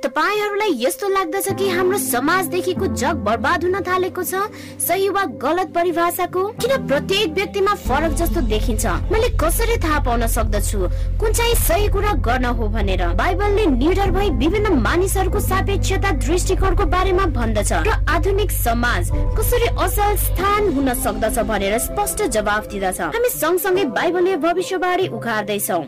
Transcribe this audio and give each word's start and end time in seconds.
तपाईँहरूलाई 0.00 0.72
यस्तो 0.80 1.08
लाग्दछ 1.08 1.48
कि 1.58 1.68
हाम्रो 1.68 1.98
समाजदेखिको 1.98 2.86
जग 2.96 3.16
बर्बाद 3.20 3.64
हुन 3.64 3.80
थालेको 3.84 4.22
छ? 4.22 4.34
सही 4.80 5.08
वा 5.08 5.24
गलत 5.36 5.72
परिभाषाको? 5.74 6.44
किन 6.56 6.86
प्रत्येक 6.88 7.32
व्यक्तिमा 7.34 7.74
फरक 7.84 8.12
जस्तो 8.16 8.40
देखिन्छ? 8.48 8.86
मैले 9.12 9.28
कसरी 9.36 9.76
थाहा 9.84 9.98
पाउन 10.00 10.26
सक्दछु? 10.26 10.78
कुन 11.20 11.32
चाहिँ 11.32 11.54
सही 11.54 11.88
कुरा 11.88 12.12
गर्न 12.24 12.44
हो 12.56 12.68
भनेर? 12.68 13.06
बाइबलले 13.12 13.66
निडर 13.66 14.10
भई 14.10 14.30
विभिन्न 14.40 14.72
मानिसहरूको 14.80 15.40
सापेक्षता 15.40 16.10
दृष्टिकोणको 16.16 16.84
बारेमा 16.88 17.26
भन्दछ। 17.36 17.72
र 17.84 18.00
आधुनिक 18.08 18.50
समाज 18.50 19.10
कसरी 19.36 19.68
असल 19.76 20.16
स्थान 20.16 20.72
हुन 20.74 20.94
सक्दछ 20.96 21.38
भनेर 21.44 21.78
स्पष्ट 21.78 22.22
जवाफ 22.32 22.68
दिँदछ। 22.72 23.00
हामी 23.00 23.28
सँगसँगै 23.36 23.84
बाइबलीय 23.92 24.36
भविष्यवाणी 24.48 25.08
उखार्दैछौ 25.08 25.82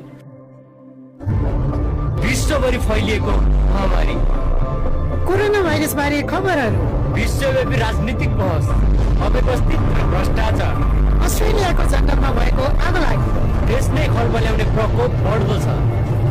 विश्वभरि 2.53 2.79
फैलिएको 2.85 3.33
महामारी। 3.33 4.15
कोरोना 5.27 5.61
भाइरस 5.65 5.93
बारे 5.97 6.21
खबरहरू। 6.29 6.81
विश्वव्यापी 7.15 7.77
राजनीतिक 7.81 8.31
बहस 8.39 8.67
अव्यवस्थित 9.25 9.81
र 9.97 10.05
भ्रष्टाचार। 10.13 10.75
अस्ट्रेलियाको 11.25 11.85
जङ्गलमा 11.93 12.31
भएको 12.37 12.65
आगलागी। 12.89 13.31
देश 13.73 13.89
नै 13.97 14.05
खलबल्याउने 14.17 14.65
प्रकोप 14.77 15.13
बढ्दो 15.25 15.57
छ। 15.65 15.79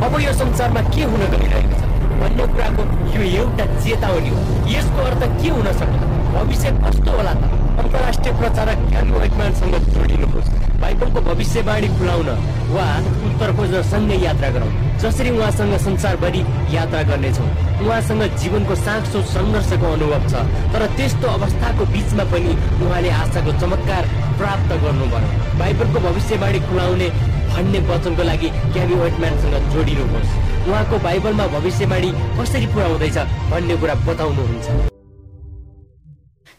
अब 0.05 0.19
यो 0.21 0.33
संसारमा 0.41 0.81
के 0.93 1.03
हुन 1.09 1.25
गइरहेको 1.33 1.73
छ 1.79 1.89
भन्ने 2.21 2.45
कुराको 2.53 2.83
यो 3.17 3.21
एउटा 3.41 3.65
चेतावनी 3.81 4.29
हो। 4.29 4.41
यसको 4.75 4.99
अर्थ 5.09 5.25
के 5.41 5.49
हुन 5.57 5.71
सक्ला 5.81 6.05
भविष्य 6.33 6.71
कस्तो 6.83 7.11
होला 7.11 7.33
त? 7.33 7.43
अन्तर्राष्ट्रिय 7.81 8.33
प्रचारक 8.39 8.77
क्यामी 8.89 9.11
वाइटम्यानसँग 9.11 9.75
जोडिनुहोस्। 9.95 10.49
बाइबलको 10.81 11.21
भविष्यवाणी 11.21 11.87
खुलाउन 11.97 12.29
वा 12.73 12.85
उत्तर 13.27 13.49
खोज्न 13.57 13.81
सँगै 13.91 14.17
यात्रा 14.25 14.49
गरौँ। 14.55 14.71
जसरी 15.01 15.29
उहाँसँग 15.29 15.77
संसारभरि 15.85 16.41
यात्रा 16.75 17.01
गर्नेछौँ 17.09 17.47
उहाँसँग 17.81 18.23
जीवनको 18.41 18.75
साँचो 18.75 19.21
सङ्घर्षको 19.33 19.87
अनुभव 19.93 20.23
छ। 20.31 20.33
तर 20.73 20.85
त्यस्तो 20.97 21.27
अवस्थाको 21.37 21.85
बिचमा 21.93 22.23
पनि 22.31 22.51
उहाँले 22.83 23.09
आशाको 23.21 23.51
चमत्कार 23.61 24.03
प्राप्त 24.39 24.71
गर्नुभयो। 24.83 25.57
बाइबलको 25.59 25.99
भविष्यवाणी 26.07 26.59
खुलाउने 26.69 27.09
भन्ने 27.51 27.79
वचनको 27.89 28.23
लागि 28.23 28.49
क्यामी 28.73 28.95
वाइटम्यानसँग 29.01 29.73
जोडिनुहोस्। 29.73 30.37
उहाँको 30.69 30.97
बाइबलमा 31.07 31.47
भविष्यवाणी 31.57 32.09
कसरी 32.39 32.67
पुरा 32.73 32.87
हुँदैछ 32.87 33.17
भन्ने 33.51 33.75
कुरा 33.81 33.95
बताउनुहुन्छ। 34.07 34.90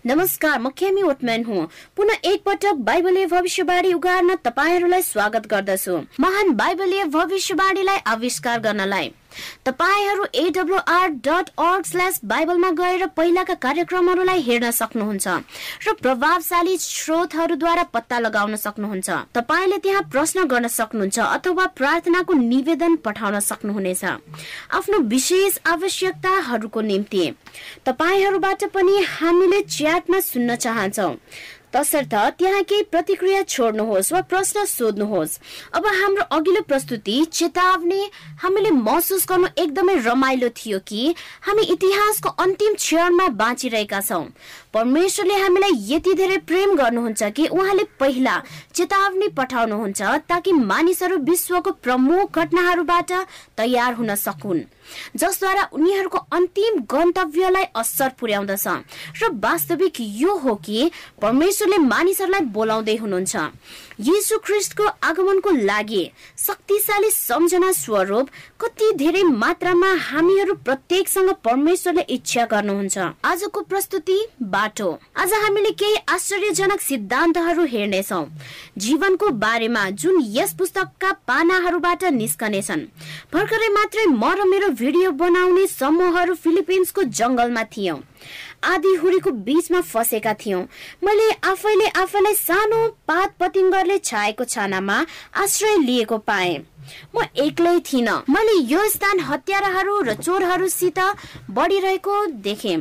नमस्कार 0.06 0.58
म 0.58 0.68
केमी 0.68 1.02
ओटम्यान 1.02 1.44
हुँ। 1.44 1.66
पुनः 1.96 2.14
एकपटक 2.24 2.74
बाइबलीय 2.86 3.26
भविष्यवाणी 3.26 3.92
उगार्न 3.92 4.34
तपाईँहरूलाई 4.34 5.02
स्वागत 5.02 5.46
गर्दछु। 5.46 5.96
महान 6.20 6.50
बाइबलीय 6.50 7.04
भविष्यवाणीलाई 7.04 7.98
आविष्कार 8.06 8.60
गर्नलाई। 8.60 9.10
तपाईँहरू 9.66 10.24
एडब्लुआर 10.34 11.08
डट 11.26 11.50
अर्ग 11.58 11.84
स्ल्यास 11.84 12.20
बाइबलमा 12.24 12.70
गएर 12.70 13.06
पहिलाका 13.16 13.54
कार्यक्रमहरूलाई 13.64 14.40
हेर्न 14.40 14.70
सक्नुहुन्छ 14.70 15.26
र 15.86 15.92
प्रभावशाली 16.02 16.76
स्रोतहरूद्वारा 16.78 17.82
पत्ता 17.94 18.18
लगाउन 18.18 18.56
सक्नुहुन्छ। 18.56 19.10
तपाईँले 19.34 19.78
त्यहाँ 19.78 20.02
प्रश्न 20.12 20.44
गर्न 20.46 20.68
सक्नुहुन्छ 20.68 21.18
अथवा 21.18 21.66
प्रार्थनाको 21.78 22.32
निवेदन 22.32 22.96
पठाउन 23.04 23.38
सक्नुहुनेछ। 23.40 24.04
आफ्नो 24.04 24.98
विशेष 25.08 25.58
आवश्यकताहरूको 25.66 26.80
निम्ति 26.80 27.24
तपाईँहरूबाट 27.86 28.64
पनि 28.74 28.94
हामीले 29.08 29.60
च्याटमा 29.68 30.20
सुन्न 30.22 30.56
चाहन्छौ। 30.56 31.10
तसर्थ 31.74 32.14
त्यहाँ 32.38 32.62
केही 32.62 32.82
प्रतिक्रिया 32.92 33.42
छोड्नुहोस् 33.42 34.12
वा 34.12 34.20
प्रश्न 34.22 34.64
सोध्नुहोस्। 34.64 35.38
अब 35.74 35.86
हाम्रो 35.86 36.24
अघिल्लो 36.36 36.62
प्रस्तुति 36.68 37.24
चेतावनी 37.32 38.02
हामीले 38.42 38.70
महसुस 38.70 39.26
गर्नु 39.28 39.48
एकदमै 39.58 39.96
रमाइलो 40.04 40.48
थियो 40.56 40.78
कि 40.88 41.14
हामी 41.42 41.62
इतिहासको 41.74 42.28
अन्तिम 42.42 42.74
क्षणमा 42.74 43.28
बाँचिरहेका 43.40 44.00
छौँ। 44.00 44.24
परमेश्वरले 44.74 45.34
हामीलाई 45.34 45.72
यति 45.88 46.14
धेरै 46.14 46.36
प्रेम 46.48 46.74
गर्नुहुन्छ 46.76 47.22
कि 47.36 47.46
उहाँले 47.46 47.84
पहिला 48.00 48.36
चेतावनी 48.74 49.28
पठाउनुहुन्छ 49.36 50.02
ताकि 50.28 50.52
मानिसहरू 50.52 51.16
विश्वको 51.24 51.70
प्रमुख 51.84 52.38
घटनाहरूबाट 52.38 53.12
तयार 53.56 53.94
हुन 53.94 54.14
सकुन्। 54.16 54.60
जसद्वारा 55.16 55.62
उनीहरूको 55.72 56.18
अन्तिम 56.32 56.72
गन्तव्यलाई 56.90 57.64
असर 57.76 58.08
पुर्याउँदछ। 58.20 58.66
र 59.22 59.22
वास्तविक 59.42 60.00
यो 60.00 60.36
हो 60.36 60.54
कि 60.54 60.90
परमेश्वरले 61.22 61.78
मानिसहरूलाई 61.78 62.40
बोलाउँदै 62.40 62.96
हुनुहुन्छ। 62.96 63.34
यीशु 64.04 64.36
ख्रिस्टको 64.44 64.84
आगमनको 65.04 65.50
लागि 65.66 66.02
शक्तिशाली 66.38 67.10
सम्झना 67.10 67.70
स्वरूप 67.72 68.28
कति 68.60 68.90
धेरै 68.96 69.22
मात्रामा 69.22 69.90
हामीहरू 70.08 70.54
प्रत्येकसँग 70.66 71.30
परमेश्वरले 71.44 72.02
इच्छा 72.16 72.44
गर्नुहुन्छ। 72.52 72.98
आजको 73.24 73.60
प्रस्तुति 73.62 74.18
बाटो। 74.54 74.90
आज 75.16 75.32
हामीले 75.44 75.70
केही 75.82 75.96
आश्चर्यजनक 76.08 76.80
सिद्धान्तहरू 76.80 77.64
हेर्नेछौ। 77.64 78.24
जीवनको 78.78 79.28
बारेमा 79.44 79.88
जुन 80.02 80.22
यस 80.36 80.52
पुस्तकका 80.58 81.12
पानाहरूबाट 81.28 82.04
निस्कनेछन्। 82.12 82.86
भर्खरै 83.32 83.68
मात्रै 83.78 84.06
म 84.06 84.24
र 84.32 84.44
मेरो 84.44 84.68
भिडियो 84.82 85.10
बनाउने 85.22 85.66
समूहहरू 85.66 86.34
फिलिपिन्सको 86.34 87.02
जङ्गलमा 87.18 87.64
थियौँ। 87.76 88.00
आधी 88.62 88.94
हुरीको 88.94 89.30
बीचमा 89.42 89.80
फसेका 89.82 90.34
थियौँ। 90.34 90.62
मैले 91.04 91.30
आफैले 91.44 91.86
आफैलाई 91.98 92.34
सानो 92.34 92.80
पात 93.08 93.34
पतिङ्गरले 93.40 93.98
छाएको 94.00 94.44
छानामा 94.44 95.04
आश्रय 95.36 95.76
लिएको 95.78 96.18
पाएँ। 96.18 96.58
म 97.14 97.22
एक्लै 97.36 97.78
थिइन। 97.80 98.08
मैले 98.28 98.54
यो 98.66 98.88
स्थान 98.88 99.20
हत्याराहरू 99.20 100.00
र 100.02 100.14
चोरहरूसित 100.14 100.98
बढिरहेको 101.50 102.26
देखेँ। 102.42 102.78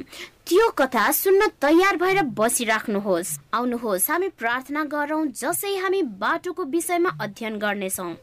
त्यो 0.47 0.69
कथा 0.69 1.11
सुन्न 1.11 1.47
तयार 1.61 1.95
भएर 1.97 2.21
बसिराख्नुहोस्। 2.33 3.37
आउनुहोस् 3.53 4.09
हामी 4.11 4.29
प्रार्थना 4.35 4.83
गरौँ 4.85 5.25
जसै 5.33 5.75
हामी 5.77 6.01
बाटोको 6.17 6.63
विषयमा 6.65 7.17
अध्ययन 7.21 7.57
गर्नेछौँ। 7.57 8.13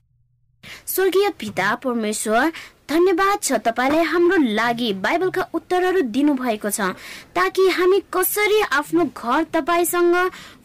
स्वर्गीय 0.86 1.28
पिता 1.38 1.74
परमेश्वर 1.74 2.52
धन्यवाद 2.88 3.38
छ 3.42 3.52
तपाईँलाई 3.64 4.04
हाम्रो 4.04 4.36
लागि 4.56 4.92
बाइबलका 5.04 5.42
उत्तरहरू 5.54 6.00
दिनुभएको 6.08 6.70
छ 6.70 6.80
ताकि 7.36 7.68
हामी 7.70 8.00
कसरी 8.12 8.60
आफ्नो 8.72 9.04
घर 9.04 9.42
तपाईँसँग 9.54 10.16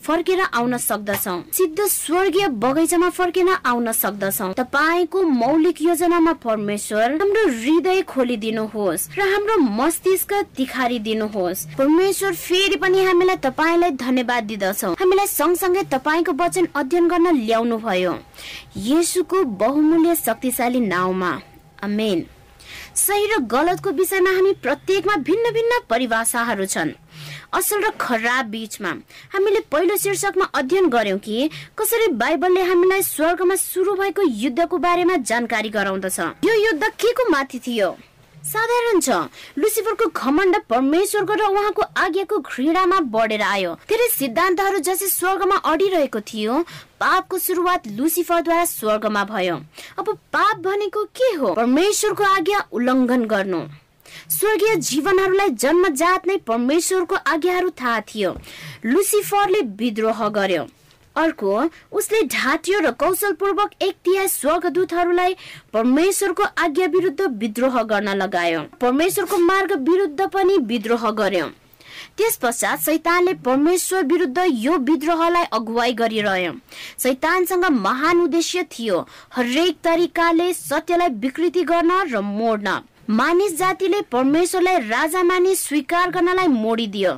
फर्केर 0.04 0.40
आउन 0.44 0.78
सक्दछौ। 0.78 1.36
सिद्ध 1.54 1.80
स्वर्गीय 1.80 2.48
बगैँचामा 2.64 3.10
फर्केर 3.10 3.50
आउन 3.66 3.92
सक्दछौ। 3.94 4.52
तपाईँको 4.54 5.22
मौलिक 5.24 5.82
योजनामा 5.82 6.34
परमेश्वर 6.44 7.12
हाम्रो 7.22 7.44
हृदय 7.50 8.02
खोलिदिनुहोस् 8.08 9.08
र 9.18 9.22
हाम्रो 9.34 9.58
मस्तिष्क 9.78 10.34
तिखारी 10.58 11.00
दिनुहोस् 11.00 11.66
परमेश्वर 11.78 12.34
फेरि 12.34 12.76
पनि 12.80 13.06
हामीलाई 13.06 13.38
तपाईँलाई 13.44 13.92
धन्यवाद 14.00 14.44
दिदछौ। 14.44 14.92
हामीलाई 15.00 15.28
सँगसँगै 15.30 15.84
तपाईँको 15.92 16.32
वचन 16.44 16.68
अध्ययन 16.76 17.08
गर्न 17.08 17.36
ल्याउनु 17.38 17.78
भयो 17.80 18.14
यसुको 18.92 19.44
बहुमूल्य 19.60 20.16
शक्तिशाली 20.16 20.80
नाउँमा। 20.88 21.32
अमेन 21.84 22.26
सही 22.96 23.26
र 23.28 23.38
गलतको 23.52 23.92
विषयमा 23.92 24.32
हामी 24.32 24.52
प्रत्येकमा 24.64 25.16
भिन्न 25.28 25.52
भिन्न 25.54 25.80
परिभाषाहरू 25.90 26.66
छन्। 26.66 26.92
असल 27.54 27.84
र 27.84 27.90
खराब 28.00 28.46
बीचमा 28.50 28.92
हामीले 29.34 29.60
पहिलो 29.72 29.98
शीर्षकमा 29.98 30.46
अध्ययन 30.54 30.88
गर्यौं 30.90 31.18
कि 31.18 31.50
कसरी 31.78 32.08
बाइबलले 32.14 32.62
हामीलाई 32.64 33.02
स्वर्गमा 33.04 33.56
सुरु 33.56 33.94
भएको 33.96 34.22
युद्धको 34.22 34.78
बारेमा 34.78 35.16
जानकारी 35.30 35.70
गराउँदछ। 35.70 36.20
यो 36.20 36.54
युद्ध 36.66 36.84
के 36.84 37.12
को 37.14 37.30
माथि 37.32 37.60
थियो? 37.60 37.90
साधारण 38.44 39.00
छ 39.00 39.10
लुसिफरको 39.58 40.06
घमण्ड 40.12 40.56
परमेश्वरको 40.70 41.34
र 41.34 41.44
उहाँको 41.48 41.82
आज्ञाको 41.98 42.38
घृणामा 42.40 43.00
बढेर 43.14 43.42
आयो। 43.42 43.74
धेरै 43.90 44.08
सिद्धान्तहरू 44.10 44.80
जसै 44.80 45.08
स्वर्गमा 45.08 45.56
अडिरहेको 45.64 46.20
थियो 46.22 46.54
पापको 47.00 47.38
सुरुवात 47.38 47.88
लुसिफरद्वारा 47.88 48.66
स्वर्गमा 48.66 49.24
भयो। 49.24 49.56
अब 50.00 50.10
पाप 50.34 50.58
भनेको 50.60 51.04
के 51.16 51.34
हो? 51.36 51.54
परमेश्वरको 51.54 52.24
आज्ञा 52.24 52.60
उल्लङ्घन 52.72 53.26
गर्नु। 53.26 53.62
स्वर्गीय 54.30 54.76
जीवनहरूलाई 54.76 55.50
जन्मजात 55.64 56.28
नै 56.28 56.38
परमेश्वरको 56.48 57.16
आज्ञाहरू 57.16 57.70
थाहा 57.80 58.00
थियो। 58.12 58.36
लुसिफरले 58.86 59.62
विद्रोह 59.80 60.28
गर्यो। 60.30 60.64
अर्को 61.16 61.64
उसले 61.92 62.22
ढाँटियो 62.28 62.80
र 62.80 62.92
कौशलपूर्वक 62.92 63.72
एक 63.82 63.96
तिहाई 64.06 64.28
स्वर्गदूतहरूलाई 64.28 65.36
परमेश्वरको 65.74 66.44
आज्ञा 66.44 66.86
विरुद्ध 66.88 67.22
विद्रोह 67.22 67.82
गर्न 67.84 68.16
लगायो। 68.18 68.62
परमेश्वरको 68.82 69.38
मार्ग 69.40 69.72
विरुद्ध 69.90 70.28
पनि 70.34 70.58
विद्रोह 70.68 71.10
गर्यो। 71.12 71.48
त्यस 72.18 72.36
पश्चात 72.38 72.80
सैतानले 72.80 73.34
परमेश्वर 73.46 74.04
विरुद्ध 74.06 74.46
यो 74.48 74.78
विद्रोहलाई 74.80 75.46
अगुवाई 75.54 75.94
गरिरह्यो। 75.94 76.52
सैतानसँग 77.00 77.66
महान 77.66 78.22
उद्देश्य 78.22 78.64
थियो 78.72 79.00
हरेक 79.36 79.78
तरिकाले 79.84 80.54
सत्यलाई 80.54 81.10
विकृति 81.22 81.64
गर्न 81.64 81.92
र 82.12 82.22
मोड्न। 82.22 82.80
मानिस 83.10 83.58
जातिले 83.58 84.00
परमेश्वरलाई 84.12 84.78
राजा 84.80 85.24
मानि 85.24 85.56
स्वीकार 85.56 86.12
गर्नलाई 86.12 86.48
मोडिदियो। 86.48 87.12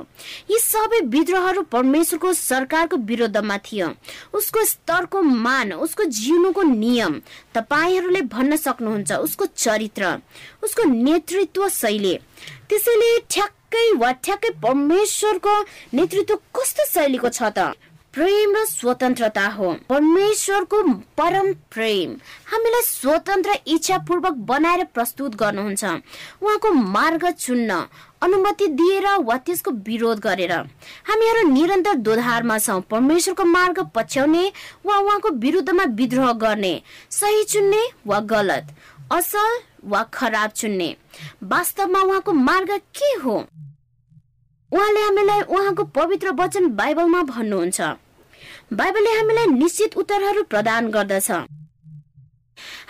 यी 0.50 0.58
सबै 0.58 1.00
विद्रोहहरू 1.06 1.62
परमेश्वरको 1.62 2.32
सरकारको 2.32 2.96
विरोधमा 3.06 3.58
थियो। 3.62 3.88
उसको 4.34 4.64
स्तरको 4.64 5.22
मान 5.22 5.72
उसको 5.72 6.04
जिउनुको 6.10 6.62
नियम 6.62 7.20
तपाईँहरूले 7.54 8.22
भन्न 8.26 8.56
सक्नुहुन्छ 8.56 9.12
उसको 9.12 9.46
चरित्र 9.46 10.18
उसको 10.64 10.84
नेतृत्व 10.90 11.68
शैली। 11.70 12.14
त्यसैले 12.68 13.18
ठ्याक्कै 13.30 13.90
वा 13.94 14.10
ठ्याक्कै 14.18 14.50
परमेश्वरको 14.58 15.54
नेतृत्व 15.94 16.34
कस्तो 16.50 16.84
शैलीको 16.90 17.28
छ 17.30 17.42
त? 17.54 17.78
प्रेम 18.16 18.54
र 18.56 18.64
स्वतन्त्रता 18.64 19.46
हो। 19.46 19.72
परमेश्वरको 19.88 20.82
परम 21.18 21.52
प्रेम। 21.72 22.10
हामीलाई 22.48 22.82
स्वतन्त्र 22.82 23.56
इच्छापूर्वक 23.66 24.34
बनाएर 24.48 24.84
प्रस्तुत 24.94 25.34
गर्नुहुन्छ। 25.34 25.84
उहाँको 25.84 26.70
मार्ग 26.70 27.28
चुन्न 27.30 27.70
अनुमति 28.22 28.66
दिएर 28.68 29.06
वा 29.20 29.36
त्यसको 29.36 29.70
विरोध 29.84 30.20
गरेर। 30.20 30.52
हामीहरू 31.08 31.42
निरन्तर 31.50 31.94
दोधारमा 32.00 32.58
छौँ। 32.58 32.80
परमेश्वरको 32.90 33.44
मार्ग 33.44 33.80
पछ्याउने 33.94 34.44
वा 34.86 34.96
उहाँको 34.96 35.30
विरुद्धमा 35.36 35.84
विद्रोह 35.92 36.32
गर्ने 36.40 36.72
सही 37.10 37.44
चुन्ने 37.44 37.82
वा 38.06 38.20
गलत 38.32 38.72
असल 39.12 39.60
वा 39.84 40.02
खराब 40.14 40.50
चुन्ने। 40.56 40.88
वास्तवमा 41.44 42.00
उहाँको 42.00 42.32
मार्ग 42.32 42.72
के 42.96 43.12
हो? 43.20 43.36
उहाँले 44.72 45.00
हामीलाई 45.00 45.40
उहाँको 45.42 45.84
पवित्र 45.92 46.32
वचन 46.32 46.68
बाइबलमा 46.72 47.22
भन्नुहुन्छ। 47.22 47.80
बाइबलले 48.70 49.10
हामीलाई 49.10 49.46
निश्चित 49.46 49.96
उत्तरहरू 49.96 50.42
प्रदान 50.42 50.90
गर्दछ। 50.90 51.30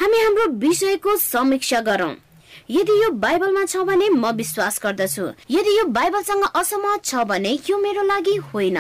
हामी 0.01 0.19
हाम्रो 0.19 0.47
विषयको 0.59 1.17
समीक्षा 1.17 1.81
गरौँ। 1.81 2.15
यदि 2.71 2.93
यो 3.03 3.11
बाइबलमा 3.13 3.65
छ 3.65 3.85
भने 3.85 4.09
म 4.09 4.31
विश्वास 4.33 4.81
गर्दछु। 4.83 5.25
यदि 5.51 5.79
यो 5.79 5.85
बाइबलसँग 5.93 6.45
असहमत 6.55 7.05
छ 7.05 7.25
भने 7.29 7.53
यो 7.69 7.77
मेरो 7.79 8.03
लागि 8.03 8.37
होइन। 8.49 8.79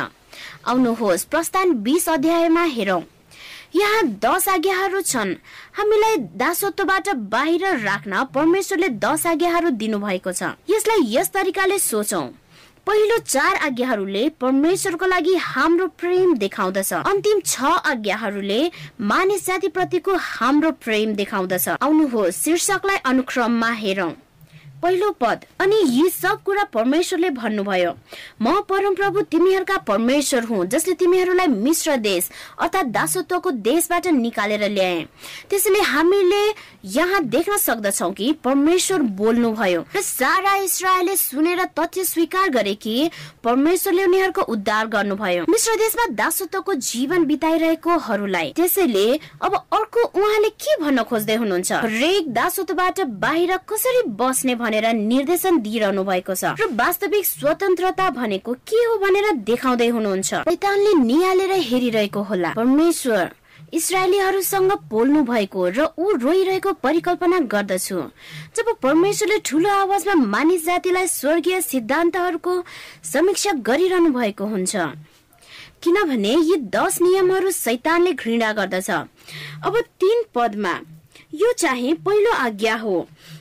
आउनुहोस् 0.65 1.29
प्रस्थान 1.29 1.73
बिस 1.85 2.09
अध्यायमा 2.09 2.63
हेरौँ। 2.65 3.03
यहाँ 3.77 4.03
दस 4.25 4.49
आज्ञाहरू 4.49 5.01
छन्। 5.03 5.37
हामीलाई 5.77 6.17
दासत्वबाट 6.41 7.09
बाहिर 7.29 7.65
राख्न 7.85 8.25
परमेश्वरले 8.35 8.89
दस 9.05 9.27
आज्ञाहरू 9.27 9.71
दिनुभएको 9.77 10.33
छ। 10.33 10.57
यसलाई 10.65 11.05
यस 11.13 11.31
तरिकाले 11.31 11.79
सोचौं। 11.79 12.27
पहिलो 12.87 13.17
चार 13.19 13.57
आज्ञाहरूले 13.67 14.29
परमेश्वरको 14.41 15.07
लागि 15.07 15.35
हाम्रो 15.37 15.87
प्रेम 16.01 16.35
देखाउँदछ। 16.39 16.93
अन्तिम 16.93 17.41
छ 17.45 17.65
आज्ञाहरूले 17.93 18.61
मानिस 19.03 19.47
जाति 19.47 19.69
प्रतिको 19.69 20.15
हाम्रो 20.17 20.71
प्रेम 20.85 21.15
देखाउँदछ। 21.15 21.69
आउनुहोस् 21.83 22.39
शीर्षकलाई 22.43 22.97
अनुक्रममा 23.05 23.71
हेरौँ। 23.83 24.13
पहिलो 24.87 25.11
पद। 25.21 25.45
अनि 25.61 25.77
यी 25.85 26.09
सब 26.11 26.43
कुरा 26.47 26.65
परमेश्वरले 26.71 27.31
भन्नुभयो। 27.33 27.91
म 28.43 28.61
परम 28.69 28.95
प्रभु 28.95 29.21
तिमीहरूका 29.27 29.77
परमेश्वर 29.83 30.45
हुँ 30.45 30.67
जसले 30.67 30.95
तिमीहरूलाई 30.95 31.47
मिश्र 31.49 31.97
देश 31.99 32.31
अर्थात् 32.63 32.93
दासत्वको 32.95 33.51
देशबाट 33.67 34.07
निकालेर 34.15 34.69
ल्याए। 34.71 35.01
त्यसैले 35.51 35.81
हामीले 35.83 36.43
यहाँ 36.95 37.23
देख्न 37.27 37.57
सक्दछौ 37.59 38.11
कि 38.13 38.33
परमेश्वर 38.45 39.03
बोल्नुभयो 39.19 39.81
र 39.97 40.01
सारा 40.03 40.55
इसरायलले 40.63 41.17
सुनेर 41.17 41.65
तथ्य 41.75 42.05
स्वीकार 42.05 42.49
गरे 42.51 42.75
कि 42.77 43.11
परमेश्वरले 43.45 44.05
उनीहरूको 44.05 44.43
उद्धार 44.55 44.87
गर्नुभयो। 44.87 45.45
मिश्र 45.49 45.75
देशमा 45.77 46.07
दासत्वको 46.15 46.75
जीवन 46.85 47.25
बिताइरहेकोहरूलाई। 47.27 48.53
त्यसैले 48.57 49.07
अब 49.43 49.55
अर्को 49.73 50.07
उहाँले 50.15 50.49
के 50.55 50.81
भन्न 50.81 51.03
खोज्दै 51.03 51.35
हुनुहुन्छ? 51.35 51.73
हरेक 51.75 52.33
दासत्वबाट 52.33 53.01
बाहिर 53.27 53.57
कसरी 53.67 54.03
बस्ने 54.15 54.55
भनेर 54.77 54.95
निर्देशन 54.95 55.59
दिइरहनु 55.61 56.03
भएको 56.05 56.35
छ 56.35 56.53
र 56.61 56.69
वास्तविक 56.77 57.25
स्वतन्त्रता 57.27 58.11
भनेको 58.11 58.53
के 58.69 58.77
हो 58.77 58.97
भनेर 59.01 59.33
देखाउँदै 59.49 59.89
हुनुहुन्छ? 59.89 60.31
शैतानले 60.45 60.93
निहालेर 61.01 61.53
हेरिरहेको 61.65 62.23
होला। 62.23 62.53
परमेश्वर 62.53 63.25
इसरायलीहरूसँग 63.73 64.73
बोल्नु 64.91 65.23
भएको 65.25 65.69
र 65.69 65.89
ऊ 65.97 66.13
रोइरहेको 66.21 66.73
परिकल्पना 66.85 67.39
गर्दछु। 67.49 68.01
जब 68.57 68.67
परमेश्वरले 68.83 69.39
ठुलो 69.49 69.71
आवाजमा 69.71 70.15
मानिस 70.15 70.67
जातिलाई 70.67 71.07
स्वर्गीय 71.09 71.61
सिद्धान्तहरूको 71.61 72.53
समीक्षा 73.13 73.53
गरिरहनु 73.65 74.11
भएको 74.13 74.45
हुन्छ। 74.45 74.77
किनभने 75.83 76.35
यी 76.49 76.57
दस 76.77 77.01
नियमहरू 77.03 77.51
सैतानले 77.51 78.13
घृणा 78.13 78.53
गर्दछ। 78.53 78.91
अब 79.65 79.81
तीन 80.01 80.23
पदमा 80.35 80.75
यो 81.35 81.53
चाहिँ 81.53 81.95
पहिलो 82.07 82.33
आज्ञा 82.33 82.75
हो। 82.77 82.97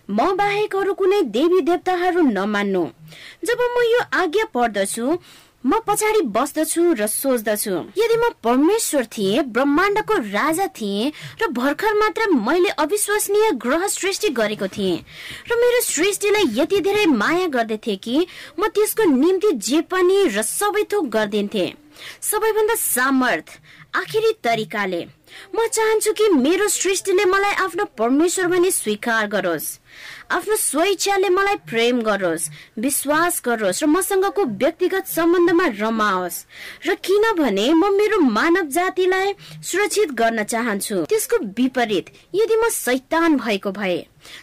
म 0.10 0.36
बाहेक 0.38 0.76
अरू 0.76 0.94
कुनै 0.94 1.22
देवी 1.34 1.62
देवताहरू 1.68 2.22
नमान्नु। 2.22 2.84
जब 3.46 3.60
म 3.62 3.84
यो 3.92 4.02
आज्ञा 4.22 4.46
पढ्दछु 4.54 5.18
म 5.66 5.80
पछाडि 5.82 6.22
बस्दछु 6.30 6.82
र 6.94 7.08
सोच्दछु। 7.10 7.74
यदि 7.98 8.18
म 8.18 8.30
परमेश्वर 8.46 9.06
थिएँ 9.10 9.42
ब्रह्माण्डको 9.50 10.18
राजा 10.30 10.68
थिएँ 10.78 11.12
र 11.42 11.48
भर्खर 11.58 11.94
मात्र 11.98 12.30
मैले 12.30 12.70
अविश्वसनीय 12.86 13.52
ग्रह 13.66 13.88
सृष्टि 13.90 14.30
गरेको 14.38 14.68
थिएँ 14.78 15.02
र 15.50 15.58
मेरो 15.58 15.82
सृष्टिलाई 15.82 16.54
यति 16.60 16.80
धेरै 16.86 17.06
माया 17.18 17.48
गर्दथे 17.58 17.96
कि 17.98 18.28
म 18.60 18.68
त्यसको 18.78 19.04
निम्ति 19.10 19.52
जे 19.58 19.82
पनि 19.90 20.18
र 20.38 20.42
सबै 20.46 20.84
थोक 20.94 21.10
गरिदिन्थे। 21.10 21.66
सबैभन्दा 22.22 22.76
सामर्थ 22.76 23.60
आखिरी 23.96 24.32
तरिकाले। 24.44 25.06
म 25.56 25.68
चाहन्छु 25.68 26.12
कि 26.14 26.30
मेरो 26.30 26.68
सृष्टिले 26.68 27.26
मलाई 27.26 27.54
आफ्नो 27.66 27.86
परमेश्वर 27.98 28.48
भनी 28.48 28.72
स्वीकार 28.72 29.28
गरोस्। 29.28 29.68
आफ्नो 30.32 30.56
स्वेच्छाले 30.56 31.30
मलाई 31.30 31.56
प्रेम 31.70 32.02
गरोस् 32.02 32.50
विश्वास 32.80 33.42
गरोस् 33.46 33.84
र 33.84 33.88
मसँगको 33.88 34.46
व्यक्तिगत 34.46 35.06
सम्बन्धमा 35.08 35.68
रमाओस्। 35.80 36.44
र 36.88 36.96
किनभने 37.06 37.68
म 37.74 37.94
मेरो 37.96 38.20
मानव 38.20 38.66
जातिलाई 38.70 39.34
सुरक्षित 39.64 40.12
गर्न 40.12 40.44
चाहन्छु। 40.44 41.04
त्यसको 41.06 41.38
विपरीत 41.58 42.06
यदि 42.36 42.56
म 42.56 42.70
सैतान 42.70 43.38
भएको 43.38 43.72
भए 43.72 43.98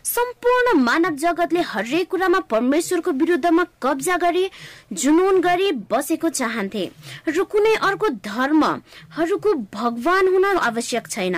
सम्पूर्ण 0.05 0.79
मानव 0.79 1.17
जगतले 1.17 1.61
हरेक 1.63 2.09
कुरामा 2.11 2.41
परमेश्वरको 2.51 3.11
विरुद्धमा 3.13 3.65
कब्जा 3.83 4.17
गरी 4.17 4.49
जुनुन 4.93 5.41
गरी 5.41 5.71
बसेको 5.91 6.29
चाहन्थे 6.31 6.85
र 7.29 7.43
कुनै 7.45 7.75
अर्को 7.83 8.09
धर्महरूको 8.25 9.55
भगवान 9.75 10.29
हुन 10.29 10.45
आवश्यक 10.45 11.09
छैन। 11.09 11.37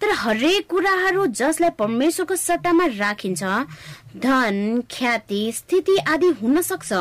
तर 0.00 0.10
हरेक 0.16 0.66
कुराहरू 0.70 1.26
जसलाई 1.38 1.70
परमेश्वरको 1.78 2.36
सट्टामा 2.36 2.86
राखिन्छ 2.98 3.42
धन 4.16 4.82
ख्याति 4.90 5.42
स्थिति 5.52 5.96
आदि 6.08 6.28
हुन 6.42 6.60
सक्छ। 6.62 6.92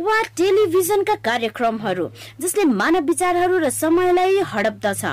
वा 0.00 0.20
टेलिभिजनका 0.36 1.14
कार्यक्रमहरू 1.24 2.08
जसले 2.40 2.64
मानव 2.64 3.04
विचारहरू 3.06 3.58
र 3.58 3.70
समयलाई 3.70 4.40
हडप्दछ। 4.52 5.04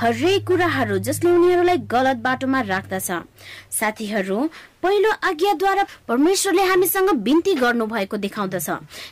हरेक 0.00 0.46
कुराहरू 0.46 0.96
जसले 0.98 1.30
उनीहरूलाई 1.30 1.78
गलत 1.84 2.16
बाटोमा 2.24 2.60
राख्दछ। 2.64 3.08
साथीहरू 3.70 4.38
पहिलो 4.82 5.10
आज्ञाद्वारा 5.28 5.84
परमेश्वरले 6.08 6.62
हामीसँग 6.64 7.10
बिन्ती 7.20 7.54
गर्नु 7.54 7.86
भएको 7.86 8.16
देखाउँदछ 8.16 8.68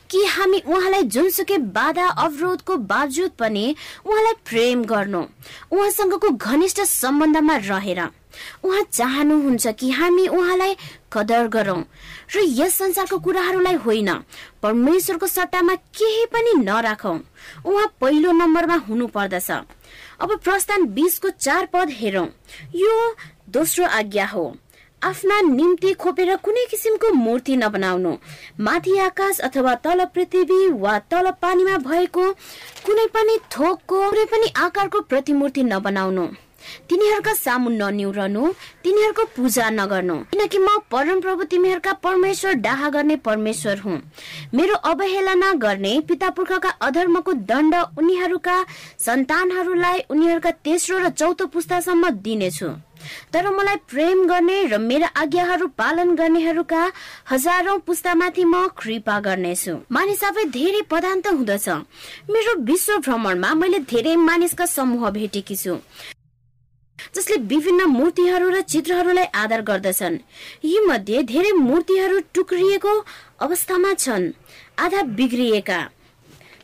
कि 0.08 0.24
हामी 0.26 0.58
उहाँलाई 0.64 1.02
जुनसुकै 1.12 1.58
बाधा 1.76 2.06
अवरोधको 2.24 2.76
बावजुद 2.88 3.30
पनि 3.38 3.74
उहाँलाई 4.06 4.40
प्रेम 4.48 4.84
गर्नु 4.88 5.22
उहाँसँगको 5.72 6.30
घनिष्ठ 6.30 6.80
सम्बन्धमा 6.80 7.56
रहेर। 7.68 8.00
उहाँ 8.64 8.82
चाहनुहुन्छ 8.92 9.66
कि 9.68 9.90
हामी 9.90 10.26
उहाँलाई 10.28 10.76
कदर 11.12 11.48
गरौं 11.52 11.80
र 12.32 12.48
यस 12.60 12.74
संसारको 12.78 13.18
कुराहरूलाई 13.18 13.74
होइन 13.84 14.10
परमेश्वरको 14.62 15.26
सट्टामा 15.26 15.74
केही 15.74 16.24
पनि 16.32 16.52
नराखौं। 16.64 17.18
उहाँ 17.66 17.86
पहिलो 18.00 18.32
नम्बरमा 18.32 18.76
हुनु 18.88 19.06
पर्दछ 19.06 19.50
अब 20.20 20.38
प्रस्थान 20.38 20.86
बिसको 20.86 21.30
चार 21.30 21.66
पद 21.66 21.90
हेरौं। 21.90 22.26
यो 22.74 22.94
दोस्रो 23.50 23.86
आज्ञा 23.86 24.26
हो। 24.26 24.56
आफ्ना 25.02 25.40
निम्ति 25.40 25.92
खोपेर 25.94 26.34
कुनै 26.36 26.64
किसिमको 26.70 27.12
मूर्ति 27.12 27.56
नबनाउनु। 27.56 28.16
माथि 28.60 28.98
आकाश 28.98 29.38
अथवा 29.40 29.74
तल 29.74 30.04
पृथ्वी 30.04 30.68
वा 30.70 30.98
तल 30.98 31.30
पानीमा 31.42 31.76
भएको 31.78 32.32
कुनै 32.86 33.06
पनि 33.06 33.38
थोकको 33.52 34.00
कुनै 34.10 34.24
पनि 34.24 34.52
आकारको 34.56 35.00
प्रतिमूर्ति 35.00 35.62
नबनाउनु। 35.62 36.26
तिनीहरूका 36.88 37.32
सामु 37.34 37.70
ननिउरनु 37.70 38.42
तिनीहरूको 38.84 39.24
पूजा 39.36 39.68
नगर्नु। 39.70 40.16
किनकि 40.32 40.58
म 40.58 40.78
परम 40.90 41.20
प्रभु 41.20 41.44
तिमीहरूका 41.44 41.92
परमेश्वर 42.04 42.52
डाहा 42.64 42.88
गर्ने 42.88 43.16
परमेश्वर 43.20 43.78
हुँ। 43.78 44.00
मेरो 44.54 44.74
अवहेलना 44.90 45.52
गर्ने 45.62 46.00
पिता 46.08 46.30
पुर्खाका 46.30 46.70
अधर्मको 46.80 47.32
दण्ड 47.46 47.74
उनीहरूका 47.98 48.56
सन्तानहरूलाई 48.98 50.04
उनीहरूका 50.10 50.50
तेस्रो 50.64 50.98
र 50.98 51.08
चौथो 51.10 51.46
पुस्तासम्म 51.46 52.10
दिनेछु। 52.22 52.70
तर 53.32 53.48
मलाई 53.50 53.76
प्रेम 53.88 54.26
गर्ने 54.26 54.56
र 54.66 54.78
मेरा 54.78 55.06
आज्ञाहरू 55.16 55.66
पालन 55.78 56.14
गर्नेहरूका 56.18 56.82
हजारौं 57.30 57.78
पुस्तामाथि 57.86 58.44
म 58.44 58.66
कृपा 58.74 59.18
गर्नेछु। 59.20 59.74
मानिस 59.86 60.24
आफै 60.24 60.44
धेरै 60.50 60.82
पदान्त 60.90 61.26
हुँदछ। 61.28 61.68
मेरो 62.26 62.52
विश्व 62.66 62.98
भ्रमणमा 62.98 63.54
मैले 63.54 63.78
धेरै 63.86 64.16
मानिसका 64.18 64.66
समूह 64.66 65.10
भेटेकी 65.10 65.56
छु। 65.56 65.78
जसले 67.14 67.36
विभिन्न 67.46 67.84
मूर्तिहरू 67.88 68.48
र 68.50 68.60
चित्रहरूलाई 68.62 69.24
आधार 69.34 69.62
गर्दछन्। 69.62 70.18
यी 70.64 70.78
मध्ये 70.86 71.22
धेरै 71.22 71.52
मूर्तिहरू 71.52 72.20
टुक्रिएको 72.34 72.92
अवस्थामा 73.40 73.92
छन् 73.94 74.30
आधा 74.78 75.02
बिग्रिएका। 75.18 75.80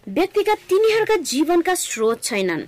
व्यक्तिका 0.09 0.55
तिनीहरूका 0.69 1.17
जीवनका 1.25 1.75
स्रोत 1.75 2.23
छैनन्। 2.23 2.67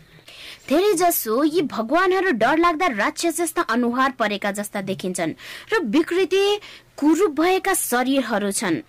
धेरै 0.69 0.93
जसो 0.95 1.43
यी 1.45 1.63
भगवानहरू 1.69 2.31
डर 2.39 2.59
लाग्दा 2.59 2.87
राक्षस 2.97 3.37
जस्ता 3.37 3.63
अनुहार 3.71 4.11
परेका 4.19 4.51
जस्ता 4.53 4.81
देखिन्छन् 4.83 5.35
र 5.73 5.79
विकृति 5.87 6.45
कुरूप 6.99 7.41
भएका 7.41 7.75
शरीरहरू 7.75 8.51
छन्। 8.53 8.81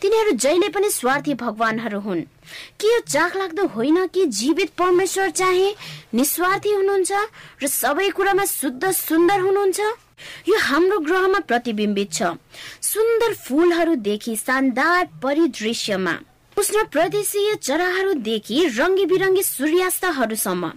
तिनीहरू 0.00 0.32
जहिले 0.36 0.68
पनि 0.68 0.90
स्वार्थी 0.90 1.34
भगवानहरू 1.34 2.00
हुन्। 2.00 2.24
के 2.80 2.94
यो 2.94 3.00
चाख 3.00 3.36
लाग्दो 3.36 3.66
होइन 3.66 4.06
कि 4.06 4.26
जीवित 4.26 4.70
परमेश्वर 4.70 5.30
चाहे? 5.30 5.74
निस्वार्थी 6.14 6.70
हुनुहुन्छ 6.70 7.12
र 7.62 7.66
सबै 7.66 8.08
कुरामा 8.10 8.44
शुद्ध 8.44 8.90
सुन्दर 8.90 9.40
हुनुहुन्छ? 9.40 9.80
यो 10.48 10.58
हाम्रो 10.58 10.98
ग्रहमा 10.98 11.38
प्रतिबिम्बित 11.38 12.12
छ। 12.12 12.22
सुन्दर 12.82 13.34
फुलहरूदेखि 13.34 14.36
शानदार 14.36 15.08
परिदृश्यमा। 15.22 16.18
उष्ण 16.56 16.84
प्रदेशीय 16.84 17.54
चराहरूदेखि 17.54 18.66
रङ्गी 18.66 19.04
बिरङ्गी 19.06 19.42
सूर्यास्तहरूसम्म। 19.42 20.68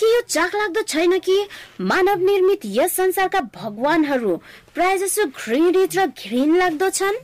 के 0.00 0.06
यो 0.14 0.20
चाख 0.20 0.54
लाग्दो 0.54 0.82
छैन 0.82 1.18
कि 1.18 1.36
मानव 1.80 2.24
निर्मित 2.24 2.60
यस 2.64 2.96
संसारका 2.96 3.40
भगवानहरू 3.40 4.36
प्राय 4.74 4.98
जसो 4.98 5.24
घृणित 5.24 5.96
र 5.96 6.06
घृण 6.06 6.56
लाग्दो 6.56 6.90
छन्? 6.90 7.14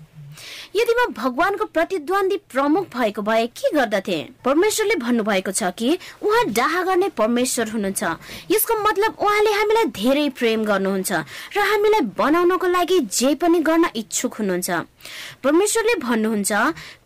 यदि 0.76 0.92
म 0.92 1.12
भगवानको 1.16 1.64
प्रतिद्वन्दी 1.72 2.36
प्रमुख 2.52 2.84
भएको 2.92 3.22
भए 3.22 3.46
के 3.48 3.70
गर्दथे? 3.74 4.18
परमेश्वरले 4.44 4.96
भन्नुभएको 5.00 5.52
छ 5.52 5.70
कि 5.72 5.88
उहाँ 6.20 6.44
डाहा 6.52 6.82
गर्ने 6.82 7.08
परमेश्वर 7.16 7.68
हुनुहुन्छ। 7.68 8.02
यसको 8.50 8.74
मतलब 8.82 9.16
उहाँले 9.16 9.52
हामीलाई 9.52 9.84
धेरै 9.96 10.28
प्रेम 10.36 10.64
गर्नुहुन्छ 10.64 11.12
र 11.56 11.58
हामीलाई 11.70 12.00
बनाउनको 12.12 12.66
लागि 12.66 12.98
जे 13.08 13.34
पनि 13.40 13.60
गर्न 13.64 13.84
इच्छुक 13.96 14.34
हुनुहुन्छ। 14.34 14.70
परमेश्वरले 15.42 15.94
भन्नुहुन्छ 16.04 16.52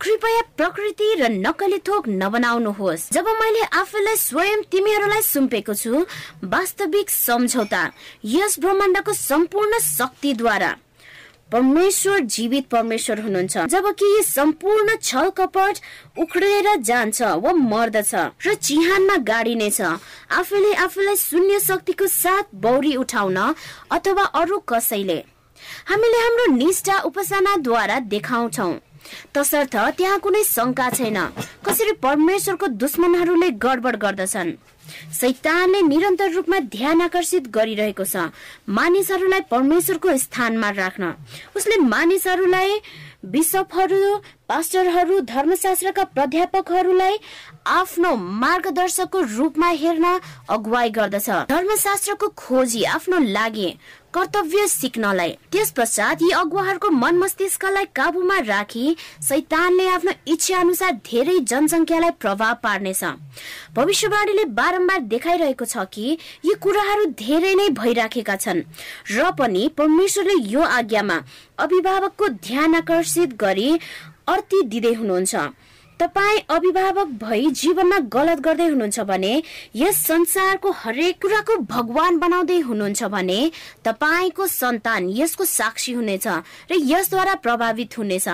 कृपया 0.02 0.42
प्रकृति 0.58 1.08
र 1.20 1.30
नक्कली 1.38 1.78
थोक 1.86 2.08
नबनाउनुहोस्। 2.10 3.08
जब 3.12 3.26
मैले 3.40 3.62
आफूलाई 3.70 4.16
स्वयं 4.16 4.62
तिमीहरूलाई 4.72 5.22
सुम्पेको 5.22 5.74
छु 5.74 6.04
वास्तविक 6.44 7.10
सम्झौता 7.10 7.82
यस 8.24 8.58
ब्रह्माण्डको 8.58 9.12
सम्पूर्ण 9.12 9.78
शक्तिद्वारा 9.78 10.70
परमेश्वर 11.52 12.18
जीवित 12.34 12.66
परमेश्वर 12.68 13.20
हुनुहुन्छ। 13.20 13.58
जबकि 13.66 14.06
यी 14.06 14.22
सम्पूर्ण 14.22 14.96
छल 15.02 15.30
कपट 15.30 15.78
उख्रेर 16.18 16.76
जान्छ 16.80 17.22
वा 17.22 17.52
मर्दछ 17.52 18.14
र 18.46 18.54
चिहानमा 18.54 19.16
गाडिनेछ 19.30 19.80
आफूले 19.80 20.72
आफूलाई 20.74 21.16
शून्य 21.16 21.60
शक्तिको 21.60 22.06
साथ 22.06 22.54
बौरी 22.54 22.94
उठाउन 22.96 23.36
अथवा 23.90 24.24
अरू 24.40 24.58
कसैले। 24.68 25.18
हामीले 25.88 26.18
हाम्रो 26.18 26.46
निष्ठा 26.54 26.98
उपासनाद्वारा 27.00 27.98
देखाउँछौ। 28.12 28.72
तसर्थ 29.34 29.76
त्यहाँ 29.98 30.18
कुनै 30.18 30.42
शङ्का 30.44 30.88
छैन। 30.90 31.18
कसरी 31.66 31.92
परमेश्वरको 32.04 32.66
दुश्मनहरूले 32.82 33.50
गडबड 33.64 33.96
गर्दछन्? 33.96 34.50
सैतानले 35.12 35.82
निरन्तर 35.82 36.32
रूपमा 36.32 36.58
ध्यान 36.70 37.00
आकर्षित 37.02 37.48
गरिरहेको 37.48 38.04
छ। 38.04 38.30
मानिसहरूलाई 38.68 39.40
परमेश्वरको 39.50 40.16
स्थानमा 40.16 40.70
राख्न। 40.70 41.14
उसले 41.56 41.76
मानिसहरूलाई 41.76 42.80
बिसपहरू 43.20 44.16
पास्टरहरू 44.48 45.18
धर्मशास्त्रका 45.28 46.04
प्राध्यापकहरूलाई 46.04 47.16
आफ्नो 47.68 48.14
मार्गदर्शकको 48.16 49.20
रूपमा 49.36 49.68
हेर्न 49.76 50.06
अगुवाई 50.48 50.90
गर्दछ। 50.90 51.28
धर्मशास्त्रको 51.48 52.28
खोजी 52.36 52.82
आफ्नो 52.96 53.18
लागि 53.36 53.68
कर्तव्य 54.14 54.66
सिक्नलाई। 54.66 55.30
त्यस 55.52 55.70
पश्चात 55.72 56.22
यी 56.22 56.30
अगुवाहरूको 56.34 56.88
मन 56.90 57.18
मस्तिष्कलाई 57.18 57.84
काबुमा 57.94 58.38
राखी 58.46 58.96
सैतानले 59.22 59.86
आफ्नो 59.88 60.12
इच्छा 60.26 60.58
अनुसार 60.58 60.92
धेरै 61.06 61.38
जनसङ्ख्यालाई 61.46 62.10
प्रभाव 62.18 62.54
पार्नेछ। 62.62 63.04
भविष्यवाणीले 63.74 64.44
बारम्बार 64.50 65.00
देखाइरहेको 65.06 65.64
छ 65.64 65.86
कि 65.94 66.18
यी 66.44 66.54
कुराहरू 66.58 67.04
धेरै 67.22 67.54
नै 67.54 67.68
भइराखेका 67.78 68.36
छन्। 68.36 68.66
र 69.14 69.30
पनि 69.38 69.62
परमेश्वरले 69.78 70.36
यो 70.50 70.60
आज्ञामा 70.60 71.22
अभिभावकको 71.58 72.28
ध्यान 72.42 72.74
आकर्षित 72.74 73.38
गरी 73.38 73.70
अर्ती 74.26 74.62
दिँदै 74.66 74.94
हुनुहुन्छ। 74.94 75.34
तपाईँ 76.00 76.40
अभिभावक 76.48 77.08
भई 77.20 77.50
जीवनमा 77.50 77.98
गलत 77.98 78.40
गर्दै 78.40 78.66
हुनुहुन्छ 78.66 79.00
भने 79.00 79.42
यस 79.76 79.96
संसारको 80.06 80.70
हरेक 80.70 81.20
कुराको 81.22 81.56
भगवान 81.70 82.18
बनाउँदै 82.18 82.58
हुनुहुन्छ 82.58 83.04
भने 83.04 83.50
तपाईँको 83.84 84.46
सन्तान 84.46 85.08
यसको 85.10 85.44
साक्षी 85.44 85.92
हुनेछ 85.92 86.26
र 86.26 86.80
यसद्वारा 86.84 87.34
प्रभावित 87.34 87.98
हुनेछ। 87.98 88.28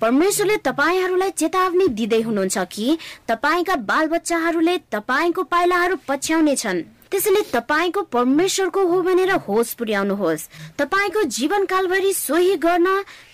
परमेश्वरले 0.00 0.56
तपाईँहरूलाई 0.56 1.30
चेतावनी 1.30 1.88
दिँदै 1.88 2.20
हुनुहुन्छ 2.20 2.58
कि 2.58 2.98
तपाईँका 3.28 3.76
बालबच्चाहरूले 3.90 4.78
तपाईँको 4.92 5.42
पाइलाहरू 5.42 5.96
पछ्याउने 6.08 6.56
छन् 6.56 6.82
त्यसैले 7.10 7.42
तपाईँको 7.52 8.02
परमेश्वरको 8.14 8.80
हो 8.86 9.00
भनेर 9.02 9.30
होस 9.46 9.72
पुर्याउनुहोस्। 9.74 10.46
तपाईँको 10.78 11.22
जीवनकालभरि 11.26 12.12
सोही 12.14 12.56
गर्न 12.56 12.86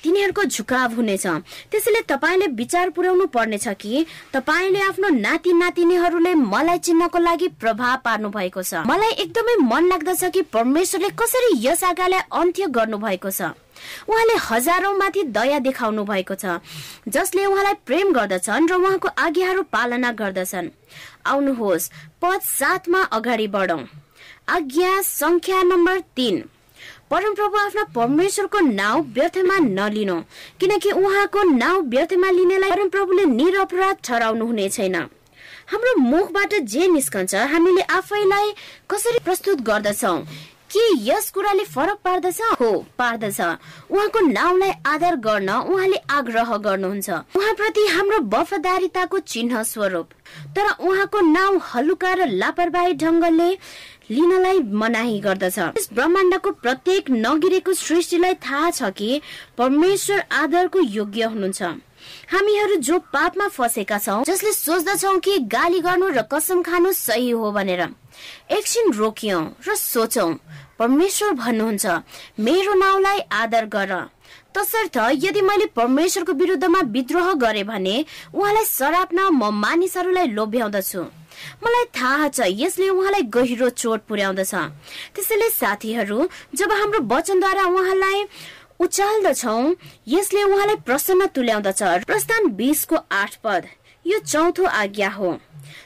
तिनीहरूको 0.02 0.44
झुकाव 0.44 0.94
हुनेछ। 0.96 1.26
त्यसैले 1.70 2.00
तपाईँले 2.08 2.46
विचार 2.56 2.90
पुर्याउनु 2.96 3.26
पर्नेछ 3.28 3.68
कि 3.76 4.06
तपाईँले 4.32 4.80
आफ्नो 4.80 5.08
नाति 5.18 5.52
नातिनीहरूले 5.52 6.34
मलाई 6.34 6.78
चिन्नको 6.78 7.18
लागि 7.18 7.48
प्रभाव 7.60 7.96
पार्नु 8.04 8.28
भएको 8.32 8.62
छ। 8.62 8.86
मलाई 8.88 9.12
एकदमै 9.20 9.56
मन 9.60 9.88
लाग्दछ 9.88 10.24
कि 10.32 10.42
परमेश्वरले 10.48 11.08
कसरी 11.12 11.50
यस 11.60 11.84
आगालाई 11.84 12.20
अन्त्य 12.32 12.66
गर्नु 12.72 12.96
भएको 12.96 13.30
छ। 13.30 13.52
उहाँले 14.08 14.34
हजारौं 14.40 14.96
माथि 14.96 15.22
दया 15.36 15.58
देखाउनु 15.60 16.04
भएको 16.04 16.34
छ 16.34 16.64
जसले 17.08 17.44
उहाँलाई 17.44 17.74
प्रेम 17.84 18.12
गर्दछन् 18.12 18.68
र 18.68 18.74
उहाँको 18.74 19.08
आज्ञाहरू 19.20 19.62
पालना 19.68 20.12
गर्दछन्। 20.12 20.70
आउनुहोस् 21.26 21.90
पद 22.22 22.40
सातमा 22.40 23.00
अगाडि 23.12 23.46
बढौं। 23.46 23.82
आज्ञा 24.48 25.00
संख्या 25.02 25.62
नम्बर 25.62 25.98
तीन। 26.16 26.44
परमप्रभु 27.10 27.56
आफ्ना 27.56 27.84
परमेश्वरको 27.94 28.60
नाउँ 28.60 29.02
व्यर्थमा 29.14 29.58
नलिनु 29.58 30.16
किनकि 30.60 30.90
उहाँको 30.90 31.42
नाउँ 31.56 31.82
व्यर्थमा 31.88 32.30
लिनेलाई 32.30 32.70
परमप्रभुले 32.70 33.24
निरपराध 33.24 33.96
ठहराउनु 34.04 34.46
हुने 34.46 34.68
छैन। 34.68 34.96
हाम्रो 35.70 35.94
मुखबाट 36.00 36.54
जे 36.64 36.86
निस्कन्छ 36.88 37.34
हामीले 37.52 37.82
आफैलाई 37.98 38.52
कसरी 38.90 39.18
प्रस्तुत 39.24 39.60
गर्दछौ? 39.60 40.14
के 40.70 40.84
यस 41.04 41.30
कुराले 41.30 41.64
फरक 41.64 41.98
पार्दछ? 42.04 42.40
हो 42.60 42.70
पार्दछ। 42.98 43.40
उहाँको 43.90 44.20
नाउँलाई 44.20 44.72
आदर 44.86 45.16
गर्न 45.16 45.50
उहाँले 45.50 45.96
आग्रह 46.10 46.56
गर्नुहुन्छ। 46.56 47.10
उहाँप्रति 47.10 47.86
हाम्रो 47.86 48.18
वफादारिताको 48.28 49.18
चिन्ह 49.18 49.62
स्वरूप। 49.62 50.08
तर 50.56 50.66
उहाँको 50.80 51.20
नाउँ 51.20 51.60
हलुका 51.64 52.12
र 52.14 52.26
लापरवाही 52.28 52.94
ढङ्गले 52.94 53.50
लिनलाई 54.10 54.58
मनाही 54.72 55.18
गर्दछ। 55.20 55.58
यस 55.58 55.88
ब्रह्माण्डको 55.92 56.50
प्रत्येक 56.62 57.10
नगिरेको 57.10 57.72
सृष्टिलाई 57.74 58.34
थाहा 58.34 58.70
छ 58.70 58.90
कि 58.90 59.20
परमेश्वर 59.58 60.24
आदरको 60.32 60.80
योग्य 60.80 61.24
हुनुहुन्छ। 61.24 61.62
हामीहरू 62.32 62.76
जो 62.80 62.98
पापमा 63.12 63.48
फसेका 63.48 63.98
छौँ 63.98 64.24
जसले 64.24 64.52
सोच्दछौ 64.52 65.18
कि 65.18 65.38
गाली 65.52 65.80
गर्नु 65.80 66.08
र 66.10 66.22
कसम 66.32 66.62
खानु 66.62 66.92
सही 66.92 67.30
हो 67.30 67.52
भनेर। 67.52 67.82
एकछिन 68.50 68.92
रोकियौ 68.92 69.40
र 69.68 69.74
सोचौ 69.74 70.26
परमेश्वर 70.78 71.32
भन्नुहुन्छ 71.34 71.86
मेरो 72.40 72.74
नाउँलाई 72.74 73.20
आदर 73.32 73.66
गर। 73.66 73.92
तसर्थ 74.54 74.96
यदि 75.24 75.40
मैले 75.42 75.66
परमेश्वरको 75.76 76.32
विरुद्धमा 76.32 76.80
विद्रोह 76.92 77.32
गरे 77.34 77.62
भने 77.64 78.04
उहाँलाई 78.34 78.64
सराप्न 78.64 79.28
म 79.32 79.50
मानिसहरूलाई 79.54 80.26
लोभ्याउँदछु। 80.32 81.02
मलाई 81.64 81.84
थाहा 81.92 82.28
छ 82.28 82.48
यसले 82.48 82.88
उहाँलाई 82.88 83.22
गहिरो 83.28 83.68
चोट 83.76 84.00
पुर्याउँदछ। 84.08 84.54
त्यसैले 85.14 85.48
साथीहरू 85.50 86.28
जब 86.56 86.72
हाम्रो 86.72 87.00
वचनद्वारा 87.04 87.64
उहाँलाई 87.68 88.24
उचाल्दछौ। 88.80 89.74
यसले 90.08 90.42
उहाँलाई 90.42 90.76
प्रसन्न 90.76 91.26
तुल्याउँदछ। 91.26 91.82
प्रस्थान 91.82 92.46
बिसको 92.46 92.96
आठ 93.12 93.36
पद। 93.44 93.66
यो 94.06 94.18
चौथो 94.18 94.64
आज्ञा 94.64 95.08
हो। 95.08 95.38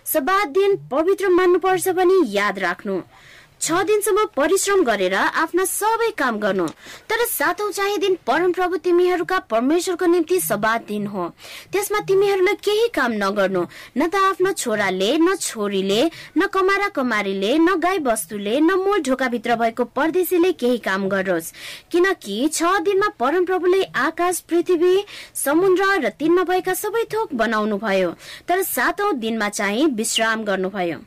सबात 0.05 0.49
दिन 0.49 0.77
पवित्र 0.91 1.29
मान्नुपर्छ 1.29 1.89
पनि 1.89 2.23
याद 2.27 2.59
राख्नु। 2.59 3.01
छ 3.61 3.83
दिनसम्म 3.85 4.25
परिश्रम 4.37 4.83
गरेर 4.85 5.15
आफ्ना 5.15 5.65
सबै 5.65 6.11
काम 6.19 6.39
गर्नु। 6.41 6.67
तर 7.09 7.25
सातौं 7.29 7.71
चाहिँ 7.71 7.99
दिन 8.01 8.17
परमप्रभु 8.27 8.77
तिमीहरूका 8.85 9.39
परमेश्वरको 9.51 10.07
निम्ति 10.07 10.39
सबात 10.41 10.87
दिन 10.89 11.07
हो। 11.07 11.29
त्यसमा 11.73 12.01
तिमीहरूले 12.09 12.55
केही 12.65 12.89
काम 12.95 13.13
नगर्नु। 13.23 13.65
न 13.99 14.09
त 14.09 14.15
आफ्नो 14.31 14.53
छोराले 14.53 15.11
न 15.19 15.35
छोरीले 15.37 16.01
न 16.39 16.47
कमारा 16.49 16.89
कमारीले 16.89 17.53
न 17.59 17.77
गाई 17.81 17.99
बस्तुले 18.01 18.61
न 18.61 18.81
मूल 18.81 19.03
ढोकाभित्र 19.05 19.57
भएको 19.57 19.85
परदेशीले 19.93 20.53
केही 20.57 20.79
काम 20.81 21.09
गरोस्। 21.09 21.53
किनकि 21.93 22.49
छ 22.53 22.73
दिनमा 22.81 23.09
परमप्रभुले 23.21 23.83
आकाश 24.07 24.41
पृथ्वी 24.49 24.97
समुद्र 25.37 26.01
र 26.01 26.09
तिनमा 26.17 26.43
भएका 26.49 26.75
सबै 26.75 27.05
थोक 27.13 27.35
बनाउनु 27.37 27.77
भयो 27.79 28.11
तर 28.49 28.63
सातौं 28.65 29.13
दिनमा 29.21 29.49
चाहिँ 29.51 29.87
विश्राम 29.95 30.45
गर्नुभयो। 30.45 30.99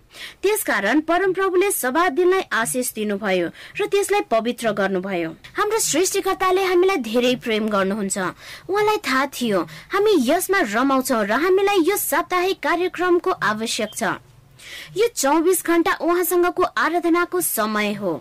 त्यसकारण 0.41 0.99
परमप्रभुले 1.01 1.71
सभा 1.71 2.07
दिनलाई 2.11 2.41
आशिष 2.51 2.93
दिनुभयो 2.93 3.47
र 3.79 3.85
त्यसलाई 3.87 4.21
पवित्र 4.29 4.71
गर्नुभयो। 4.71 5.29
हाम्रो 5.55 5.79
सृष्टिकर्ताले 5.79 6.63
हामीलाई 6.63 6.97
धेरै 6.97 7.35
प्रेम 7.35 7.69
गर्नुहुन्छ। 7.69 8.17
उहाँलाई 8.69 8.97
थाहा 9.07 9.25
थियो 9.31 9.59
हामी 9.93 10.13
यसमा 10.25 10.59
रमाउँछौ 10.73 11.21
र 11.23 11.31
हामीलाई 11.43 11.79
यो 11.87 11.97
साप्ताहिक 11.97 12.59
कार्यक्रमको 12.59 13.31
आवश्यक 13.31 13.91
छ। 13.95 14.03
यो 14.97 15.07
चौबिस 15.15 15.63
घण्टा 15.65 15.93
उहाँसँगको 16.01 16.63
आराधनाको 16.63 17.41
समय 17.41 17.93
हो। 17.93 18.11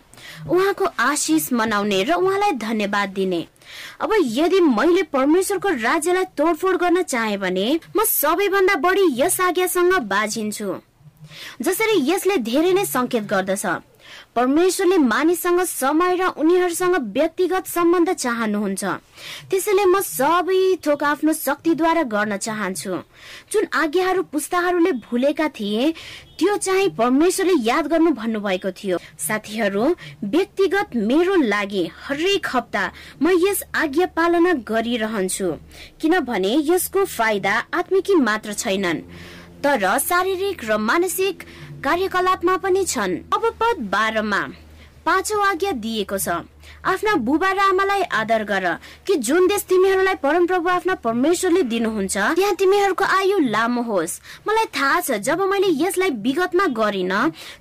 उहाँको 0.50 0.84
आशिष 0.98 1.52
मनाउने 1.52 2.02
र 2.02 2.12
उहाँलाई 2.14 2.52
धन्यवाद 2.58 3.08
दिने। 3.08 3.46
अब 4.00 4.10
यदि 4.12 4.60
मैले 4.60 5.02
परमेश्वरको 5.14 5.68
राज्यलाई 5.80 6.24
तोडफोड 6.36 6.76
गर्न 6.76 7.02
चाहे 7.02 7.36
भने 7.36 7.66
म 7.96 8.04
सबैभन्दा 8.04 8.74
बढी 8.76 9.06
यस 9.22 9.40
आज्ञासँग 9.40 9.94
बाझिन्छु। 10.10 10.74
जसरी 11.62 11.94
यसले 12.10 12.36
धेरै 12.42 12.72
नै 12.72 12.84
संकेत 12.84 13.24
गर्दछ। 13.24 13.64
परमेश्वरले 14.36 14.98
मानिससँग 14.98 15.60
समय 15.62 16.16
र 16.16 16.22
उनीहरूसँग 16.36 16.96
व्यक्तिगत 17.12 17.66
सम्बन्ध 17.66 18.12
चाहनुहुन्छ। 18.14 18.84
त्यसैले 19.50 19.84
म 19.84 20.00
सबै 20.00 20.60
थोक 20.86 21.02
आफ्नो 21.04 21.32
शक्तिद्वारा 21.32 22.02
गर्न 22.14 22.36
चाहन्छु। 22.36 22.92
जुन 23.52 23.64
आज्ञाहरू 23.72 24.22
पुस्ताहरूले 24.32 24.92
भुलेका 25.06 25.48
थिए 25.48 25.92
त्यो 26.38 26.56
चाहिँ 26.56 26.88
परमेश्वरले 26.98 27.54
याद 27.62 27.86
गर्नु 27.86 28.10
भन्नुभएको 28.10 28.70
थियो। 28.72 28.98
साथीहरू 29.18 29.84
व्यक्तिगत 30.24 30.96
मेरो 30.96 31.34
लागि 31.52 31.84
हरेक 32.02 32.46
हप्ता 32.54 32.84
म 33.22 33.30
यस 33.44 33.62
आज्ञा 33.74 34.06
पालना 34.16 34.52
गरिरहन्छु 34.66 35.48
किनभने 36.00 36.52
यसको 36.70 37.04
फाइदा 37.04 37.54
आत्मिकी 37.74 38.14
मात्र 38.26 38.52
छैनन्। 38.54 39.04
तर 39.62 39.82
शारीरिक 39.98 40.64
र 40.64 40.76
मानसिक 40.78 41.44
कार्यकलापमा 41.84 42.56
पनि 42.56 42.84
छन्। 42.84 43.14
अब 43.34 43.42
पद 43.60 43.76
बाह्रमा। 43.90 44.40
पाँचौं 45.06 45.42
आज्ञा 45.46 45.72
दिएको 45.72 46.18
छ। 46.18 46.28
आफ्ना 46.84 47.14
बुबा 47.22 47.50
र 47.52 47.58
आमालाई 47.62 48.02
आदर 48.12 48.42
गर 48.44 48.66
कि 49.06 49.14
जुन 49.22 49.46
देश 49.46 49.62
तिमीहरूलाई 49.70 50.14
परमप्रभु 50.18 50.68
आफ्ना 50.68 50.94
परमेश्वरले 50.98 51.62
दिनुहुन्छ 51.70 52.16
त्यहाँ 52.16 52.54
तिमीहरूको 52.54 53.04
आयु 53.06 53.38
लामो 53.38 53.82
होस्। 53.82 54.18
मलाई 54.48 54.66
थाहा 54.74 55.00
छ 55.00 55.18
जब 55.22 55.40
मैले 55.46 55.68
यसलाई 55.78 56.10
विगतमा 56.26 56.66
गरिन 56.74 57.12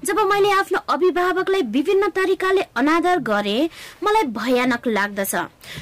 जब 0.05 0.19
मैले 0.25 0.51
आफ्नो 0.51 0.79
अभिभावकलाई 0.89 1.61
विभिन्न 1.69 2.09
तरिकाले 2.17 2.61
अनादर 2.75 3.19
गरे 3.21 3.57
मलाई 4.03 4.23
भयानक 4.33 4.87
लाग्दछ। 4.87 5.35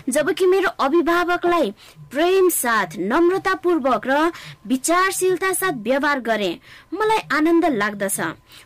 जबकि 0.09 0.45
मेरो 0.45 0.69
अभिभावकलाई 0.77 1.71
प्रेम 2.11 2.49
साथ 2.49 2.97
नम्रता 2.99 3.53
पूर्वक 3.63 4.07
र 4.07 4.31
विचारशीलता 4.67 5.51
साथ 5.53 5.79
व्यवहार 5.79 6.19
गरे 6.19 6.51
मलाई 6.93 7.21
आनन्द 7.31 7.65
लाग्दछ। 7.73 8.19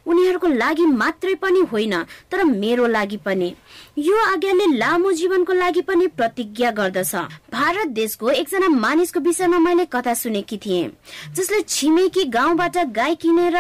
उनीहरूको 0.07 0.47
लागि 0.47 0.85
मात्रै 0.97 1.35
पनि 1.35 1.61
होइन 1.71 1.95
तर 2.31 2.43
मेरो 2.43 2.87
लागि 2.87 3.17
पनि। 3.17 3.53
यो 3.97 4.17
आज्ञाले 4.17 4.65
लामो 4.77 5.11
जीवनको 5.11 5.53
लागि 5.53 5.81
पनि 5.85 6.07
प्रतिज्ञा 6.17 6.69
गर्दछ। 6.71 7.15
भारत 7.53 7.87
देशको 7.93 8.29
एकजना 8.31 8.69
मानिसको 8.69 9.19
विषयमा 9.19 9.59
मैले 9.59 9.85
कथा 9.85 10.13
सुनेकी 10.13 10.57
थिएँ 10.57 10.89
जसले 11.35 11.61
छिमेकी 11.61 12.23
गाउँबाट 12.33 12.77
गाई 12.89 13.15
किनेर 13.21 13.57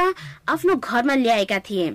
आफ्नो 0.49 0.75
घरमा 0.75 1.15
ल्याएका 1.15 1.59
थिए। 1.69 1.91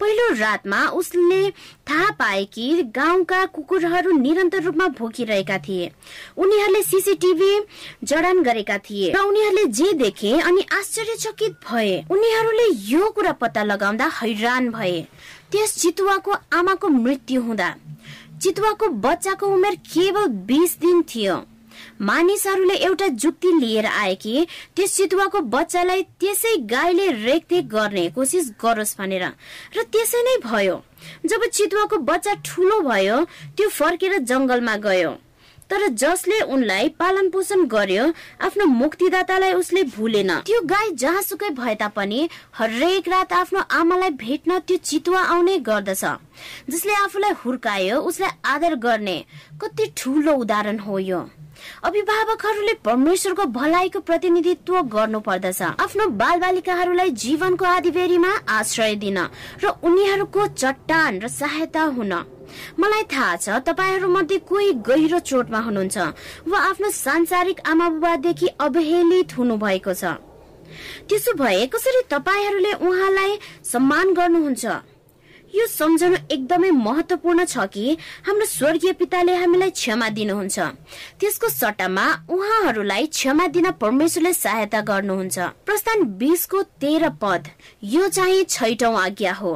पहिलो 0.00 0.28
रातमा 0.34 0.78
उसले 0.90 1.50
थाहा 1.88 2.10
पाए 2.18 2.44
कि 2.44 2.82
गाउँका 2.94 3.44
कुकुरहरू 3.46 4.10
निरन्तर 4.12 4.62
रूपमा 4.62 4.86
भोकिरहेका 4.98 5.58
थिए। 5.58 5.90
उनीहरूले 6.38 6.82
सिसिटिभी 6.82 7.52
जडान 8.04 8.42
गरेका 8.42 8.78
थिए 8.78 9.12
र 9.12 9.18
उनीहरूले 9.18 9.64
जे 9.72 9.92
देखे 9.98 10.32
अनि 10.40 10.66
आश्चर्यचकित 10.78 11.56
भए। 11.64 12.04
उनीहरूले 12.10 12.68
यो 12.90 13.10
कुरा 13.10 13.32
पत्ता 13.32 13.62
लगाउँदा 13.62 14.10
हैरान 14.20 14.70
भए। 14.70 15.06
त्यस 15.52 15.74
चितुवाको 15.74 16.32
आमाको 16.52 16.88
मृत्यु 16.88 17.42
हुँदा 17.42 17.74
चितुवाको 18.42 18.88
बच्चाको 19.04 19.46
उमेर 19.46 19.74
केवल 19.92 20.26
बिस 20.48 20.78
दिन 20.80 21.02
थियो। 21.02 21.36
मानिसहरूले 22.00 22.74
एउटा 22.74 23.06
जुक्ति 23.22 23.52
लिएर 23.52 23.86
आए 23.86 24.14
कि 24.14 24.46
त्यस 24.76 24.96
चितुवाको 24.96 25.40
बच्चालाई 25.54 26.02
त्यसै 26.20 26.56
गाईले 26.70 27.10
रेखदेख 27.24 27.64
गर्ने 27.64 28.08
कोसिस 28.10 28.50
गरोस् 28.62 28.96
भनेर। 28.98 29.24
र 29.76 29.82
त्यसै 29.92 30.22
नै 30.22 30.36
भयो। 30.44 30.76
जब 31.26 31.44
चितुवाको 31.46 31.96
बच्चा 32.10 32.34
ठुलो 32.44 32.80
भयो 32.80 33.24
त्यो 33.56 33.68
फर्केर 33.68 34.18
जंगलमा 34.18 34.76
गयो। 34.86 35.10
तर 35.70 35.86
जसले 35.94 36.40
उनलाई 36.48 36.88
पालन 36.98 37.28
पोषण 37.30 37.64
गर्यो 37.66 38.04
आफ्नो 38.40 38.66
मुक्तिदातालाई 38.66 39.52
उसले 39.52 39.82
भुलेन। 39.96 40.30
त्यो 40.40 40.60
गाई 40.64 40.90
जहाँसुकै 40.94 41.50
भए 41.50 41.74
तापनि 41.74 42.28
हरेक 42.54 43.08
रात 43.08 43.32
आफ्नो 43.32 43.60
आमालाई 43.70 44.10
भेट्न 44.16 44.58
त्यो 44.58 44.76
चितुवा 44.78 45.22
आउने 45.34 45.58
गर्दछ। 45.60 46.04
जसले 46.70 46.94
आफूलाई 46.94 47.32
हुर्कायो 47.44 48.00
उसलाई 48.00 48.30
आदर 48.44 48.74
गर्ने 48.76 49.18
कति 49.60 49.92
ठुलो 49.96 50.32
उदाहरण 50.36 50.78
हो 50.78 50.98
यो। 51.00 51.20
अभिभावकहरूले 51.84 52.74
परमेश्वरको 52.84 53.44
भलाइको 53.50 54.00
प्रतिनिधित्व 54.00 54.80
गर्नु 54.94 55.20
पर्दछ 55.20 55.62
आफ्नो 55.62 56.06
बाल 56.16 56.38
बालिकाहरूलाई 56.40 57.10
जीवनको 57.18 57.64
आधिबेरीमा 57.66 58.32
आश्रय 58.48 58.94
दिन 58.96 59.18
र 59.64 59.74
उनीहरूको 59.82 60.46
चट्टान 60.54 61.20
र 61.20 61.28
सहायता 61.28 61.82
हुन। 61.98 62.12
मलाई 62.80 63.04
थाहा 63.12 63.36
छ 63.36 63.48
तपाईँहरू 63.66 64.08
मध्ये 64.08 64.38
कोही 64.48 64.72
गहिरो 64.88 65.18
चोटमा 65.30 65.58
हुनुहुन्छ 65.58 65.98
वा 66.48 66.58
आफ्नो 66.68 66.90
सांसारिक 66.90 67.60
आमा 67.66 67.88
बुबादेखि 67.88 68.46
अवहेलित 68.60 69.36
हुनु 69.38 69.56
भएको 69.56 69.94
छ। 69.94 70.04
त्यसो 71.08 71.32
भए 71.34 71.66
कसरी 71.72 72.02
तपाईँहरूले 72.10 72.72
उहाँलाई 72.84 73.38
सम्मान 73.64 74.14
गर्नुहुन्छ? 74.14 74.64
यो 75.54 75.66
सम्झनु 75.66 76.16
एकदमै 76.30 76.70
महत्वपूर्ण 76.70 77.44
छ 77.44 77.64
कि 77.72 77.96
हाम्रो 78.26 78.46
स्वर्गीय 78.46 78.92
पिताले 79.00 79.34
हामीलाई 79.34 79.70
क्षमा 79.70 80.08
दिनुहुन्छ। 80.08 80.58
त्यसको 81.20 81.48
सट्टामा 81.48 82.04
उहाँहरूलाई 82.28 83.06
क्षमा 83.06 83.46
दिन 83.56 83.70
परमेश्वरले 83.80 84.32
सहायता 84.32 84.80
गर्नुहुन्छ। 84.90 85.38
प्रस्थान 85.64 86.04
बिसको 86.20 86.62
तेह्र 86.84 87.08
पद 87.16 87.48
यो 87.84 88.08
चाहिँ 88.08 88.44
छैटौं 88.44 88.94
आज्ञा 89.00 89.32
हो। 89.32 89.52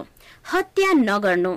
हत्या 0.53 0.93
नगर्नु। 0.93 1.53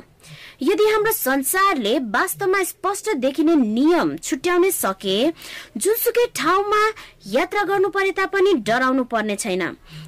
यदि 0.62 0.84
हाम्रो 0.84 1.12
संसारले 1.12 1.98
वास्तवमा 2.00 2.64
स्पष्ट 2.64 3.14
देखिने 3.16 3.56
नियम 3.56 4.16
छुट्याउन 4.18 4.70
सके 4.72 5.18
जुनसुकै 5.78 6.26
ठाउँमा 6.36 6.82
यात्रा 7.28 7.64
गर्नु 7.64 7.90
परे 7.90 8.12
तापनि 8.12 8.54
डराउनु 8.68 9.04
पर्ने 9.04 9.36
छैन। 9.36 9.62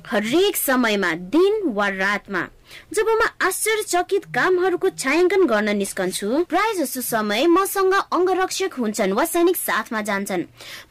हरेक 0.07 0.55
समयमा 0.55 1.13
दिन 1.33 1.61
वा 1.73 1.87
रातमा। 1.87 2.47
जब 2.93 3.07
म 3.09 3.27
आश्चर्यचकित 3.47 4.25
कामहरूको 4.35 4.89
छायाङ्कन 5.01 5.45
गर्न 5.47 5.75
निस्कन्छु 5.77 6.27
प्राय 6.49 6.73
जसो 6.73 7.01
समय 7.01 7.47
मसँग 7.47 7.93
अङ्गरक्षक 8.11 8.73
हुन्छन् 8.79 9.13
वा 9.13 9.25
सैनिक 9.25 9.57
साथमा 9.57 10.01
जान्छन्। 10.09 10.43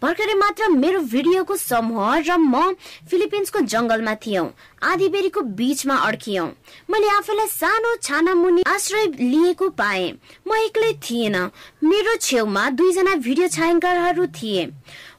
भर्खरै 0.03 0.35
मात्र 0.35 0.69
मेरो 0.69 1.01
भिडियोको 1.15 1.57
समूह 1.57 2.17
र 2.29 2.37
म 2.37 2.75
फिलिपिन्सको 3.11 3.61
जंगलमा 3.73 4.15
थियौं 4.25 4.47
आधी 4.83 5.09
बेरीको 5.09 5.41
बीचमा 5.59 5.97
अड्कियौं। 6.09 6.49
मैले 6.91 7.09
आफूलाई 7.11 7.49
सानो 7.49 7.95
छाना 8.03 8.35
मुनि 8.35 8.63
आश्रय 8.67 9.07
लिएको 9.21 9.69
पाए। 9.81 10.05
म 10.47 10.51
एक्लै 10.57 10.93
थिएन। 11.03 11.37
मेरो 11.83 12.17
छेउमा 12.21 12.69
दुईजना 12.79 13.15
भिडियो 13.27 13.49
छायाङ्कनहरू 13.49 14.27
थिए। 14.37 14.67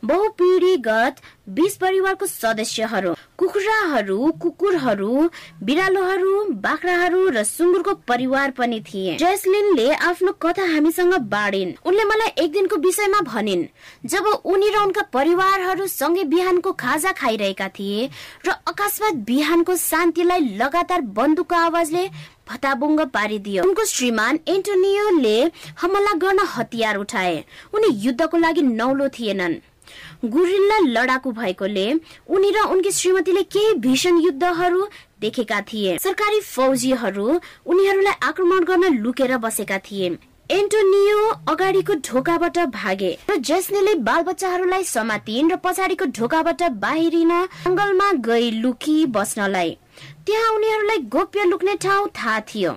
बहुपिँढीगत 0.08 1.16
बीस 1.58 1.76
परिवारको 1.78 2.26
सदस्यहरू 2.26 3.14
कुखुराहरू 3.38 4.32
कुकुरहरू 4.42 5.30
बिरालोहरू 5.64 6.34
बाख्राहरू 6.64 7.20
र 7.30 7.44
सुँगुरको 7.44 7.94
परिवार 8.08 8.52
पनि 8.52 8.80
थिए। 8.88 9.16
जेसलिनले 9.18 9.88
आफ्नो 10.10 10.32
कथा 10.42 10.64
हामीसँग 10.74 11.14
बाँडिन्। 11.34 11.74
उनले 11.86 12.04
मलाई 12.04 12.32
एक 12.44 12.52
दिनको 12.52 12.76
विषयमा 12.78 13.20
भनिन् 13.28 13.66
जब 14.06 14.26
उनी 14.46 14.70
र 14.70 14.78
उनका 14.80 15.02
परिवारहरू 15.14 15.88
सँगै 15.88 16.24
बिहानको 16.34 16.72
खाजा 16.74 17.12
खाइरहेका 17.12 17.68
थिए 17.78 18.10
र 18.48 18.58
अकस्मात 18.68 19.16
बिहानको 19.30 19.76
शान्तिलाई 19.76 20.42
लगातार 20.58 21.02
बन्दुकको 21.14 21.56
आवाजले 21.58 22.08
भताबुङ्ग 22.50 23.02
पारिदियो। 23.14 23.64
उनको 23.64 23.86
श्रीमान 23.86 24.40
एन्टोनियोले 24.48 25.38
हमला 25.82 26.14
गर्न 26.18 26.40
हतियार 26.56 26.98
उठाए। 26.98 27.44
उनी 27.76 27.88
युद्धको 28.06 28.38
लागि 28.38 28.62
नौलो 28.62 29.08
थिएनन्। 29.10 29.60
गुरिल्ला 30.26 30.78
लडाकु 30.84 31.32
भएकोले 31.32 31.92
उनी 32.30 32.52
र 32.52 32.62
उनकी 32.72 32.92
श्रीमतीले 32.92 33.42
केही 33.46 33.74
भीषण 33.80 34.18
युद्धहरू 34.20 34.88
देखेका 35.22 35.60
थिए। 35.70 35.98
सरकारी 35.98 36.40
फौजीहरू 36.42 37.28
उनीहरूलाई 37.66 38.14
आक्रमण 38.28 38.64
गर्न 38.64 38.98
लुकेर 38.98 39.38
बसेका 39.38 39.78
थिए। 39.86 40.18
एन्टोनियो 40.50 41.20
अगाडिको 41.52 41.94
ढोकाबाट 42.08 42.58
भागे 42.74 43.12
र 43.30 43.36
जेस्नेले 43.44 43.94
बालबच्चाहरूलाई 44.02 44.84
समातिन् 44.86 45.52
र 45.52 45.56
पछाडिको 45.64 46.06
ढोकाबाट 46.18 46.64
बाहिरिन 46.82 47.32
जङ्गलमा 47.66 48.12
गई 48.26 48.52
लुकी 48.62 48.98
बस्नलाई। 49.14 49.78
त्यहाँ 50.26 50.54
उनीहरूलाई 50.56 50.98
गोप्य 51.14 51.44
लुक्ने 51.46 51.76
ठाउँ 51.84 52.08
थाहा 52.18 52.40
थियो। 52.50 52.72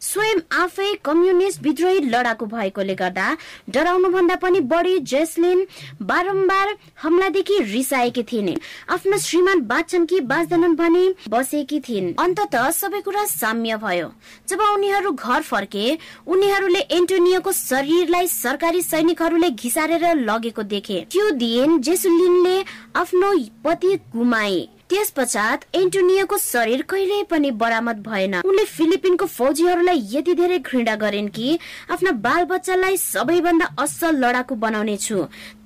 स्वयं 0.00 0.40
आफै 0.62 0.92
कम्युनिस्ट 1.04 1.62
विद्रोही 1.62 2.00
लडाकु 2.06 2.46
भएकोले 2.46 2.94
गर्दा 2.94 3.36
डराउनु 3.70 4.08
भन्दा 4.08 4.34
पनि 4.36 4.60
बढी 4.72 4.98
जेसलिन 5.12 5.66
बारम्बार 6.02 6.74
हमलादेखि 7.02 7.58
रिसाएकी 7.72 8.22
थिइन्। 8.22 8.54
आफ्नो 8.90 9.18
श्रीमान 9.18 9.60
बाँच्छन् 9.66 10.06
कि 10.06 10.20
बाँच्दैनन् 10.30 10.76
भनी 10.76 11.14
बसेकी 11.28 11.80
थिइन्। 11.80 12.14
अन्तत 12.18 12.56
सबै 12.74 13.00
कुरा 13.00 13.24
साम्य 13.26 13.76
भयो। 13.76 14.12
जब 14.48 14.60
उनीहरू 14.62 15.12
घर 15.12 15.42
फर्के 15.42 15.86
उनीहरूले 16.26 16.80
एन्टोनियोको 16.98 17.52
शरीरलाई 17.52 18.26
सरकारी 18.28 18.82
सैनिकहरूले 18.82 19.50
घिसारेर 19.50 20.14
लगेको 20.20 20.62
देखे। 20.62 21.04
त्यो 21.10 21.30
दिन 21.30 21.80
जेसुलिनले 21.80 22.56
आफ्नो 22.96 23.32
पति 23.64 23.94
गुमाए। 24.12 24.66
त्यस 24.96 25.10
पश्चात 25.12 25.64
एन्टोनियोको 25.76 26.36
शरीर 26.40 26.82
कहिल्यै 26.88 27.22
पनि 27.30 27.50
बरामद 27.60 27.98
भएन। 28.00 28.34
उनले 28.40 28.64
फिलिपिनको 28.66 29.26
फौजीहरूलाई 29.28 30.00
यति 30.12 30.34
धेरै 30.34 30.58
घृणा 30.58 30.94
गरिन् 30.96 31.28
कि 31.36 31.58
आफ्ना 31.92 32.12
बाल 32.24 32.44
बच्चालाई 32.48 32.96
सबैभन्दा 32.96 33.66
असल 33.76 34.16
लडाकु 34.24 34.54
बनाउने 34.56 34.96
छु 34.96 35.18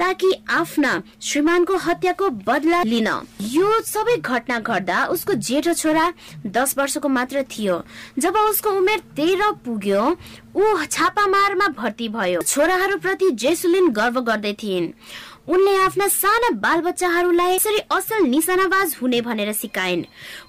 ताकि 0.03 0.33
आफ्ना 0.51 0.91
श्रीमानको 1.23 1.77
हत्याको 1.87 2.31
बदला 2.43 2.83
लिन। 2.83 3.09
यो 3.55 3.71
सबै 3.87 4.17
घटना 4.19 4.59
घट्दा 4.59 4.99
उसको 5.15 5.35
जेठो 5.47 5.75
छोरा 5.79 6.13
दस 6.51 6.75
वर्षको 6.79 7.09
मात्र 7.09 7.47
थियो। 7.55 7.83
जब 8.19 8.37
उसको 8.51 8.71
उमेर 8.83 8.99
तेह्र 9.15 9.53
पुग्यो 9.65 10.03
ऊ 10.51 10.63
छापामारमा 10.91 11.69
भर्ती 11.79 12.09
भयो। 12.11 12.43
छोराहरूप्रति 12.43 13.31
जेसुलिन 13.39 13.91
गर्व 13.95 14.21
गर्दै 14.21 14.53
थिइन्। 14.63 14.93
उनले 15.51 15.75
आफ्ना 15.77 16.07
साना 16.09 16.49
बालबच्चाहरूलाई 16.63 17.55
यसरी 17.55 17.79
असल 17.91 18.27
निशानाबाज 18.27 18.95
हुने 19.01 19.21
भनेर 19.21 19.53
सिकाइन्। 19.53 20.05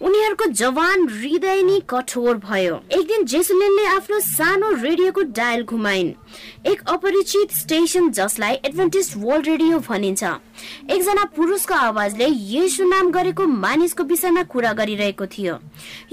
उनीहरूको 0.05 0.45
जवान 0.53 1.07
हृदय 1.09 1.61
नै 1.63 1.79
कठोर 1.89 2.37
भयो। 2.37 2.75
एक 2.91 3.07
दिन 3.07 3.25
जेसुलिनले 3.25 3.85
आफ्नो 3.87 4.19
सानो 4.19 4.69
रेडियोको 4.83 5.21
डायल 5.33 5.63
घुमाइन्। 5.63 6.13
एक 6.71 6.83
अपरिचित 6.87 7.51
स्टेशन 7.55 8.11
जसलाई 8.11 8.53
एडभेन्टिस्ट 8.65 9.17
वर्ल्ड 9.17 9.47
रेडियो 9.47 9.79
भनिन्छ। 9.89 10.23
एकजना 10.89 11.23
पुरुषको 11.35 11.73
आवाजले 11.73 12.27
येसु 12.27 12.83
नाम 12.87 13.11
गरेको 13.11 13.45
मानिसको 13.47 14.03
विषयमा 14.03 14.43
कुरा 14.43 14.71
गरिरहेको 14.73 15.25
थियो। 15.25 15.55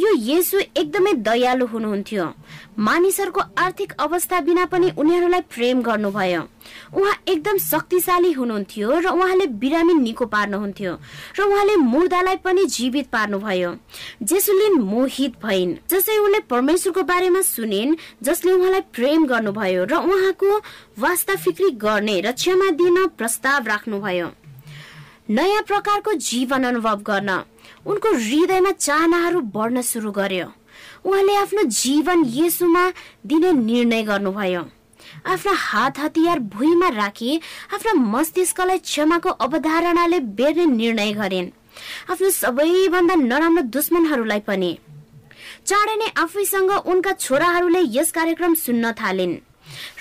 यो 0.00 0.14
येसु 0.16 0.58
एकदमै 0.76 1.12
दयालु 1.28 1.66
हुनुहुन्थ्यो। 1.66 2.26
मानिसहरूको 2.78 3.40
आर्थिक 3.58 3.92
अवस्था 3.98 4.40
बिना 4.40 4.64
पनि 4.66 4.90
उनीहरूलाई 4.98 5.40
प्रेम 5.50 5.82
गर्नुभयो। 5.82 6.42
उहाँ 6.94 7.14
एकदम 7.28 7.58
शक्तिशाली 7.58 8.32
हुनुहुन्थ्यो 8.32 8.98
र 9.00 9.06
उहाँले 9.08 9.46
बिरामी 9.58 9.94
निको 9.94 10.26
पार्नुहुन्थ्यो 10.26 10.92
र 11.38 11.42
उहाँले 11.42 11.76
मुर्दालाई 11.76 12.36
पनि 12.44 12.64
जीवित 12.66 13.06
पार्नुभयो। 13.10 13.74
जेसुलिन 14.22 14.78
मोहित 14.82 15.32
भइन् 15.42 15.74
जसै 15.90 16.16
उनले 16.18 16.40
परमेश्वरको 16.46 17.02
बारेमा 17.02 17.40
सुनिन् 17.42 17.96
जसले 18.22 18.52
उहाँलाई 18.52 18.80
प्रेम 18.94 19.26
गर्नुभयो 19.26 19.84
र 19.84 19.94
उहाँको 19.96 20.50
वास्ता 20.98 21.34
फिक्री 21.36 21.70
गर्ने 21.78 22.20
र 22.20 22.32
क्षमा 22.32 22.70
दिन 22.74 23.06
प्रस्ताव 23.18 23.66
राख्नुभयो। 23.66 24.28
नयाँ 25.30 25.62
प्रकारको 25.62 26.12
जीवन 26.12 26.64
अनुभव 26.64 27.02
गर्न 27.06 27.30
उनको 27.86 28.12
हृदयमा 28.14 28.70
चाहनाहरू 28.72 29.40
बढ्न 29.54 29.82
सुरु 29.82 30.10
गर्यो। 30.10 30.46
उहाँले 31.04 31.34
आफ्नो 31.36 31.62
जीवन 31.62 32.24
येसुमा 32.26 32.84
दिने 33.26 33.52
निर्णय 33.52 34.02
गर्नुभयो। 34.02 34.62
आफ्ना 35.26 35.52
हात 35.56 35.98
हतियार 35.98 36.38
भुइँमा 36.54 36.88
राखी 36.96 37.40
आफ्ना 37.74 37.92
मस्तिष्कलाई 37.94 38.78
क्षमाको 38.78 39.30
अवधारणाले 39.46 40.20
बेर्ने 40.38 40.66
निर्णय 40.66 41.12
गरिन्। 41.12 41.50
आफ्नो 42.10 42.30
सबैभन्दा 42.30 43.14
नराम्रो 43.14 43.62
दुश्मनहरूलाई 43.70 44.40
पनि। 44.40 44.72
चाँडै 45.66 45.96
नै 45.96 46.08
आफैसँग 46.18 46.70
उनका 46.70 47.12
छोराहरूले 47.14 47.82
यस 47.90 48.10
कार्यक्रम 48.12 48.54
सुन्न 48.56 48.92
थालिन्। 48.92 49.36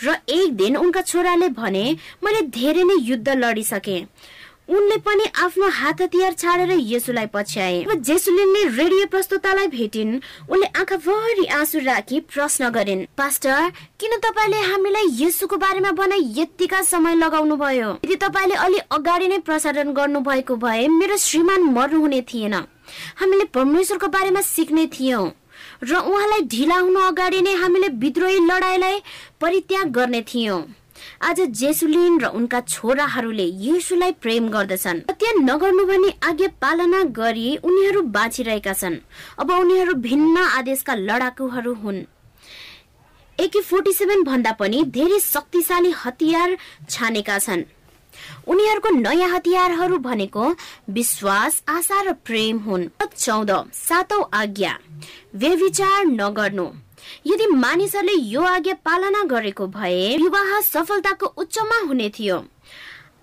र 0.03 0.17
एक 0.29 0.55
दिन 0.57 0.77
उनका 0.77 1.01
छोराले 1.03 1.49
भने 1.55 1.85
मैले 2.23 2.41
धेरै 2.49 2.83
नै 2.83 2.97
युद्ध 3.01 3.29
लडिसके। 3.29 4.01
उनले 4.67 4.95
पनि 4.99 5.25
आफ्नो 5.43 5.67
हात 5.71 6.01
हतियार 6.01 6.33
छाडेर 6.33 6.71
यसुलाई 6.75 7.25
पछ्याए। 7.33 7.95
जेसुलिनले 8.03 8.63
रेडियो 8.75 9.05
प्रस्तुतालाई 9.07 9.67
भेटिन्। 9.67 10.11
उनले 10.51 10.65
आँखाभरि 10.75 11.45
आँसु 11.55 11.79
राखी 11.79 12.19
प्रश्न 12.27 12.69
गरिन् 12.69 13.05
पास्टर 13.17 13.71
किन 13.99 14.17
तपाईँले 14.19 14.59
हामीलाई 14.67 15.07
यसुको 15.19 15.57
बारेमा 15.57 15.91
बनाइ 15.95 16.33
यतिका 16.39 16.81
समय 16.83 17.15
लगाउनु 17.15 17.55
भयो 17.55 17.89
यदि 18.03 18.15
तपाईँले 18.19 18.55
अलि 18.57 18.79
अगाडि 18.91 19.27
नै 19.27 19.39
प्रसारण 19.47 19.93
गर्नु 19.95 20.19
भएको 20.19 20.55
भए 20.59 20.87
मेरो 20.91 21.17
श्रीमान 21.17 21.63
मर्नुहुने 21.71 22.21
थिएन। 22.27 22.53
हामीले 23.15 23.45
परमेश्वरको 23.55 24.07
बारेमा 24.09 24.41
सिक्ने 24.43 24.85
थियौँ। 24.89 25.31
र 25.83 25.95
उहाँलाई 25.95 26.41
ढिला 26.49 26.77
हुनु 26.77 26.99
अगाडि 26.99 27.41
नै 27.41 27.53
हामीले 27.53 27.87
विद्रोही 28.01 28.39
लडाईँलाई 28.45 28.99
परित्याग 29.41 29.91
गर्ने 29.91 30.21
थियौँ। 30.21 30.61
आज 31.21 31.39
जेसुलिन 31.53 32.19
र 32.19 32.25
उनका 32.33 32.59
छोराहरूले 32.61 33.43
येसुलाई 33.43 34.11
प्रेम 34.21 34.49
गर्दछन्। 34.49 35.05
हत्या 35.09 35.31
नगर्नु 35.39 35.85
भनी 35.85 36.09
आज्ञा 36.23 36.47
पालना 36.61 37.03
गरी 37.13 37.47
उनीहरू 37.63 38.01
बाँचिरहेका 38.09 38.73
छन्। 38.73 38.95
अब 39.37 39.51
उनीहरू 39.51 39.93
भिन्न 40.01 40.37
आदेशका 40.57 40.93
लडाकुहरू 40.97 41.73
हुन्। 41.73 42.05
एके 43.37 43.61
फोर्टी 43.61 43.93
सेभेन 43.93 44.23
भन्दा 44.23 44.51
पनि 44.57 44.83
धेरै 44.89 45.19
शक्तिशाली 45.21 45.91
हतियार 45.95 46.57
छानेका 46.89 47.37
छन्। 47.39 47.63
उनीहरूको 48.47 48.89
नयाँ 48.89 49.29
हतियारहरू 49.29 49.97
भनेको 49.97 50.55
विश्वास 50.89 51.63
आशा 51.67 52.01
र 52.01 52.13
प्रेम 52.25 52.57
हुन्। 52.57 52.89
चौध 53.17 53.51
सातौं 53.73 54.23
आज्ञा। 54.33 54.77
व्यविचार 55.35 56.05
नगर्नु। 56.05 56.67
यदि 57.25 57.45
मानिसहरूले 57.47 58.13
यो 58.13 58.41
आज्ञा 58.41 58.73
पालना 58.85 59.23
गरेको 59.23 59.67
भए 59.67 60.17
विवाह 60.17 60.59
सफलताको 60.61 61.25
उच्चमा 61.37 61.79
हुने 61.87 62.09
थियो। 62.09 62.37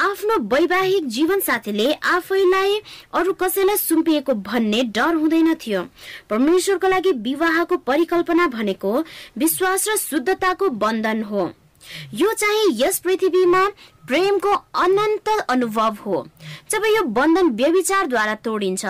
आफ्नो 0.00 0.38
वैवाहिक 0.50 1.08
जीवन 1.08 1.40
साथीले 1.40 1.92
आफैलाई 1.92 2.80
अरू 3.14 3.32
कसैलाई 3.32 3.76
सुम्पिएको 3.76 4.34
भन्ने 4.34 4.82
डर 4.90 5.14
हुँदैन 5.14 5.54
थियो। 5.54 5.82
परमेश्वरको 6.30 6.88
लागि 6.88 7.12
विवाहको 7.12 7.76
परिकल्पना 7.76 8.46
भनेको 8.46 9.04
विश्वास 9.38 9.88
र 9.88 9.96
शुद्धताको 9.96 10.68
बन्धन 10.68 11.22
हो। 11.22 11.52
यो 12.14 12.32
चाहिँ 12.34 12.70
यस 12.78 12.98
पृथ्वीमा 12.98 13.66
प्रेमको 14.08 14.52
अनन्त 14.76 15.28
अनुभव 15.50 15.96
हो। 16.06 16.16
जब 16.70 16.84
यो 16.86 17.02
बन्धन 17.08 17.48
व्यविचारद्वारा 17.56 18.34
तोडिन्छ 18.44 18.84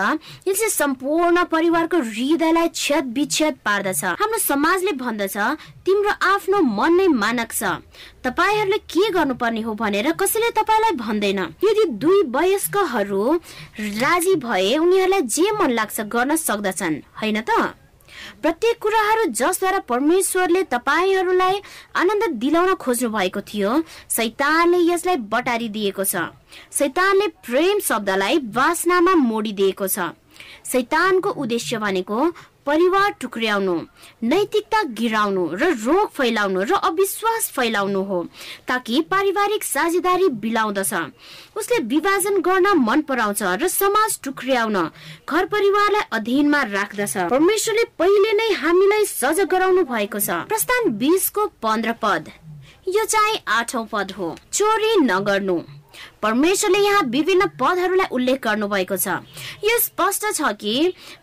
यसले 0.47 0.69
सम्पूर्ण 0.69 1.43
परिवारको 1.51 1.97
हृदयलाई 1.99 2.69
छेद 2.75 3.13
विच्छेद 3.15 3.55
पार्दछ। 3.65 4.03
हाम्रो 4.03 4.39
समाजले 4.39 4.91
भन्दछ 4.99 5.37
तिम्रो 5.85 6.11
आफ्नो 6.27 6.59
मन 6.61 6.93
नै 6.93 7.07
मानक 7.15 7.51
छ 7.51 7.63
तपाईँहरूले 8.25 8.77
के 8.91 9.09
गर्नुपर्ने 9.11 9.61
हो 9.61 9.73
भनेर 9.75 10.11
कसैले 10.19 10.49
तपाईँलाई 10.51 10.91
भन्दैन। 10.99 11.39
यदि 11.63 11.85
दुई 11.95 12.21
वयस्कहरू 12.35 13.23
राजी 14.03 14.35
भए 14.43 14.77
उनीहरूलाई 14.77 15.21
जे 15.31 15.51
मन 15.51 15.71
लाग्छ 15.71 16.01
गर्न 16.11 16.35
सक्दछन् 16.35 17.01
होइन 17.21 17.41
त? 17.41 17.73
प्रत्येक 18.41 18.77
कुराहरू 18.81 19.23
जसद्वारा 19.31 19.79
परमेश्वरले 19.89 20.63
तपाईँहरूलाई 20.71 21.61
आनन्द 21.95 22.23
दिलाउन 22.41 22.73
खोज्नु 22.75 23.09
भएको 23.09 23.41
थियो 23.41 23.71
सैतानले 24.09 24.79
यसलाई 24.91 25.17
बटारिदिएको 25.33 26.03
छ। 26.03 26.15
सैतानले 26.71 27.27
प्रेम 27.45 27.79
शब्दलाई 27.79 28.37
वासनामा 28.55 29.15
मोडिदिएको 29.15 29.87
छ। 29.87 30.11
सैतानको 30.65 31.29
उद्देश्य 31.29 31.77
भनेको 31.77 32.19
परिवार 32.65 33.11
टुक्र्याउनु 33.21 33.73
नैतिकता 34.23 34.81
गिराउनु 34.97 35.43
र 35.53 35.69
रोग 35.85 36.09
फैलाउनु 36.09 36.61
र 36.63 36.73
अविश्वास 36.83 37.49
फैलाउनु 37.49 38.01
हो 38.03 38.23
ताकि 38.67 39.01
पारिवारिक 39.11 39.63
साझेदारी 39.63 40.29
बिलाउँदछ। 40.41 40.93
उसले 41.57 41.77
विभाजन 41.85 42.41
गर्न 42.41 42.67
मन 42.79 43.01
पराउँछ 43.01 43.41
र 43.61 43.67
समाज 43.67 44.19
टुक्र्याउन 44.23 44.77
घर 45.29 45.45
परिवारलाई 45.45 46.09
अधीनमा 46.11 46.61
राख्दछ। 46.73 47.29
परमेश्वरले 47.29 47.83
पहिले 47.99 48.33
नै 48.33 48.49
हामीलाई 48.63 49.05
सजग 49.05 49.47
गराउनु 49.47 49.83
भएको 49.85 50.19
छ। 50.19 50.49
प्रस्थान 50.49 50.89
बिसको 50.97 51.47
पन्ध्र 51.61 51.91
पद। 52.01 52.31
यो 52.87 53.05
चाहिँ 53.05 53.39
आठौं 53.47 53.85
पद 53.85 54.11
हो। 54.17 54.35
चोरी 54.53 54.95
नगर्नु। 55.05 55.57
परमेश्वरले 56.25 56.79
यहाँ 56.79 57.01
विभिन्न 57.13 57.45
पदहरूलाई 57.61 58.07
उल्लेख 58.11 58.41
गर्नु 58.43 58.67
भएको 58.67 58.97
छ। 58.97 59.21
यो 59.61 59.77
स्पष्ट 59.79 60.25
छ 60.33 60.51
कि 60.57 60.73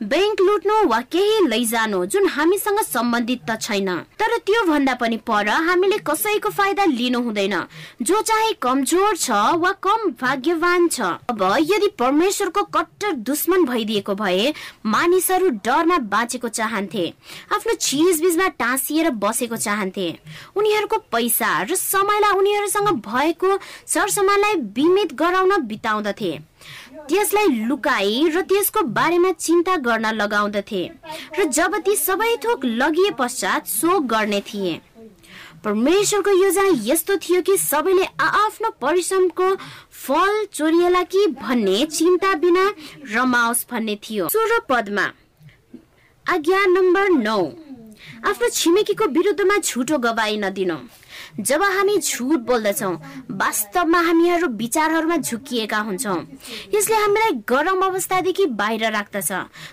ब्याङ्क 0.02 0.40
लुट्नु 0.40 0.74
वा 0.88 1.00
केही 1.10 1.46
लैजानु 1.48 2.04
जुन 2.06 2.26
हामीसँग 2.30 2.78
सम्बन्धित 2.86 3.40
त 3.50 3.58
छैन। 3.58 3.88
तर 4.14 4.36
त्यो 4.46 4.62
भन्दा 4.66 4.94
पनि 5.02 5.16
पर 5.26 5.48
हामीले 5.66 5.98
कसैको 6.06 6.50
फाइदा 6.50 6.84
लिनु 6.84 7.20
हुँदैन। 7.20 7.56
जो 8.02 8.20
चाहे 8.22 8.52
कमजोर 8.62 9.16
छ 9.16 9.30
वा 9.58 9.72
कम 9.82 10.10
भाग्यवान 10.22 10.88
छ। 10.88 11.00
अब 11.30 11.42
यदि 11.66 11.88
परमेश्वरको 11.98 12.62
कट्टर 12.70 13.12
दुश्मन 13.26 13.64
भइदिएको 13.64 14.14
भए 14.14 14.52
मानिसहरू 14.86 15.48
डरमा 15.66 15.98
बाँचेको 16.14 16.48
चाहन्थे 16.50 17.08
आफ्नो 17.52 17.74
चिज 17.74 18.22
बिचमा 18.22 18.48
टाँसिएर 18.62 19.10
बसेको 19.18 19.56
चाहन्थे। 19.58 20.06
उनीहरूको 20.56 20.96
पैसा 21.10 21.50
र 21.62 21.74
समयलाई 21.74 22.38
उनीहरूसँग 22.38 22.88
भएको 23.02 23.58
सरसमानलाई 23.88 24.54
बिमित 24.92 25.12
गराउन 25.16 25.52
बिताउँदथे। 25.64 26.33
त्यसलाई 27.09 27.48
लुकाई 27.64 28.28
र 28.28 28.40
त्यसको 28.44 28.81
बारेमा 28.92 29.31
चिन्ता 29.40 29.76
गर्न 29.81 30.07
लगाउँदथे 30.12 30.83
र 31.38 31.44
जब 31.48 31.76
ती 31.81 31.96
सबै 31.96 32.37
थोक 32.44 32.64
लगिए 32.64 33.11
पश्चात 33.16 33.66
शोक 33.68 34.05
गर्ने 34.05 34.40
थिए। 34.44 34.74
परमेश्वरको 35.64 36.31
योजना 36.31 36.68
यस्तो 36.85 37.16
थियो 37.24 37.40
कि 37.42 37.57
सबैले 37.57 38.05
आफ्नो 38.20 38.70
परिश्रमको 38.83 39.48
फल 40.05 40.44
चोरिएला 40.52 41.02
कि 41.09 41.26
भन्ने 41.40 41.85
चिन्ता 41.88 42.35
बिना 42.37 42.64
रमाओस् 43.14 43.66
भन्ने 43.70 43.96
थियो। 44.05 44.28
सोह्र 44.28 44.61
पदमा 44.68 45.07
आज्ञा 46.26 46.64
नम्बर 46.68 47.09
नौ। 47.18 47.40
आफ्नो 48.28 48.48
छिमेकीको 48.50 49.07
विरुद्धमा 49.09 49.57
झुटो 49.59 49.98
गवाई 49.98 50.37
नदिनु। 50.37 50.76
जब 51.40 51.62
हामी 51.62 51.97
झुट 51.99 52.40
बोल्दछौँ 52.47 52.95
वास्तवमा 53.33 54.01
हामीहरू 54.01 54.47
विचारहरूमा 54.57 55.16
झुकिएका 55.16 55.79
हुन्छौँ। 55.79 56.16
यसले 56.75 56.97
हामीलाई 56.97 57.31
गरम 57.49 57.81
अवस्थादेखि 57.83 58.47
बाहिर 58.53 58.85
राख्दछ। 58.92 59.31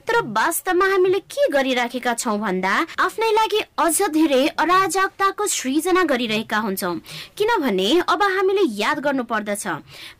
तर 0.07 0.21
वास्तवमा 0.27 0.85
हामीले 0.85 1.19
के 1.19 1.47
गरिराखेका 1.51 2.13
छौँ 2.13 2.37
भन्दा 2.39 2.73
आफ्नै 2.99 3.31
लागि 3.31 3.59
अझ 3.77 4.01
धेरै 4.09 4.45
अराजकताको 4.59 5.47
सृजना 5.47 6.03
गरिरहेका 6.03 6.57
हुन्छौँ। 6.57 6.95
किनभने 7.37 7.89
अब 8.07 8.23
हामीले 8.23 8.63
याद 8.79 8.99
गर्नु 8.99 9.23
पर्दछ 9.23 9.67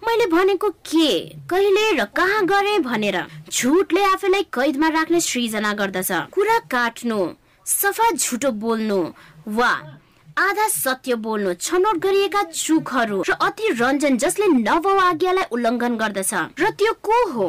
मैले 0.04 0.26
भनेको 0.28 0.70
के 0.86 1.10
कहिले 1.50 1.92
र 1.98 2.06
कहाँ 2.16 2.46
गरे 2.46 2.78
भनेर। 2.80 3.18
झुटले 3.50 4.04
आफैलाई 4.06 4.44
कैदमा 4.54 4.88
राख्ने 4.90 5.20
सृजना 5.22 5.74
गर्दछ। 5.74 6.12
कुरा 6.34 6.58
काट्नु 6.72 7.20
सफा 7.66 8.12
झुटो 8.12 8.52
बोल्नु 8.52 9.00
वा 9.48 9.72
आधा 10.38 10.68
सत्य 10.68 11.16
बोल्नु 11.16 11.54
छनौट 11.56 11.98
गरिएका 11.98 12.44
चुकहरू 12.44 13.22
र 13.30 13.32
अति 13.42 13.70
रञ्जन 13.80 14.18
जसले 14.18 14.48
नव 14.50 14.88
आज्ञालाई 15.00 15.46
उल्लङ्घन 15.52 15.96
गर्दछ। 15.98 16.34
र 16.60 16.70
त्यो 16.78 16.94
को 17.02 17.18
हो? 17.32 17.48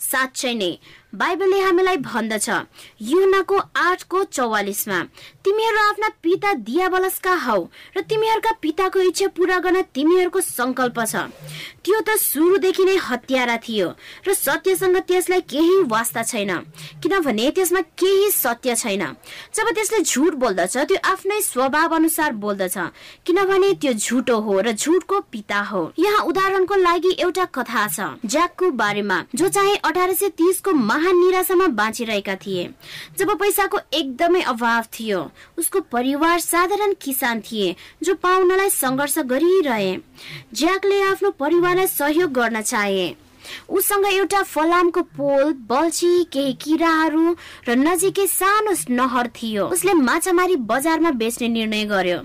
साँच्चै 0.00 0.52
नै 0.54 0.70
बाइबलले 1.14 1.58
हामीलाई 1.60 1.96
भन्दछ। 1.96 2.48
युनाको 3.02 3.56
आठको 3.76 4.22
चौवालिसमा 4.24 4.98
तिमीहरू 5.44 5.78
आफ्ना 5.88 6.08
पिता 6.22 6.52
दियाबलसका 6.68 7.34
हौ 7.44 7.58
र 7.96 8.00
तिमीहरूका 8.06 8.52
पिताको 8.62 9.00
इच्छा 9.00 9.28
पूरा 9.36 9.58
गर्न 9.58 9.82
तिमीहरूको 9.94 10.40
संकल्प 10.40 10.98
छ। 11.02 11.14
त्यो 11.88 12.00
त 12.04 12.20
सुरुदेखि 12.20 12.84
नै 12.84 12.96
हत्यारा 13.00 13.56
थियो 13.64 13.86
र 14.28 14.32
सत्यसँग 14.36 14.96
त्यसलाई 15.08 15.40
केही 15.48 15.76
वास्ता 15.88 16.22
छैन। 16.22 16.50
किनभने 17.00 17.48
त्यसमा 17.56 17.80
केही 17.96 18.28
सत्य 18.30 18.74
छैन। 18.76 19.04
जब 19.56 19.66
त्यसले 19.72 20.00
झुट 20.04 20.34
बोल्दछ 20.36 20.76
त्यो 20.84 20.98
आफ्नै 21.12 21.40
स्वभाव 21.42 21.94
अनुसार 21.96 22.32
बोल्दछ। 22.44 22.76
किनभने 23.24 23.72
त्यो 23.80 23.92
झुटो 23.96 24.36
हो 24.36 24.60
र 24.60 24.72
झुटको 24.76 25.20
पिता 25.32 25.60
हो। 25.70 25.80
यहाँ 25.98 26.20
उदाहरणको 26.28 26.76
लागि 26.76 27.12
एउटा 27.18 27.44
कथा 27.56 27.86
छ 27.88 28.28
ज्याकको 28.28 28.70
बारेमा 28.76 29.18
जो 29.34 29.48
चाहिँ 29.48 29.76
अठार 29.80 30.12
सय 30.12 30.28
तिसको 30.36 30.72
महान 30.72 31.16
निराशामा 31.24 31.66
बाँचिरहेका 31.72 32.34
थिए। 32.36 32.68
जब 33.16 33.32
पैसाको 33.40 33.78
एकदमै 33.94 34.42
अभाव 34.52 34.84
थियो 34.92 35.20
उसको 35.58 35.80
परिवार 35.88 36.38
साधारण 36.42 36.92
किसान 37.00 37.40
थिए 37.40 37.74
जो 38.04 38.14
पाउनलाई 38.20 38.70
सङ्घर्ष 38.76 39.18
गरिरहे। 39.32 39.96
ज्याकले 40.52 41.00
आफ्नो 41.02 41.30
परिवारलाई 41.78 41.86
सहयोग 41.86 42.32
गर्न 42.32 42.62
चाहे। 42.62 43.14
उसँग 43.70 44.06
एउटा 44.06 44.42
फलामको 44.42 45.02
पोल 45.16 45.52
बल्छी 45.70 46.24
केही 46.32 46.52
किराहरू 46.52 47.36
र 47.68 47.76
नजिकै 47.76 48.26
सानो 48.26 48.72
नहर 48.90 49.26
थियो। 49.28 49.66
उसले 49.68 49.92
माछा 49.94 50.32
मारी 50.32 50.56
बजारमा 50.56 51.10
बेच्ने 51.10 51.48
निर्णय 51.48 51.84
गर्यो। 51.84 52.18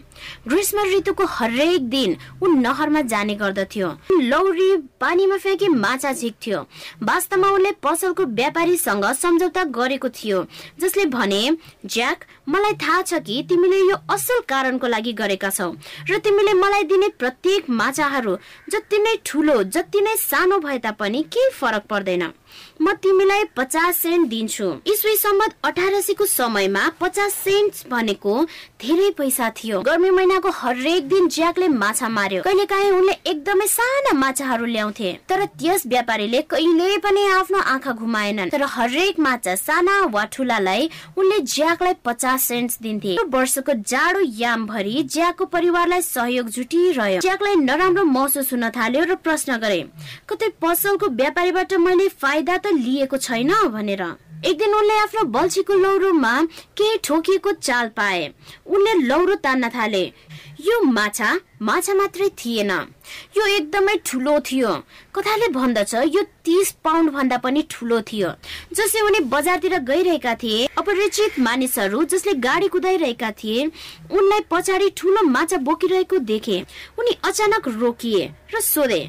ग्रीष्म 0.47 0.83
ऋतुको 0.87 1.25
हरेक 1.29 1.89
दिन 1.89 2.15
ऊ 2.43 2.47
नहरमा 2.55 3.01
जाने 3.11 3.35
गर्दथ्यो। 3.35 3.87
लौरी 4.21 4.75
पानीमा 5.01 5.37
फ्याँकी 5.37 5.67
माछा 5.67 6.11
झिक्थ्यो। 6.13 6.59
वास्तवमा 7.03 7.49
उसले 7.49 7.71
पसलको 7.83 8.23
व्यापारीसँग 8.33 9.05
सम्झौता 9.13 9.63
गरेको 9.75 10.09
थियो 10.11 10.45
जसले 10.79 11.05
भने 11.07 11.41
ज्याक 11.85 12.25
मलाई 12.49 12.73
थाहा 12.81 13.01
छ 13.01 13.19
कि 13.23 13.41
तिमीले 13.49 13.79
यो 13.79 13.95
असल 14.13 14.39
कारणको 14.49 14.87
लागि 14.87 15.13
गरेका 15.13 15.49
छौ 15.49 15.71
र 16.09 16.17
तिमीले 16.19 16.53
मलाई 16.53 16.83
दिने 16.83 17.07
प्रत्येक 17.19 17.69
माछाहरू 17.71 18.35
जति 18.71 18.97
नै 18.97 19.15
ठुलो 19.25 19.61
जति 19.65 20.01
नै 20.01 20.15
सानो 20.19 20.59
भए 20.59 20.77
तापनि 20.79 21.21
केही 21.33 21.49
फरक 21.51 21.85
पर्दैन। 21.89 22.23
म 22.81 22.93
तिमीलाई 23.03 23.43
पचास 23.57 23.97
सेन्ट 23.97 24.29
दिन्छु। 24.29 24.67
इस्वी 24.87 25.15
सम्बत 25.15 25.55
अठारसीको 25.63 26.25
समयमा 26.25 26.83
पचास 26.99 27.33
सेन्ट 27.33 27.87
भनेको 27.89 28.33
धेरै 28.81 29.09
पैसा 29.17 29.49
थियो। 29.57 29.81
गर्मी 29.81 30.09
महिनाको 30.09 30.49
हरेक 30.51 31.07
दिन 31.07 31.27
ज्याकले 31.29 31.67
माछा 31.67 32.09
मार्यो। 32.09 32.41
कहिले 32.43 32.65
काहीँ 32.65 32.91
उनले 32.91 33.13
एकदमै 33.25 33.67
साना 33.67 34.13
माछाहरू 34.13 34.65
ल्याउँथे। 34.65 35.11
तर 35.29 35.45
त्यस 35.45 35.85
व्यापारीले 35.87 36.41
कहिले 36.49 36.97
पनि 36.97 37.25
आफ्नो 37.29 37.59
आँखा 37.59 37.91
घुमाएनन्। 37.93 38.49
तर 38.49 38.63
हरेक 38.75 39.19
माछा 39.19 39.55
साना 39.55 39.95
वा 40.13 40.23
ठुलालाई 40.33 40.89
उनले 41.17 41.39
ज्याकलाई 41.39 41.93
पचास 42.05 42.43
सेन्ट 42.43 42.71
दिन्थे। 42.81 43.15
वर्षको 43.29 43.73
जाडो 43.85 44.21
याम 44.39 44.65
भरि 44.67 45.03
ज्याकको 45.13 45.45
परिवारलाई 45.45 46.01
सहयोग 46.03 46.49
जुटिरह्यो। 46.49 47.21
ज्याकलाई 47.21 47.55
नराम्रो 47.57 48.03
महसुस 48.03 48.51
हुन 48.53 48.69
थाल्यो 48.69 49.03
र 49.03 49.15
प्रश्न 49.23 49.57
गरे 49.57 49.81
कतै 50.29 50.47
पसलको 50.61 51.07
व्यापारीबाट 51.13 51.73
मैले 51.79 52.07
फाइदा 52.13 52.42
त 52.43 52.75
लिएको 52.75 53.17
छैन 53.17 53.53
भनेर। 53.71 54.03
एक 54.43 54.57
दिन 54.59 54.73
उनले 54.75 54.93
आफ्नो 54.99 55.23
बल्छीको 55.31 55.73
लौरोमा 55.73 56.33
केही 56.77 56.97
ठोकिएको 57.03 57.51
चाल 57.63 57.87
पाए। 57.95 58.33
उनले 58.67 58.93
लौरो 59.07 59.35
तान्न 59.39 59.69
थाले। 59.69 60.03
यो 60.61 60.81
माछा 60.83 61.29
माछा 61.61 61.93
मात्रै 61.93 62.27
थिएन। 62.39 62.71
यो 63.37 63.45
एकदमै 63.47 63.95
ठुलो 64.05 64.39
थियो। 64.39 64.71
कथाले 65.15 65.47
भन्दछ 65.47 65.93
यो 65.95 66.21
तिस 66.43 66.71
पाउन्ड 66.83 67.11
भन्दा 67.11 67.37
पनि 67.37 67.63
ठुलो 67.71 68.01
थियो। 68.01 68.29
जसले 68.73 69.01
उनी 69.01 69.19
बजारतिर 69.31 69.77
गइरहेका 69.79 70.35
थिए 70.35 70.67
अपरिचित 70.77 71.39
मानिसहरू 71.39 72.03
जसले 72.03 72.33
गाडी 72.43 72.67
कुदाइरहेका 72.67 73.31
थिए 73.31 73.65
उनलाई 74.11 74.41
पछाडि 74.51 74.89
ठुलो 74.97 75.23
माछा 75.23 75.57
बोकिरहेको 75.63 76.17
देखे। 76.19 76.63
उनी 76.99 77.17
अचानक 77.23 77.67
रोकिए 77.79 78.31
र 78.55 78.59
सोधे 78.61 79.01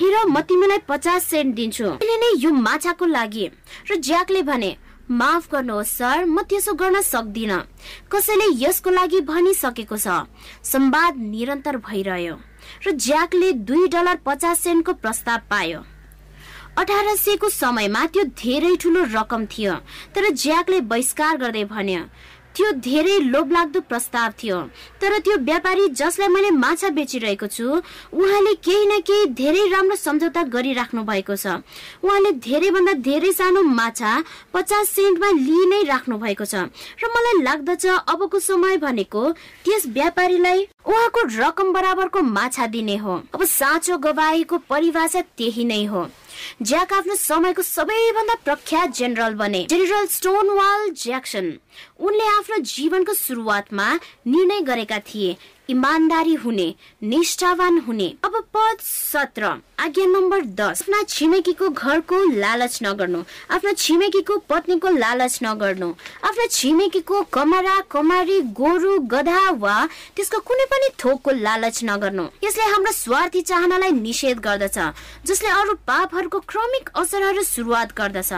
हेर 0.00 0.14
म 0.26 0.40
तिमीलाई 0.48 0.78
पचास 0.88 1.24
सेन्ट 1.28 1.54
दिन्छु। 1.54 1.84
अहिले 1.84 2.16
नै 2.16 2.28
यो 2.40 2.50
माछाको 2.56 3.06
लागि। 3.06 3.46
र 3.90 3.96
ज्याकले 4.00 4.42
भने 4.48 4.70
माफ 5.12 5.52
गर्नुहोस् 5.52 5.92
सर 5.92 6.24
म 6.24 6.40
त्यसो 6.48 6.72
गर्न 6.72 7.00
सक्दिन। 7.04 7.52
कसैले 8.08 8.46
यसको 8.64 8.90
लागि 8.90 9.20
भनिसकेको 9.28 9.96
छ। 10.00 10.24
संवाद 10.64 11.20
निरन्तर 11.20 11.76
भइरह्यो। 11.84 12.34
र 12.88 12.96
ज्याकले 12.96 13.52
दुई 13.68 13.88
डलर 13.92 14.16
पचास 14.24 14.60
सेन्टको 14.64 14.92
प्रस्ताव 15.04 15.40
पायो। 15.52 15.80
अठार 16.80 17.06
सयको 17.20 17.48
समयमा 17.52 18.06
त्यो 18.08 18.24
धेरै 18.40 18.76
ठुलो 18.80 19.04
रकम 19.12 19.44
थियो। 19.52 19.74
तर 20.16 20.32
ज्याकले 20.32 20.80
बहिष्कार 20.88 21.36
गर्दै 21.36 21.64
भन्यो 21.68 22.02
त्यो 22.60 22.70
धेरै 22.84 23.18
लोभलाग्दो 23.24 23.80
प्रस्ताव 23.88 24.32
थियो। 24.36 24.56
तर 25.00 25.18
त्यो 25.24 25.36
व्यापारी 25.48 25.88
जसलाई 25.96 26.28
मैले 26.28 26.50
माछा 26.52 26.88
बेचिरहेको 26.92 27.46
छु 27.48 27.64
उहाँले 28.12 28.52
केही 28.60 28.84
न 28.86 29.00
केही 29.00 29.32
धेरै 29.32 29.64
राम्रो 29.72 29.96
सम्झौता 29.96 30.42
गरिराख्नु 30.52 31.02
भएको 31.08 31.36
छ। 31.40 31.64
उहाँले 32.04 32.32
धेरैभन्दा 32.44 32.92
धेरै 33.00 33.32
सानो 33.32 33.62
माछा 33.64 34.12
पचास 34.52 34.88
सेन्टमा 34.92 35.30
लिइ 35.40 35.64
नै 35.72 35.82
राख्नु 35.88 36.18
भएको 36.20 36.44
छ। 36.44 36.68
र 37.00 37.08
मलाई 37.08 37.42
लाग्दछ 37.48 37.86
अबको 38.12 38.38
समय 38.38 38.76
भनेको 38.76 39.22
त्यस 39.64 39.86
व्यापारीलाई 39.96 40.68
उहाँको 40.84 41.20
रकम 41.40 41.72
बराबरको 41.72 42.20
माछा 42.20 42.66
दिने 42.66 42.96
हो। 43.00 43.14
अब 43.32 43.44
साँचो 43.56 43.96
गवाईको 44.04 44.56
परिभाषा 44.68 45.20
त्यही 45.40 45.64
नै 45.64 45.84
हो। 45.88 46.08
ज्याक 46.62 46.92
आफ्नो 46.92 47.14
समयको 47.14 47.62
सबैभन्दा 47.62 48.34
प्रख्यात 48.44 48.94
जेनरल 48.96 49.34
बने। 49.34 49.66
General 49.70 50.06
Stonewall 50.06 50.88
Jackson. 50.96 51.46
उनले 52.00 52.26
आफ्नो 52.28 52.58
जीवनको 52.64 53.14
सुरुवातमा 53.14 53.94
निर्णय 54.26 54.60
गरेका 54.60 54.98
थिए। 54.98 55.36
इमान्दारी 55.70 56.34
हुने 56.34 56.74
निष्ठावान 57.02 57.78
हुने। 57.78 58.06
अब 58.24 58.36
पद 58.54 58.78
सत्र। 58.80 59.46
आज्ञा 59.78 60.06
नम्बर 60.06 60.40
दस। 60.58 60.82
आफ्ना 60.82 61.02
छिमेकीको 61.02 61.68
घरको 61.68 62.18
लालच 62.34 62.78
नगर्नु। 62.82 63.22
आफ्नो 63.50 63.72
छिमेकीको 63.72 64.36
पत्नीको 64.50 64.88
लालच 64.88 65.38
नगर्नु। 65.42 65.92
आफ्नो 66.24 66.46
छिमेकीको 66.50 67.22
कमरा 67.32 67.78
कमारी 67.90 68.40
गोरु 68.58 68.98
गधा 69.06 69.48
वा 69.62 69.76
त्यसको 70.16 70.38
कुनै 70.40 70.64
पनि 70.64 70.88
थोकको 70.98 71.30
लालच 71.30 71.80
नगर्नु। 71.84 72.24
यसले 72.44 72.64
हाम्रो 72.64 72.92
स्वार्थी 72.92 73.40
चाहनालाई 73.40 73.92
निषेध 74.02 74.38
गर्दछ 74.38 74.78
जसले 75.26 75.48
अरू 75.48 75.74
पापहरूको 75.86 76.38
क्रमिक 76.40 76.90
असरहरू 76.96 77.42
सुरुवात 77.42 77.96
गर्दछ। 77.96 78.32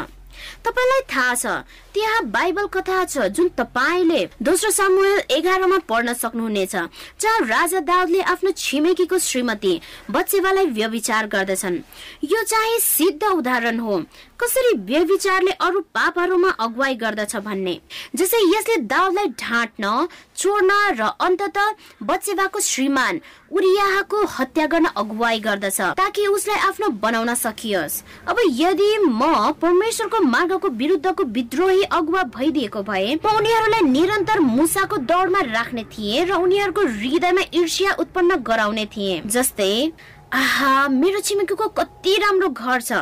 तपाईँलाई 0.64 1.00
थाहा 1.08 1.34
छ 1.34 1.46
त्यहाँ 1.94 2.22
बाइबल 2.32 2.66
कथा 2.74 3.04
छ 3.04 3.28
जुन 3.36 3.48
तपाईँले 3.58 4.24
दोस्रो 4.42 4.70
सामुएल 4.70 5.18
एघारमा 5.30 5.78
पढ्न 5.88 6.12
सक्नुहुनेछ 6.14 6.74
जहाँ 6.74 7.40
राजा 7.46 7.80
दाउदले 7.82 8.20
आफ्नो 8.32 8.50
छिमेकीको 8.56 9.18
श्रीमती 9.18 9.80
बच्चेवालाई 10.10 10.66
व्यविचार 10.72 11.26
गर्दछन्। 11.26 11.76
यो 12.24 12.42
चाहिँ 12.42 12.78
सिद्ध 12.80 13.22
उदाहरण 13.24 13.78
हो। 13.80 14.02
कसरी 14.40 14.76
व्यविचारले 14.84 15.50
अरू 15.60 15.80
पापहरूमा 15.94 16.48
अगुवाई 16.60 16.94
गर्दछ 16.94 17.36
भन्ने? 17.36 17.78
जसै 18.16 18.38
यसले 18.48 18.76
दाउदलाई 18.90 19.28
ढाँट्न 19.38 20.08
चोर्न 20.36 20.70
र 20.98 21.10
अन्तत 21.20 21.58
बच्चेबाको 22.02 22.60
श्रीमान 22.60 23.20
उरियाको 23.52 24.24
हत्या 24.26 24.66
गर्न 24.66 24.86
अगुवाई 24.96 25.38
गर्दछ 25.40 25.80
ताकि 25.94 26.26
उसलाई 26.26 26.58
आफ्नो 26.68 26.88
बनाउन 26.98 27.34
सकियोस्। 27.34 28.02
अब 28.28 28.36
यदि 28.50 28.90
म 28.98 29.52
परमेश्वरको 29.62 30.20
मार्गको 30.26 30.68
विरुद्धको 30.80 31.24
विद्रोही 31.24 31.81
अगुवा 31.84 32.22
भइदिएको 32.36 32.82
भए 32.82 33.14
उनीहरूलाई 33.16 33.82
निरन्तर 33.90 34.40
मुसाको 34.40 34.96
दौडमा 35.04 35.40
राख्ने 35.52 35.84
थिएँ 35.92 36.24
र 36.26 36.32
उनीहरूको 36.34 36.82
हृदयमा 36.86 37.42
ईर्ष्या 37.54 37.92
उत्पन्न 37.98 38.36
गराउने 38.42 38.86
थिएँ। 38.86 39.20
जस्तै 39.26 39.92
आहा 40.32 40.88
मेरो 40.88 41.20
छिमेकीको 41.20 41.68
कति 41.68 42.16
राम्रो 42.16 42.48
घर 42.48 42.80
छ। 42.80 42.92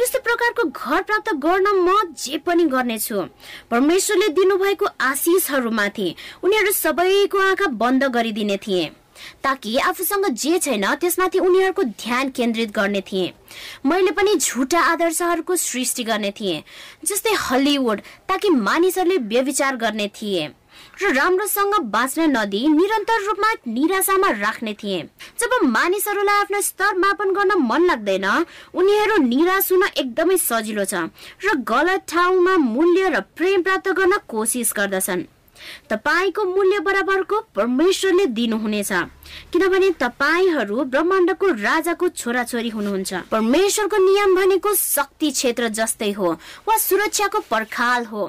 यस्तो 0.00 0.18
प्रकारको 0.22 0.64
घर 0.64 1.02
प्राप्त 1.02 1.32
गर्न 1.34 1.66
म 1.66 2.14
जे 2.14 2.38
पनि 2.38 2.64
गर्नेछु। 2.64 3.22
परमेश्वरले 3.70 4.28
दिनुभएको 4.38 4.86
आशिषहरूमाथि 5.00 6.14
उनीहरू 6.44 6.72
सबैको 6.72 7.38
आँखा 7.40 7.66
बन्द 7.74 8.04
गरिदिने 8.14 8.56
थिए। 8.56 8.90
ताकि 9.44 9.76
आफूसँग 9.80 10.26
जे 10.26 10.58
छैन 10.58 10.94
त्यसमाथि 10.94 11.38
उनीहरूको 11.38 11.82
ध्यान 11.82 12.30
केन्द्रित 12.30 12.70
गर्ने 12.70 13.00
थिए। 13.00 13.32
मैले 13.86 14.10
पनि 14.10 14.34
झुटा 14.36 14.80
आदर्शहरूको 14.92 15.56
सृष्टि 15.56 16.04
गर्ने 16.04 16.30
थिएँ 16.30 16.62
जस्तै 17.06 17.34
हलिउड 17.40 18.00
ताकि 18.28 18.48
मानिसहरूले 18.50 19.16
व्यविचार 19.28 19.76
गर्ने 19.76 20.08
थिए 20.08 20.48
र 21.02 21.12
राम्रोसँग 21.14 21.74
बाँच्न 21.92 22.22
नदिई 22.30 22.68
निरन्तर 22.68 23.24
रूपमा 23.26 23.50
निराशामा 23.66 24.30
राख्ने 24.30 24.72
थिए। 24.74 25.02
जब 25.40 25.50
मानिसहरूलाई 25.64 26.40
आफ्नो 26.40 26.60
स्तर 26.60 26.96
मापन 26.98 27.32
गर्न 27.34 27.52
मन 27.62 27.86
लाग्दैन 27.86 28.26
उनीहरू 28.74 29.16
निराश 29.24 29.72
हुन 29.72 29.84
एकदमै 29.88 30.36
सजिलो 30.38 30.84
छ 30.84 30.94
र 31.44 31.56
गलत 31.68 32.06
ठाउँमा 32.08 32.56
मूल्य 32.56 33.08
र 33.08 33.20
प्रेम 33.36 33.62
प्राप्त 33.62 33.88
गर्न 33.92 34.18
कोसिस 34.28 34.72
गर्दछन्। 34.76 35.26
तपाईँको 35.90 36.44
मूल्य 36.44 36.78
बराबरको 36.80 37.40
परमेश्वरले 37.56 38.26
दिनुहुनेछ। 38.28 38.92
किनभने 39.52 39.90
तपाईँहरू 40.00 40.84
ब्रह्माण्डको 40.84 41.46
राजाको 41.58 42.08
छोराछोरी 42.10 42.68
हुनुहुन्छ। 42.68 43.14
परमेश्वरको 43.30 43.96
नियम 44.04 44.34
भनेको 44.36 44.74
शक्ति 44.74 45.30
क्षेत्र 45.30 45.68
जस्तै 45.68 46.10
हो 46.12 46.32
वा 46.68 46.76
सुरक्षाको 46.78 47.40
पर्खाल 47.50 48.04
हो। 48.04 48.26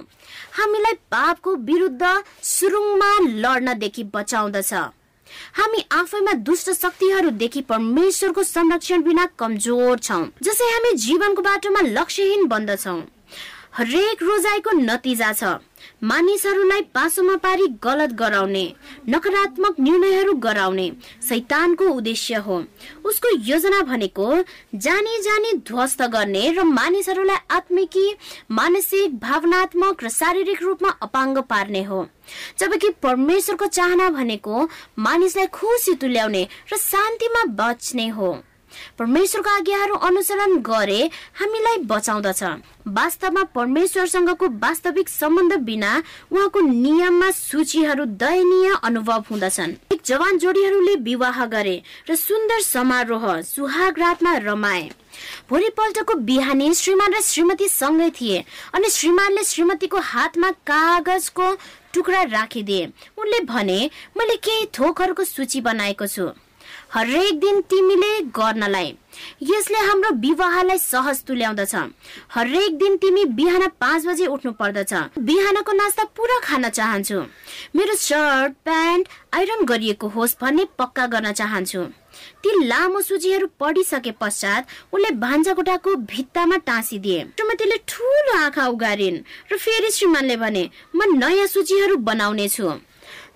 हामीलाई 0.53 0.93
पापको 1.11 1.55
विरुद्ध 1.67 2.03
सुरुङमा 2.43 3.11
लड्नदेखि 3.19 4.03
बचाउँदछ। 4.15 4.73
हामी 5.57 5.83
आफैमा 5.91 6.31
दुष्ट 6.43 6.69
शक्तिहरूदेखि 6.71 7.61
परमेश्वरको 7.61 8.43
संरक्षण 8.43 9.01
बिना 9.01 9.25
कमजोर 9.39 9.99
छौँ 9.99 10.23
जसै 10.43 10.65
हामी 10.65 10.91
जीवनको 10.97 11.41
बाटोमा 11.41 11.81
लक्ष्यहीन 11.81 12.45
बन्दछौँ। 12.47 13.01
हरेक 13.73 14.23
रोजाइको 14.23 14.71
नतिजा 14.71 15.31
छ। 15.33 15.43
मानिसहरूलाई 16.03 16.81
पासोमा 16.93 17.35
पारी 17.37 17.67
गलत 17.83 18.13
गराउने 18.19 18.63
नकारात्मक 19.09 19.79
निर्णयहरू 19.79 20.33
गराउने 20.35 20.89
सैतानको 21.29 21.89
उद्देश्य 21.89 22.35
हो। 22.35 22.57
उसको 23.05 23.29
योजना 23.47 23.81
भनेको 23.81 24.27
जानी 24.75 25.19
जानी 25.21 25.53
ध्वस्त 25.67 26.01
गर्ने 26.01 26.51
र 26.51 26.63
मानिसहरूलाई 26.63 27.45
आत्मिकी 27.51 28.07
मानसिक 28.51 29.19
भावनात्मक 29.19 30.03
र 30.03 30.09
शारीरिक 30.09 30.63
रूपमा 30.63 30.89
अपाङ्ग 31.01 31.37
पार्ने 31.49 31.83
हो। 31.83 32.05
जबकि 32.59 32.89
परमेश्वरको 33.03 33.65
चाहना 33.67 34.09
भनेको 34.09 34.69
मानिसलाई 34.99 35.47
खुसी 35.53 35.93
तुल्याउने 35.95 36.47
र 36.73 36.77
शान्तिमा 36.77 37.43
बच्ने 37.61 38.07
हो। 38.09 38.37
परमेश्वरको 38.99 39.49
आज्ञाहरू 39.49 39.95
अनुसरण 40.07 40.57
गरे 40.61 41.01
हामीलाई 41.39 41.77
बचाउँदछ। 41.85 42.43
वास्तवमा 42.87 43.43
परमेश्वरसँगको 43.55 44.47
वास्तविक 44.59 45.09
सम्बन्ध 45.09 45.53
बिना 45.61 45.91
उहाँको 46.31 46.59
नियममा 46.59 47.29
सूचीहरू 47.31 48.05
दयनीय 48.17 48.75
अनुभव 48.83 49.25
हुँदछन्। 49.29 49.75
एक 49.93 50.01
जवान 50.05 50.37
जोडीहरूले 50.37 50.95
विवाह 51.03 51.45
गरे 51.45 51.81
र 52.09 52.15
सुन्दर 52.15 52.61
समारोह 52.61 53.41
सुहाग 53.41 53.99
रातमा 53.99 54.35
रमाए। 54.37 54.89
भोलिपल्टको 55.49 56.13
बिहानी 56.25 56.73
श्रीमान 56.73 57.13
र 57.13 57.21
श्रीमती 57.21 57.67
सँगै 57.67 58.09
थिए 58.11 58.43
अनि 58.73 58.89
श्रीमानले 58.89 59.43
श्रीमतीको 59.43 59.99
हातमा 60.01 60.51
कागजको 60.67 61.55
टुक्रा 61.93 62.21
राखिदिए। 62.23 62.85
उनले 63.17 63.39
भने 63.45 63.79
मैले 64.17 64.35
केही 64.35 64.65
थोकहरूको 64.73 65.23
सूची 65.23 65.61
बनाएको 65.61 66.07
छु। 66.07 66.31
हरेक 66.93 67.39
दिन 67.39 67.61
तिमीले 67.71 68.19
गर्नलाई। 68.35 68.87
यसले 69.43 69.79
हाम्रो 69.79 70.09
विवाहलाई 70.19 70.77
सहज 70.77 71.23
तुल्याउँदछ। 71.27 71.75
हरेक 72.31 72.77
दिन 72.77 72.97
तिमी 72.97 73.23
बिहान 73.37 73.67
पाँच 73.79 74.07
बजे 74.07 74.25
उठ्नु 74.27 74.51
पर्दछ। 74.59 74.93
बिहानको 75.19 75.71
नास्ता 75.71 76.03
पुरा 76.15 76.39
खान 76.43 76.69
चाहन्छु। 76.69 77.19
मेरो 77.75 77.95
सर्ट 77.95 78.53
प्यान्ट 78.65 79.07
आइरन 79.33 79.65
गरिएको 79.65 80.07
होस् 80.07 80.35
भन्ने 80.41 80.65
पक्का 80.79 81.05
गर्न 81.07 81.31
चाहन्छु। 81.31 81.83
ती 82.43 82.49
लामो 82.67 83.01
सूचीहरू 83.01 83.47
पढिसके 83.59 84.11
पश्चात 84.19 84.67
उनले 84.93 85.11
भान्जाकोठाको 85.15 85.95
भित्तामा 86.11 86.57
टाँसिदिए। 86.67 87.23
श्रीमतीले 87.23 87.77
ठुलो 87.87 88.37
आँखा 88.37 88.67
उगारिन् 88.67 89.23
र 89.51 89.57
फेरि 89.57 89.91
श्रीमानले 89.91 90.35
भने 90.43 90.69
म 90.95 91.15
नयाँ 91.15 91.47
सूचीहरू 91.47 91.97
बनाउने 92.03 92.47
छु 92.49 92.67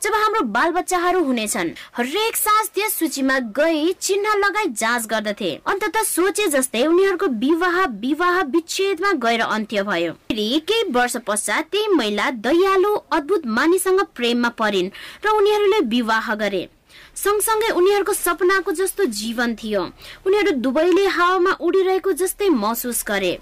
जब 0.01 0.13
हाम्रो 0.13 0.41
बालबच्चाहरू 0.53 1.23
हुनेछन् 1.23 1.69
हरेक 1.97 2.35
सास 2.35 2.69
त्यस 2.75 2.93
सूचीमा 2.93 3.37
गई 3.57 3.93
चिन्ह 4.01 4.33
लगाई 4.35 4.67
जाँच 4.71 5.05
गर्दथे। 5.07 5.49
अन्तत 5.67 5.97
सोचे 6.05 6.47
जस्तै 6.47 6.85
उनीहरूको 6.85 7.27
विवाह 7.41 7.77
विवाह 8.03 8.41
विच्छेदमा 8.53 9.11
गएर 9.23 9.41
अन्त्य 9.41 9.83
भयो। 9.83 10.11
फेरि 10.29 10.47
केही 10.67 10.91
वर्ष 10.91 11.17
पश्चात 11.27 11.71
त्यही 11.71 11.87
महिला 11.95 12.29
दयालु 12.45 12.93
अद्भुत 13.11 13.47
मानिससँग 13.47 14.01
प्रेममा 14.15 14.49
परिन् 14.59 14.89
र 15.25 15.29
उनीहरूले 15.31 15.79
विवाह 15.87 16.33
गरे। 16.35 16.67
सँगसँगै 17.15 17.69
उनीहरूको 17.69 18.13
सपनाको 18.13 18.71
जस्तो 18.71 19.05
जीवन 19.19 19.55
थियो। 19.55 19.81
उनीहरू 20.27 20.51
दुवैले 20.59 21.05
हावामा 21.07 21.51
उडिरहेको 21.59 22.11
जस्तै 22.11 22.49
महसुस 22.51 23.03
गरे। 23.07 23.33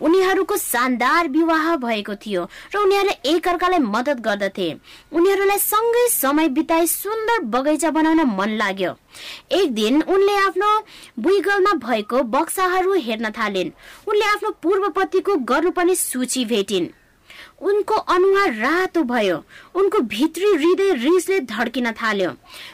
उनीहरूको 0.00 0.56
शानदार 0.56 1.28
विवाह 1.28 1.76
भएको 1.76 2.14
थियो 2.14 2.42
र 2.74 2.78
उनीहरूले 2.78 3.14
एकअर्कालाई 3.30 3.78
मद्दत 3.78 4.20
गर्दथे। 4.20 4.68
उनीहरूलाई 5.12 5.58
सँगै 5.58 6.06
समय 6.08 6.48
बिताई 6.48 6.86
सुन्दर 6.86 7.44
बगैँचा 7.52 7.90
बनाउन 7.90 8.20
मन 8.38 8.56
लाग्यो। 8.56 8.94
एक 9.52 9.74
दिन 9.74 10.02
उनले 10.02 10.36
आफ्नो 10.36 10.70
बुइगलमा 11.18 11.72
भएको 11.86 12.22
बक्साहरू 12.22 12.92
हेर्न 12.94 13.30
थालिन्। 13.30 13.70
उनले 14.08 14.24
आफ्नो 14.24 14.50
पूर्वपतिको 14.62 15.36
गर्नुपर्ने 15.44 15.94
सूची 15.94 16.44
भेटिन्। 16.44 16.88
उनको 17.62 17.94
अनुहार 17.94 18.52
रातो 18.54 19.02
भयो। 19.02 19.36
उनको 19.74 19.98
भित्री 20.12 20.46
हृदय 20.54 20.92
रिसले 20.92 21.38
धड्किन 21.40 21.90
थाल्यो। 21.92 22.30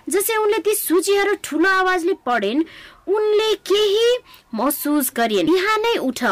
जसै 0.08 0.36
उनले 0.36 0.58
ती 0.58 0.74
सूचीहरू 0.74 1.34
ठुलो 1.44 1.68
आवाजले 1.68 2.14
पढिन् 2.26 2.64
उनले 3.08 3.54
केही 3.68 4.06
महसुस 4.54 5.12
गरिन्। 5.16 5.46
बिहानै 5.46 5.96
उठ। 5.98 6.24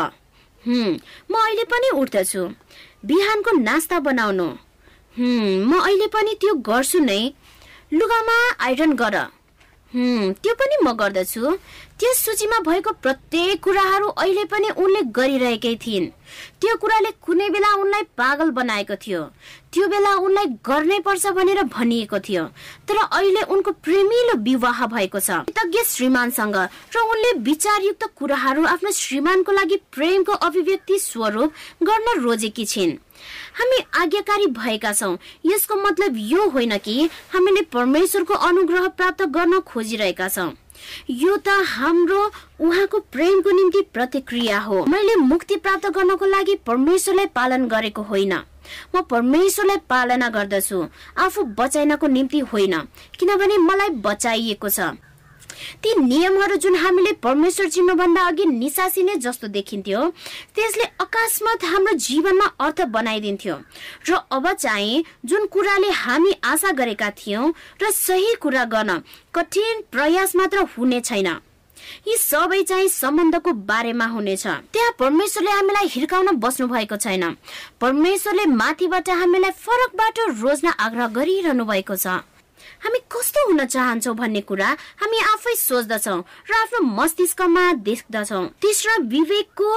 म 0.66 1.34
अहिले 1.38 1.64
पनि 1.72 1.88
उठ्दछु। 2.00 2.42
बिहानको 3.06 3.50
नास्ता 3.58 3.98
बनाउनु। 4.06 4.48
म 5.16 5.72
अहिले 5.78 6.06
पनि 6.14 6.34
त्यो 6.40 6.54
गर्छु 6.68 6.98
नै। 7.00 7.20
लुगामा 7.92 8.36
आइरन 8.66 8.92
गर। 9.00 9.16
त्यो 10.42 10.54
पनि 10.60 10.76
म 10.82 10.92
गर्दछु। 11.00 11.42
त्यस 12.00 12.18
सूचीमा 12.24 12.58
भएको 12.60 12.92
प्रत्येक 13.02 13.62
कुराहरू 13.64 14.08
अहिले 14.20 14.44
पनि 14.44 14.68
उनले 14.76 15.00
गरिरहेकै 15.16 15.74
थिइन्। 15.80 16.10
त्यो 16.60 16.76
कुराले 16.76 17.10
कुनै 17.24 17.48
बेला 17.48 17.70
उनलाई 17.74 18.02
पागल 18.20 18.50
बनाएको 18.52 18.96
थियो। 19.00 19.20
त्यो 19.72 19.86
बेला 19.88 20.12
उनलाई 20.20 20.46
गर्नै 20.60 20.98
पर्छ 21.00 21.26
भनेर 21.32 21.62
भनिएको 21.72 22.18
थियो। 22.20 22.44
तर 22.84 22.96
अहिले 23.00 23.42
उनको 23.48 23.70
प्रेमिलो 23.80 24.34
विवाह 24.44 24.86
भएको 24.92 25.20
छ। 25.20 25.30
कृतज्ञ 25.48 25.82
श्रीमानसँग 25.86 26.56
र 26.92 26.96
उनले 27.00 27.32
विचारयुक्त 27.40 28.04
कुराहरू 28.12 28.66
आफ्नो 28.66 28.90
श्रीमानको 28.92 29.52
लागि 29.52 29.76
प्रेमको 29.96 30.32
अभिव्यक्ति 30.32 30.98
स्वरूप 30.98 31.52
गर्न 31.82 32.20
रोजेकी 32.20 32.64
छिन्। 32.66 32.92
हामी 33.56 33.78
आज्ञाकारी 33.96 34.46
भएका 34.52 34.92
छौँ। 34.92 35.16
यसको 35.46 35.74
मतलब 35.80 36.12
यो 36.28 36.48
होइन 36.52 36.76
कि 36.76 37.08
हामीले 37.32 37.62
परमेश्वरको 37.72 38.34
अनुग्रह 38.34 38.88
प्राप्त 39.00 39.22
गर्न 39.32 39.60
खोजिरहेका 39.64 40.28
छौँ। 40.28 40.52
यो 41.10 41.36
त 41.36 41.48
हाम्रो 41.48 42.20
उहाँको 42.60 42.98
प्रेमको 42.98 43.50
निम्ति 43.50 43.80
प्रतिक्रिया 43.94 44.58
हो। 44.58 44.84
मैले 44.84 45.16
मुक्ति 45.16 45.56
प्राप्त 45.56 45.86
गर्नको 45.86 46.26
लागि 46.26 46.54
परमेश्वरलाई 46.66 47.26
पालन 47.26 47.68
गरेको 47.68 48.02
होइन। 48.02 48.32
म 48.96 49.00
परमेश्वरलाई 49.10 49.76
पालना 49.88 50.28
गर्दछु। 50.28 50.86
आफू 51.18 51.42
बचाइनको 51.58 52.06
निम्ति 52.06 52.38
होइन। 52.38 52.80
किनभने 53.18 53.58
मलाई 53.58 53.88
बचाइएको 53.88 54.68
छ। 54.68 54.80
ती 55.82 55.94
नियमहरू 56.00 56.56
जुन 56.56 56.74
हामीले 56.76 57.12
परमेश्वर 57.22 57.68
चिन्नुभन्दा 57.68 58.26
अघि 58.26 58.44
निसासिने 58.46 59.14
जस्तो 59.16 59.48
देखिन्थ्यो 59.48 60.00
त्यसले 60.54 60.84
अकस्मात 61.00 61.64
हाम्रो 61.64 61.92
जीवनमा 61.98 62.46
अर्थ 62.60 62.80
बनाइदिन्थ्यो। 62.90 63.56
र 64.08 64.20
अब 64.32 64.52
चाहिँ 64.52 65.04
जुन 65.24 65.46
कुराले 65.46 65.90
हामी 66.02 66.32
आशा 66.44 66.70
गरेका 66.72 67.10
थियौँ 67.18 67.52
र 67.82 67.90
सही 67.92 68.34
कुरा 68.40 68.64
गर्न 68.66 69.00
कठिन 69.34 69.82
प्रयास 69.92 70.36
मात्र 70.36 70.66
हुने 70.76 71.00
छैन। 71.00 71.28
यी 72.06 72.16
सबै 72.18 72.62
चाहिँ 72.62 72.88
सम्बन्धको 72.88 73.52
बारेमा 73.68 74.06
हुनेछ 74.06 74.46
त्यहाँ 74.46 74.94
परमेश्वरले 74.98 75.50
हामीलाई 75.50 75.86
हिर्काउन 75.86 76.36
बस्नु 76.42 76.66
भएको 76.68 76.96
छैन। 76.96 77.24
परमेश्वरले 77.80 78.46
माथिबाट 78.46 79.10
हामीलाई 79.10 79.50
फरक 79.54 79.94
बाटो 79.96 80.26
रोज्न 80.42 80.72
आग्रह 80.78 81.06
गरिरहनु 81.14 81.64
भएको 81.64 81.96
छ। 81.96 82.06
हामी 82.86 82.98
कस्तो 83.10 83.40
हुन 83.50 83.64
चाहन्छौ 83.66 84.14
भन्ने 84.14 84.40
कुरा 84.46 84.70
हामी 85.02 85.18
आफै 85.34 85.54
सोच्दछौ 85.58 86.16
र 86.50 86.52
आफ्नो 86.54 86.80
मस्तिष्कमा 86.96 87.64
देख्दछौ। 87.82 88.42
तेस्रो 88.62 88.94
विवेकको 89.10 89.70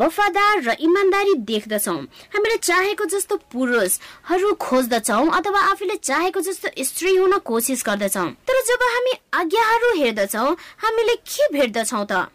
वफादार 0.00 0.60
र 0.62 0.70
इमान्दारी 0.78 1.34
देख्दछौ। 1.50 1.96
हामीले 2.34 2.56
चाहेको 2.62 3.04
जस्तो 3.10 3.36
पुरुषहरू 3.52 4.52
खोज्दछौ 4.60 5.22
अथवा 5.38 5.60
आफूले 5.70 5.96
चाहेको 5.98 6.40
जस्तो 6.40 6.68
स्त्री 6.84 7.16
हुन 7.16 7.38
कोसिस 7.48 7.82
गर्दछौ। 7.86 8.26
तर 8.46 8.60
जब 8.68 8.82
हामी 8.94 9.12
आज्ञाहरू 9.40 9.88
हेर्दछौ 9.96 10.46
हामीले 10.84 11.14
के 11.16 11.48
भेट्दछौ 11.52 12.04
त? 12.04 12.28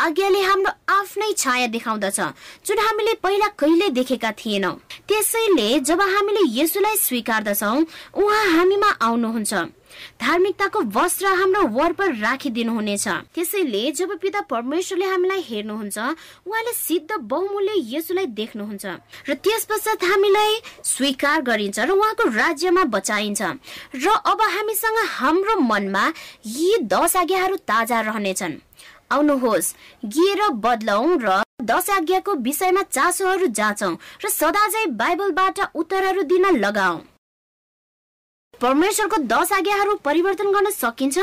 आज्ञाले 0.00 0.40
हाम्रो 0.42 0.72
आफ्नै 0.94 1.32
छाया 1.36 1.66
देखाउँदछ 1.66 2.20
जुन 2.66 2.78
हामीले 2.78 3.14
पहिला 3.22 3.48
कहिले 3.60 3.88
देखेका 3.98 4.30
थिएनौँ। 4.40 4.74
त्यसैले 5.08 5.68
जब 5.80 6.00
हामीले 6.00 6.42
यसुलाई 6.60 6.96
स्वीकार्दछौ 6.96 7.74
उहाँ 8.16 8.44
हामीमा 8.56 8.90
आउनुहुन्छ। 9.00 9.52
धार्मिकताको 10.20 10.80
वस्त्र 10.96 11.26
हाम्रो 11.40 11.62
वर 11.76 11.92
पर 11.92 12.14
राखिदिनुहुनेछ। 12.16 13.06
त्यसैले 13.34 13.90
जब 13.92 14.16
पिता 14.22 14.40
परमेश्वरले 14.46 15.06
हामीलाई 15.06 15.42
हेर्नुहुन्छ 15.42 15.98
उहाँले 16.46 16.72
सिद्ध 16.72 17.10
बहुमूल्य 17.12 17.74
यसुलाई 17.96 18.26
देख्नुहुन्छ 18.38 18.86
र 19.28 19.34
त्यस 19.34 19.64
पश्चात 19.70 20.04
हामीलाई 20.04 20.50
स्वीकार 20.86 21.42
गरिन्छ 21.42 21.78
र 21.78 21.90
उहाँको 21.90 22.24
राज्यमा 22.32 22.84
बचाइन्छ। 22.94 23.42
र 24.00 24.06
अब 24.24 24.40
हामीसँग 24.40 24.98
हाम्रो 25.18 25.60
मनमा 25.60 26.04
यी 26.46 26.70
दश 26.86 27.16
आज्ञाहरू 27.16 27.56
ताजा 27.68 28.00
रहनेछन्। 28.00 28.60
आउनुहोस्। 29.10 29.74
गिएर 30.06 30.40
बदलौं 30.64 31.18
र 31.20 31.42
दश 31.62 31.90
आज्ञाको 31.90 32.34
विषयमा 32.46 32.82
चासोहरू 32.88 33.46
जाँचौं 33.58 33.94
र 34.24 34.28
सदाझै 34.30 34.86
बाइबलबाट 34.96 35.58
उत्तरहरू 35.74 36.22
दिन 36.30 36.46
लगाऊ। 36.56 36.98
परमेश्वरको 38.60 39.16
दश 39.26 39.52
आज्ञाहरू 39.52 39.94
परिवर्तन 40.04 40.52
गर्न 40.52 40.70
सकिन्छ? 40.70 41.18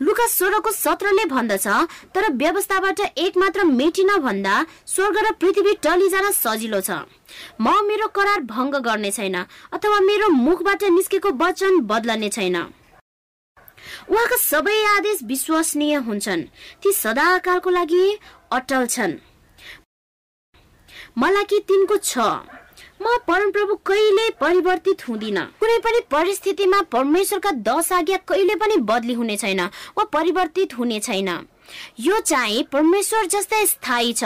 लुका 0.00 0.26
सोह्रको 0.28 0.70
सत्रले 0.70 1.24
भन्दछ 1.24 1.66
तर 2.14 2.24
व्यवस्थाबाट 2.32 3.00
एक 3.00 3.36
मात्र 3.38 3.64
मेटिन 3.64 4.10
भन्दा 4.20 4.54
स्वर्ग 4.86 5.16
र 5.18 5.32
पृथ्वी 5.40 5.74
टलिजान 5.82 6.30
सजिलो 6.32 6.80
छ। 6.80 6.90
म 7.60 7.66
मेरो 7.88 8.06
करार 8.12 8.40
भङ्ग 8.44 8.74
गर्ने 8.84 9.10
छैन 9.10 9.36
अथवा 9.72 10.00
मेरो 10.00 10.28
मुखबाट 10.28 10.84
निस्केको 10.92 11.30
वचन 11.40 11.80
बदलने 11.88 12.28
छैन। 12.28 12.56
उहाँका 14.10 14.36
सबै 14.36 14.76
आदेश 14.96 15.18
विश्वसनीय 15.22 15.94
हुन्छन्। 16.06 16.42
ती 16.82 16.92
सदाकालको 16.92 17.70
लागि 17.70 18.04
अटल 18.52 18.86
छन्। 18.86 19.18
मलाई 21.18 21.60
तिनको 21.68 21.96
छ? 21.96 22.18
म 23.02 23.16
परमप्रभु 23.28 23.74
कहिले 23.86 24.30
परिवर्तित 24.40 25.08
हुँदिन। 25.08 25.38
कुनै 25.60 25.78
पनि 25.78 26.00
परिस्थितिमा 26.10 26.80
परमेश्वरका 26.92 27.50
दश 27.68 27.92
आज्ञा 27.92 28.16
कहिले 28.28 28.54
पनि 28.54 28.76
बदली 28.82 29.14
हुने 29.14 29.36
छैन 29.36 29.60
वा 29.98 30.04
परिवर्तित 30.04 30.78
हुने 30.78 30.98
छैन। 31.00 31.28
यो 32.00 32.18
चाहिँ 32.20 32.62
परमेश्वर 32.72 33.26
जस्तै 33.26 33.64
स्थायी 33.66 34.12
छ। 34.12 34.24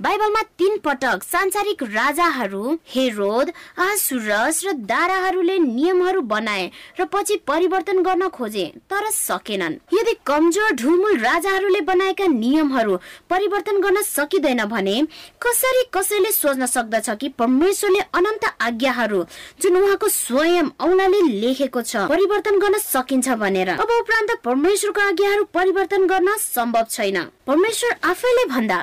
बाइबलमा 0.00 0.40
तीन 0.58 0.76
पटक 0.78 1.22
सांसारिक 1.24 1.82
राजाहरू 1.84 2.74
हेरोद 2.88 3.50
आसुरस 3.82 4.60
र 4.64 4.72
दाराहरूले 4.86 5.58
नियमहरू 5.58 6.20
बनाए 6.22 6.66
र 7.00 7.04
पछि 7.12 7.36
परिवर्तन 7.42 8.02
गर्न 8.02 8.28
खोजे 8.28 8.66
तर 8.90 9.08
सकेनन्। 9.10 9.74
यदि 9.94 10.14
कमजोर 10.26 10.70
ढुलमुल 10.72 11.18
राजाहरूले 11.18 11.80
बनाएका 11.82 12.26
नियमहरू 12.26 12.96
परिवर्तन 13.30 13.80
गर्न 13.80 14.02
सकिँदैन 14.04 14.64
भने 14.64 14.94
कसरी 15.42 15.82
कसैले 15.94 16.30
सोच्न 16.32 16.66
सक्दछ 16.68 17.10
कि 17.20 17.28
परमेश्वरले 17.34 18.00
अनन्त 18.14 18.44
आज्ञाहरू 18.60 19.22
जुन 19.62 19.76
उहाँको 19.76 20.08
स्वयं 20.08 20.68
औलाले 20.80 21.20
लेखेको 21.40 21.82
छ 21.82 22.06
परिवर्तन 22.06 22.58
गर्न 22.58 22.78
सकिन्छ 22.84 23.28
भनेर? 23.42 23.68
अब 23.74 23.90
उपरान्त 23.98 24.30
परमेश्वरको 24.44 25.00
आज्ञाहरू 25.00 25.44
परिवर्तन 25.54 26.06
गर्न 26.06 26.36
सम्भव 26.38 26.86
छैन। 26.90 27.18
परमेश्वर 27.46 27.98
आफैले 28.04 28.46
भन्दा 28.54 28.78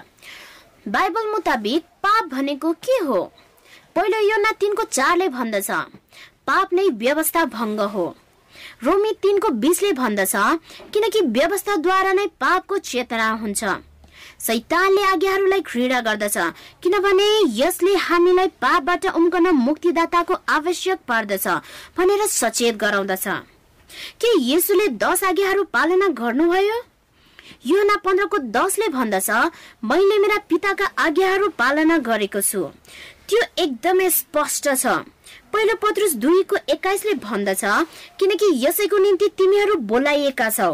बाइबल 0.87 1.31
मुताबिक 1.31 1.83
पाप 2.03 2.25
भनेको 2.31 2.71
के 2.85 2.97
हो? 3.05 3.21
पहिलो 3.95 4.19
यो 4.19 4.51
तिनको 4.53 4.83
चारले 4.83 5.27
भन्दछ। 5.29 5.71
पाप 6.47 6.73
नै 6.73 6.87
व्यवस्था 6.93 7.45
भङ्ग 7.45 7.79
हो। 7.93 8.05
रोमी 8.83 9.11
तिनको 9.21 9.49
बिसले 9.49 9.91
भन्दछ 9.93 10.35
किनकि 10.93 11.21
व्यवस्थाद्वारा 11.31 12.13
नै 12.13 12.27
पापको 12.39 12.77
चेतना 12.77 13.29
हुन्छ। 13.41 13.63
सैतानले 14.39 15.01
आज्ञाहरूलाई 15.03 15.61
घृणा 15.61 16.01
गर्दछ 16.01 16.37
किनभने 16.83 17.27
यसले 17.57 17.95
हामीलाई 17.97 18.47
पापबाट 18.61 19.05
उम्कन 19.07 19.47
मुक्तिदाताको 19.57 20.33
आवश्यक 20.49 20.99
पर्दछ 21.07 21.47
भनेर 21.97 22.25
सचेत 22.29 22.75
गराउँदछ। 22.75 23.27
के 24.21 24.29
यसुले 24.45 24.87
दस 25.01 25.23
आज्ञाहरू 25.23 25.63
पालना 25.63 26.07
गर्नुभयो? 26.13 26.77
योना 27.65 27.95
पन्ध्रको 28.05 28.37
दसले 28.51 28.87
भन्दछ। 28.89 29.29
मैले 29.83 30.17
मेरा 30.19 30.37
पिताका 30.49 30.85
आज्ञाहरू 30.99 31.49
पालना 31.59 31.97
गरेको 32.07 32.41
छु। 32.41 32.63
त्यो 33.27 33.41
एकदमै 33.57 34.09
स्पष्ट 34.11 34.69
छ। 34.75 34.85
पहिलो 35.53 35.75
पत्रुस 35.81 36.13
दुईको 36.23 36.55
एक्काइसले 36.69 37.13
भन्दछ 37.21 37.63
किनकि 38.19 38.51
यसैको 38.65 38.97
निम्ति 38.97 39.27
तिमीहरू 39.37 39.75
बोलाइएका 39.91 40.49
छौ। 40.49 40.73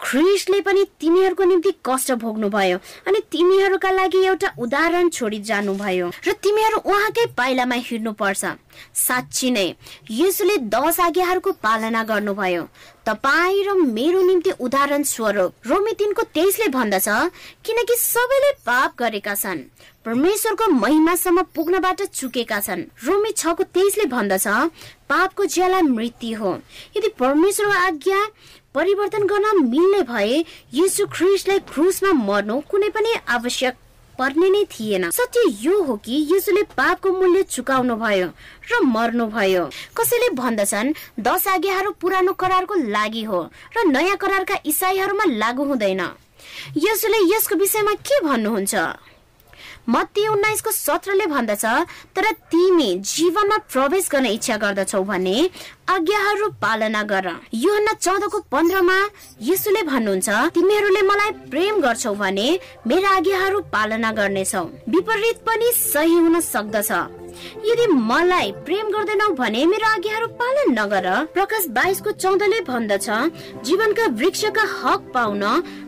ख्रिसले 0.00 0.60
पनि 0.60 0.84
तिमीहरूको 1.00 1.44
निम्ति 1.44 1.70
कष्ट 1.86 2.12
भोग्नु 2.20 2.48
भयो 2.48 2.78
अनि 3.08 3.20
तिमीहरूका 3.32 3.90
लागि 3.90 4.18
एउटा 4.26 4.48
उदाहरण 4.58 5.08
छोडी 5.08 5.38
जानुभयो 5.40 6.08
र 6.26 6.32
तिमीहरू 6.44 6.78
उहाँकै 6.84 7.24
पाइलामा 7.32 7.74
हिँड्नु 7.80 8.12
पर्छ 8.12 8.44
साँच्ची 8.94 9.50
नै 9.50 9.68
यसुले 10.10 10.56
दस 10.68 11.00
आज्ञाहरूको 11.00 11.52
पालना 11.64 12.02
गर्नुभयो। 12.04 12.62
तपाईँ 13.06 13.62
र 13.64 13.72
मेरो 13.78 14.20
निम्ति 14.20 14.50
उदाहरण 14.60 15.02
स्वरूप 15.06 15.66
रोमी 15.66 15.92
तिनको 15.98 16.22
तेइसले 16.34 16.66
भन्दछ 16.68 17.08
किनकि 17.66 17.94
सबैले 17.96 18.50
पाप 18.66 18.94
गरेका 18.98 19.34
छन्। 19.34 19.62
परमेश्वरको 20.04 20.66
महिमासम्म 20.72 21.42
पुग्नबाट 21.54 22.02
चुकेका 22.02 22.58
छन्। 22.60 22.82
रोमी 23.06 23.30
छको 23.32 23.62
तेइसले 23.62 24.04
भन्दछ 24.10 24.46
पापको 25.06 25.44
ज्याला 25.46 25.82
मृत्यु 25.82 26.38
हो। 26.38 26.52
यदि 26.96 27.08
परमेश्वरको 27.18 27.78
आज्ञा 27.86 28.20
परिवर्तन 28.74 29.26
गर्न 29.26 29.64
मिल्ने 29.70 30.02
भए 30.10 30.44
यीशु 30.74 31.06
ख्रिस्टलाई 31.06 31.58
क्रुसमा 31.72 32.12
मर्नु 32.26 32.60
कुनै 32.70 32.88
पनि 32.90 33.14
आवश्यक 33.30 33.74
पर्ने 34.18 34.48
नै 34.50 34.64
थिएन। 34.70 35.10
सत्य 35.10 35.40
यो 35.62 35.82
हो 35.82 35.96
कि 35.96 36.12
यीशुले 36.32 36.62
पापको 36.76 37.10
मूल्य 37.12 37.42
चुकाउनु 37.42 37.96
भयो 37.96 38.28
र 38.72 38.80
मर्नु 38.84 39.26
भयो। 39.26 39.64
कसैले 39.96 40.28
भन्दछन् 40.34 40.92
दश 41.20 41.46
आज्ञाहरू 41.48 41.90
पुरानो 42.00 42.32
करारको 42.32 42.74
लागि 42.90 43.22
हो 43.24 43.42
र 43.76 43.86
नयाँ 43.86 44.16
करारका 44.16 44.56
इसाईहरूमा 44.66 45.24
लागू 45.36 45.64
हुँदैन। 45.64 46.02
यसुले 46.76 47.18
यसको 47.34 47.54
विषयमा 47.56 47.94
के 48.06 48.20
भन्नुहुन्छ? 48.24 48.74
मत्ती 49.88 50.26
उन्नाइसको 50.28 50.70
सत्रले 50.70 51.26
भन्दछ 51.26 51.64
तर 52.16 52.30
तिमी 52.50 52.88
जीवनमा 53.06 53.58
प्रवेश 53.72 54.08
गर्न 54.12 54.26
इच्छा 54.26 54.56
गर्दछौ 54.56 55.02
भने 55.02 55.36
आज्ञाहरू 55.88 56.48
पालना 56.62 57.02
गर। 57.02 57.26
योहन्ना 57.54 57.92
चौधको 57.94 58.38
पन्ध्रमा 58.52 58.98
यसुले 59.42 59.82
भन्नुहुन्छ 59.82 60.28
तिमीहरूले 60.54 61.02
मलाई 61.02 61.30
प्रेम 61.50 61.80
गर्छौ 61.80 62.14
भने 62.14 62.48
मेरा 62.86 63.10
आज्ञाहरू 63.16 63.60
पालना 63.74 64.10
गर्नेछौ। 64.12 64.64
विपरीत 64.88 65.38
पनि 65.46 65.72
सही 65.74 66.16
हुन 66.16 66.40
सक्दछ। 66.42 66.90
यदि 67.66 67.86
मलाई 67.92 68.52
प्रेम 68.66 68.90
गर्दैनौ 68.90 69.28
भने 69.34 69.64
मेरो 69.66 69.86
आज्ञाहरू 69.88 70.26
पालन 70.40 70.78
नगर। 70.78 71.06
प्रकाश 71.34 71.66
बाइसको 71.70 72.10
चौधले 72.14 72.60
भन्दछ 72.68 73.08
जीवनका 73.64 74.06
वृक्षका 74.18 74.64
हक 74.76 75.10
पाउन 75.14 75.42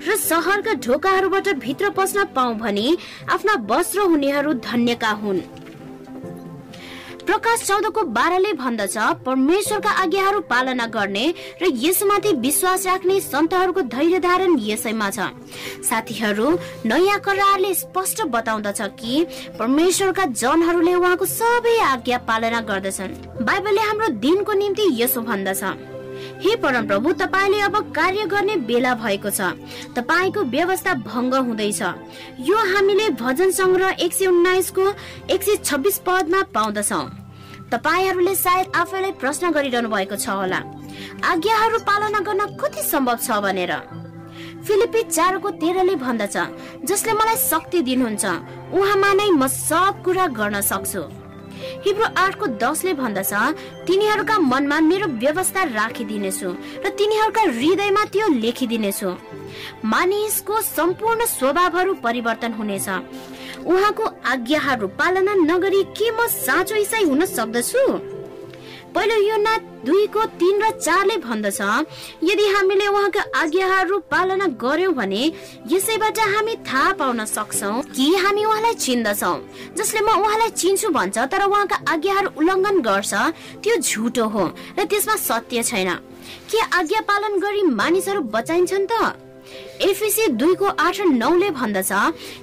र 0.08 0.16
सहरका 0.18 0.72
ढोकाहरूबाट 0.86 1.48
भित्र 1.58 1.90
पस्न 1.90 2.24
पाऊ 2.34 2.54
भने 2.54 2.96
आफ्ना 3.30 3.54
वस्त्र 3.70 4.00
हुनेहरू 4.10 4.52
धन्यका 4.64 5.10
हुन्। 5.22 5.40
प्रकाश 7.28 7.62
चौधको 7.68 8.02
बाह्रले 8.08 8.52
भन्दछ 8.56 8.96
परमेश्वरका 9.24 9.90
आज्ञाहरू 10.02 10.40
पालना 10.48 10.86
गर्ने 10.88 11.24
र 11.62 11.68
यसमाथि 11.76 12.32
विश्वास 12.40 12.86
राख्ने 12.86 13.20
सन्तहरूको 13.20 13.82
धैर्य 13.94 14.18
धारण 14.18 14.56
यसैमा 14.58 15.10
छ। 15.10 15.28
साथीहरू 15.84 16.48
नयाँ 16.86 17.18
करारले 17.20 17.74
स्पष्ट 17.74 18.22
बताउँदछ 18.32 18.80
कि 18.96 19.26
परमेश्वरका 19.58 20.24
जनहरूले 20.24 20.94
उहाँको 20.94 21.26
सबै 21.28 21.76
आज्ञा 21.92 22.18
पालना 22.24 22.60
गर्दछन्। 22.64 23.44
बाइबलले 23.44 23.82
हाम्रो 23.82 24.08
दिनको 24.24 24.52
निम्ति 24.52 24.88
यसो 25.02 25.20
भन्दछ। 25.20 25.62
हे 26.42 26.54
परमप्रभु 26.56 27.12
तपाईँले 27.12 27.60
अब 27.60 27.76
कार्य 27.94 28.24
गर्ने 28.26 28.56
बेला 28.64 28.94
भएको 29.04 29.30
छ। 29.30 29.52
तपाईँको 29.94 30.42
व्यवस्था 30.48 30.94
भङ्ग 31.04 31.34
हुँदैछ। 31.34 31.82
यो 32.48 32.56
हामीले 32.72 33.08
भजन 33.20 33.50
सङ्ग्रह 33.52 34.02
एक 34.02 34.12
सय 34.12 34.26
उन्नाइसको 34.26 34.92
एक 35.30 35.42
सय 35.42 35.56
छब्बिस 35.64 35.98
पदमा 36.08 36.42
पाउँदछौ। 36.54 37.02
तपाईँहरूले 37.72 38.34
सायद 38.34 38.66
आफैलाई 38.76 39.12
प्रश्न 39.20 39.50
गरिरहनु 39.52 39.88
भएको 39.88 40.16
छ 40.16 40.28
होला। 40.30 40.60
आज्ञाहरू 41.24 41.78
पालना 41.84 42.20
गर्न 42.24 42.42
कति 42.56 42.82
सम्भव 42.82 43.16
छ 43.20 43.28
भनेर। 43.44 43.72
फिलिपी 44.66 45.02
चारको 45.08 45.48
तेह्रले 45.60 45.94
भन्दछ 45.96 46.36
जसले 46.88 47.12
मलाई 47.12 47.36
शक्ति 47.36 47.78
दिनुहुन्छ। 47.88 48.24
उहाँमा 48.72 49.12
नै 49.12 49.30
म 49.30 49.46
सब 49.46 50.02
कुरा 50.04 50.26
गर्न 50.38 50.60
सक्छु। 50.64 51.02
हिब्रो 51.84 52.06
आठको 52.16 52.46
दसले 52.62 52.92
भन्दछ 52.94 53.32
तिनीहरूका 53.86 54.36
मनमा 54.38 54.78
मेरो 54.80 55.06
व्यवस्था 55.22 55.62
राखिदिनेछु 55.74 56.48
र 56.84 56.88
तिनीहरूका 56.98 57.42
हृदयमा 57.52 58.04
त्यो 58.12 58.26
लेखिदिनेछु। 58.44 59.10
मानिसको 59.84 60.60
सम्पूर्ण 60.62 61.20
स्वभावहरू 61.28 61.94
परिवर्तन 62.04 62.52
हुनेछ। 62.52 62.88
उहाँको 63.66 64.04
आज्ञाहरू 64.26 64.86
पालना 64.98 65.34
नगरी 65.34 65.82
के 65.98 66.10
म 66.10 66.26
साँचो 66.28 66.74
इसाई 66.76 67.04
हुन 67.04 67.24
सक्दछु? 67.26 67.82
पहिलो 68.88 69.16
योना 69.22 69.56
दुईको 69.84 70.24
तिन 70.40 70.62
र 70.62 70.70
चारले 70.80 71.16
भन्दछ 71.20 71.60
यदि 72.24 72.46
हामीले 72.54 72.86
उहाँका 72.88 73.22
आज्ञाहरू 73.36 73.98
पालना 74.10 74.46
गर्यौं 74.56 74.94
भने 74.94 75.22
यसैबाट 75.70 76.18
हामी 76.34 76.54
थाहा 76.66 76.92
पाउन 76.98 77.24
सक्छौ 77.24 77.72
कि 77.94 78.06
हामी 78.16 78.44
उहाँलाई 78.44 78.74
चिन्दछौ। 78.74 79.34
जसले 79.76 80.00
म 80.00 80.08
उहाँलाई 80.24 80.50
चिन्छु 80.56 80.88
भन्छ 80.88 81.18
तर 81.18 81.42
उहाँका 81.46 81.76
आज्ञाहरू 81.92 82.28
उल्लङ्घन 82.38 82.80
गर्छ 82.80 83.12
त्यो 83.62 83.76
झुटो 83.76 84.24
हो 84.34 84.44
र 84.78 84.84
त्यसमा 84.88 85.16
सत्य 85.28 85.62
छैन। 85.62 85.90
के 86.50 86.58
आज्ञा 86.78 87.00
पालन 87.08 87.38
गरी 87.40 87.62
मानिसहरू 87.62 88.20
बचाइन्छन् 88.34 88.88
त? 88.90 89.27
एफिसी 89.80 90.26
दुईको 90.34 90.66
आठ 90.78 91.00
नौले 91.14 91.50
भन्दछ 91.50 91.92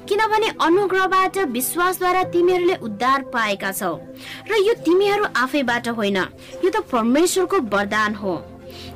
किनभने 0.09 0.49
अनुग्रहबाट 0.61 1.37
विश्वासद्वारा 1.51 2.23
तिमीहरूले 2.33 2.75
उद्धार 2.81 3.21
पाएका 3.33 3.71
छौ। 3.71 3.93
र 4.49 4.51
यो 4.57 4.73
तिमीहरू 4.85 5.25
आफैबाट 5.35 5.87
होइन 5.97 6.17
यो 6.17 6.69
त 6.69 6.83
परमेश्वरको 6.91 7.57
वरदान 7.67 8.15
हो। 8.15 8.35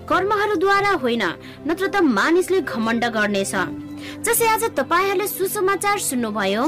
कर्महरूद्वारा 0.09 0.91
होइन 1.03 1.23
नत्र 1.67 1.87
त 1.87 1.95
मानिसले 2.09 2.61
घमण्ड 2.61 3.05
गर्नेछ। 3.15 3.53
जसै 4.25 4.47
आज 4.47 4.63
तपाईँहरूले 4.79 5.27
सुसमाचार 5.27 5.97
सुन्नुभयो 5.99 6.63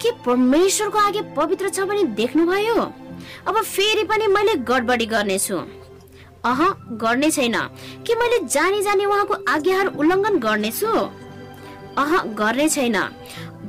कि 0.00 0.10
परमेश्वरको 0.26 0.98
आगे 0.98 1.22
पवित्र 1.34 1.68
छ 1.68 1.88
भने 1.88 2.02
देख्नुभयो? 2.14 2.78
अब 3.48 3.54
फेरि 3.64 4.04
पनि 4.04 4.26
मैले 4.28 4.54
गडबडी 4.62 5.06
गर्नेछु। 5.06 5.58
अह 6.44 6.74
गर्ने 6.92 7.30
छैन। 7.30 7.58
कि 8.06 8.14
मैले 8.14 8.38
जानी 8.46 8.82
जानी 8.82 9.04
उहाँको 9.04 9.34
आज्ञाहरू 9.48 9.90
उल्लङ्घन 9.98 10.38
गर्नेछु? 10.38 10.86
अह 11.98 12.22
गर्ने 12.22 12.68
छैन। 12.68 13.08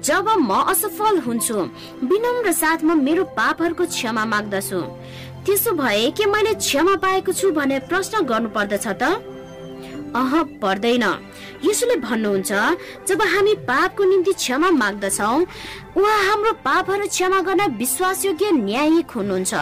जब 0.04 0.30
म 0.30 0.54
असफल 0.54 1.20
हुन्छु 1.20 1.56
विनम्र 2.04 2.52
साथमा 2.52 2.94
मेरो 2.94 3.24
पापहरूको 3.24 3.86
क्षमा 3.86 4.26
माग्दछु। 4.26 4.82
त्यसो 5.46 5.72
भए 5.72 6.12
के 6.12 6.26
मैले 6.26 6.54
क्षमा 6.54 6.96
पाएको 6.96 7.32
छु 7.34 7.52
भने 7.52 7.80
प्रश्न 7.80 8.22
गर्नु 8.22 8.50
पर्दछ 8.50 8.88
त? 8.88 9.04
अह 10.16 10.44
पर्दैन। 10.44 11.04
यसोले 11.66 11.96
भन्नुहुन्छ 11.96 12.52
जब 13.08 13.22
हामी 13.22 13.56
पापको 13.56 14.04
निम्ति 14.04 14.34
क्षमा 14.34 14.70
माग्दछौ 14.72 15.46
उहाँ 15.98 16.18
हाम्रो 16.24 16.52
पापहरू 16.62 17.06
क्षमा 17.08 17.40
गर्न 17.42 17.62
विश्वासयोग्य 17.78 18.52
न्यायिक 18.52 19.12
हुनुहुन्छ 19.12 19.54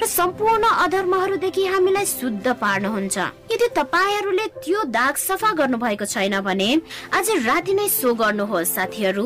र 0.00 0.04
सम्पूर्ण 0.04 0.64
अधर्महरूदेखि 0.84 1.64
हामीलाई 1.66 2.06
शुद्ध 2.06 2.46
पार्नुहुन्छ। 2.60 3.16
यदि 3.52 3.68
तपाईँहरूले 3.72 4.46
त्यो 4.60 4.82
दाग 4.92 5.16
सफा 5.16 5.52
गर्नु 5.56 5.76
भएको 5.80 6.04
छैन 6.04 6.40
भने 6.44 6.68
आज 7.08 7.30
राति 7.48 7.74
नै 7.74 7.88
सो 7.88 8.12
गर्नुहोस् 8.14 8.74
साथीहरू। 8.76 9.24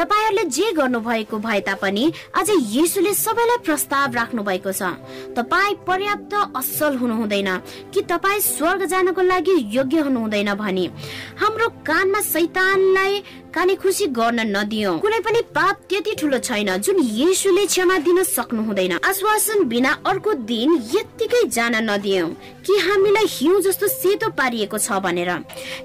तपाईँहरूले 0.00 0.44
जे 0.48 0.72
गर्नु 0.72 1.00
भएको 1.00 1.38
भए 1.38 1.60
तापनि 1.60 2.04
आज 2.40 2.50
येसुले 2.72 3.12
सबैलाई 3.12 3.60
प्रस्ताव 3.60 4.16
राख्नु 4.16 4.42
भएको 4.48 4.72
छ। 4.72 4.96
तपाईँ 5.36 5.76
पर्याप्त 5.84 6.56
असल 6.56 6.96
हुनु 6.96 7.14
हुँदैन 7.20 7.50
कि 7.92 8.00
तपाईँ 8.08 8.40
स्वर्ग 8.40 8.84
जानको 8.88 9.22
लागि 9.22 9.56
योग्य 9.76 10.08
हुनु 10.08 10.20
हुँदैन 10.20 10.54
भनी। 10.56 10.88
हाम्रो 11.36 11.68
कानमा 11.84 12.20
सैतानलाई 12.32 13.22
काने 13.54 13.74
खुसी 13.76 14.06
गर्न 14.16 14.40
नदियो। 14.48 14.90
कुनै 14.98 15.18
पनि 15.20 15.40
पाप 15.52 15.76
त्यति 15.88 16.12
ठुलो 16.20 16.38
छैन 16.38 16.70
जुन 16.80 16.98
येसुले 16.98 17.64
क्षमा 17.66 17.96
दिन 18.06 18.22
सक्नु 18.26 18.62
हुँदैन 18.64 18.92
आश्वासन 19.04 19.64
बिना 19.68 19.90
अर्को 20.06 20.32
दिन 20.48 20.70
यत्तिकै 20.94 21.42
जान 21.48 21.76
नदियौ 21.90 22.28
कि 22.64 22.78
हामीलाई 22.86 23.26
हिउँ 23.28 23.60
जस्तो 23.60 23.88
सेतो 23.88 24.28
पारिएको 24.32 24.78
छ 24.78 24.96
भनेर। 25.04 25.30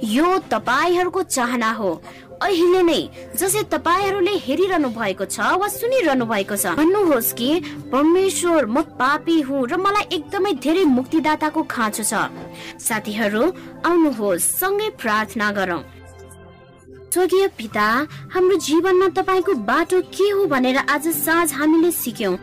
यो 0.05 0.27
तपाईँहरूको 0.47 1.23
चाहना 1.27 1.71
हो। 1.71 1.91
अहिले 2.37 2.81
नै 2.83 3.01
जसै 3.35 3.63
तपाईँहरूले 3.73 4.33
हेरिरहनु 4.45 4.89
भएको 4.95 5.25
छ 5.25 5.57
वा 5.59 5.67
सुनिरहनु 5.67 6.25
भएको 6.25 6.55
छ 6.55 6.77
भन्नुहोस् 6.79 7.33
कि 7.33 7.49
परमेश्वर 7.91 8.65
म 8.65 8.81
पापी 8.95 9.41
हुँ 9.41 9.67
र 9.67 9.75
मलाई 9.75 10.05
एकदमै 10.15 10.53
धेरै 10.63 10.85
मुक्तिदाताको 10.87 11.63
खाँचो 11.65 12.03
छ। 12.03 12.13
साथीहरू 12.79 13.43
आउनुहोस् 13.83 14.49
सँगै 14.55 14.89
प्रार्थना 15.01 15.51
गरौँ। 15.51 15.81
स्वर्गीय 17.13 17.47
पिता 17.47 17.83
हाम्रो 18.33 18.57
जीवनमा 18.59 19.07
तपाईँको 19.17 19.53
बाटो 19.65 20.01
के 20.13 20.29
हो 20.29 20.45
भनेर 20.45 20.77
आज 20.77 21.07
साँझ 21.07 21.53
हामीले 21.53 21.91
सिक्यौं। 21.91 22.35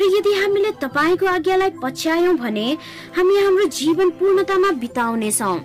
र 0.00 0.04
यदि 0.16 0.32
हामीले 0.32 0.70
तपाईँको 0.80 1.26
आज्ञालाई 1.26 1.70
पछ्यायौं 1.82 2.36
भने 2.36 2.66
हामी 3.16 3.36
हाम्रो 3.36 3.66
जीवन 3.78 4.10
पूर्णतामा 4.16 4.70
बिताउनेछौँ। 4.80 5.58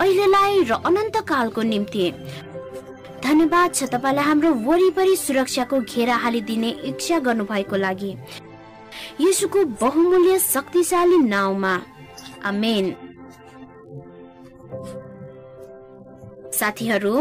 अहिलेलाई 0.00 0.62
र 0.64 0.72
अनन्त 0.82 1.16
कालको 1.28 1.62
निम्ति। 1.62 2.10
धन्यवाद 3.24 3.74
छ 3.74 3.84
तपाईँलाई 3.94 4.24
हाम्रो 4.24 4.50
वरिपरि 4.66 5.16
सुरक्षाको 5.16 5.80
घेरा 5.80 6.16
हालिदिने 6.16 6.70
इच्छा 6.90 7.18
गर्नु 7.18 7.44
भएको 7.44 7.76
लागि। 7.76 8.10
यसुको 9.20 9.64
बहुमूल्य 9.78 10.38
शक्तिशाली 10.38 11.18
नाउँमा। 11.28 11.74
आमेन। 12.44 12.94
साथीहरू 16.58 17.14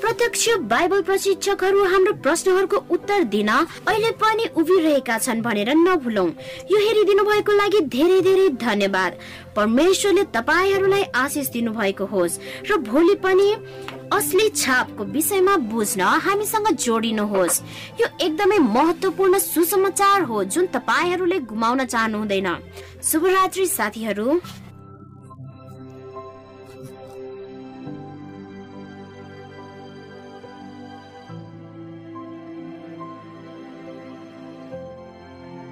प्रत्यक्ष 0.00 0.48
बाइबल 0.70 1.02
प्रशिक्षकहरू 1.02 1.84
हाम्रो 1.92 2.12
प्रश्नहरूको 2.22 2.76
उत्तर 2.90 3.24
दिन 3.34 3.48
अहिले 3.48 4.10
पनि 4.22 4.44
उभिरहेका 4.56 5.18
छन् 5.18 5.42
भनेर 5.42 5.70
नभुलौ। 5.76 6.26
यो 6.72 6.78
हेरिदिनु 6.78 7.24
भएको 7.24 7.52
लागि 7.52 7.80
धेरै 7.94 8.20
धेरै 8.22 8.48
धन्यवाद। 8.60 9.12
परमेश्वरले 9.56 10.24
तपाईँहरूलाई 10.34 11.04
आशिष 11.14 11.48
दिनु 11.50 11.70
भएको 11.72 12.04
होस् 12.06 12.38
र 12.70 12.76
भोलि 12.82 13.14
पनि 13.24 13.48
असली 14.12 14.48
छापको 14.52 15.04
विषयमा 15.14 15.56
बुझ्न 15.70 16.00
हामीसँग 16.26 16.68
जोडिनुहोस्। 16.76 17.62
यो 18.00 18.06
एकदमै 18.20 18.58
महत्वपूर्ण 18.58 19.38
सुसमाचार 19.40 20.22
हो 20.22 20.44
जुन 20.46 20.66
तपाईँहरूले 20.74 21.38
गुमाउन 21.46 21.84
चाहनु 21.84 22.18
हुँदैन 22.18 22.48
शुभरात्रि 23.02 23.66
साथीहरू। 23.68 24.40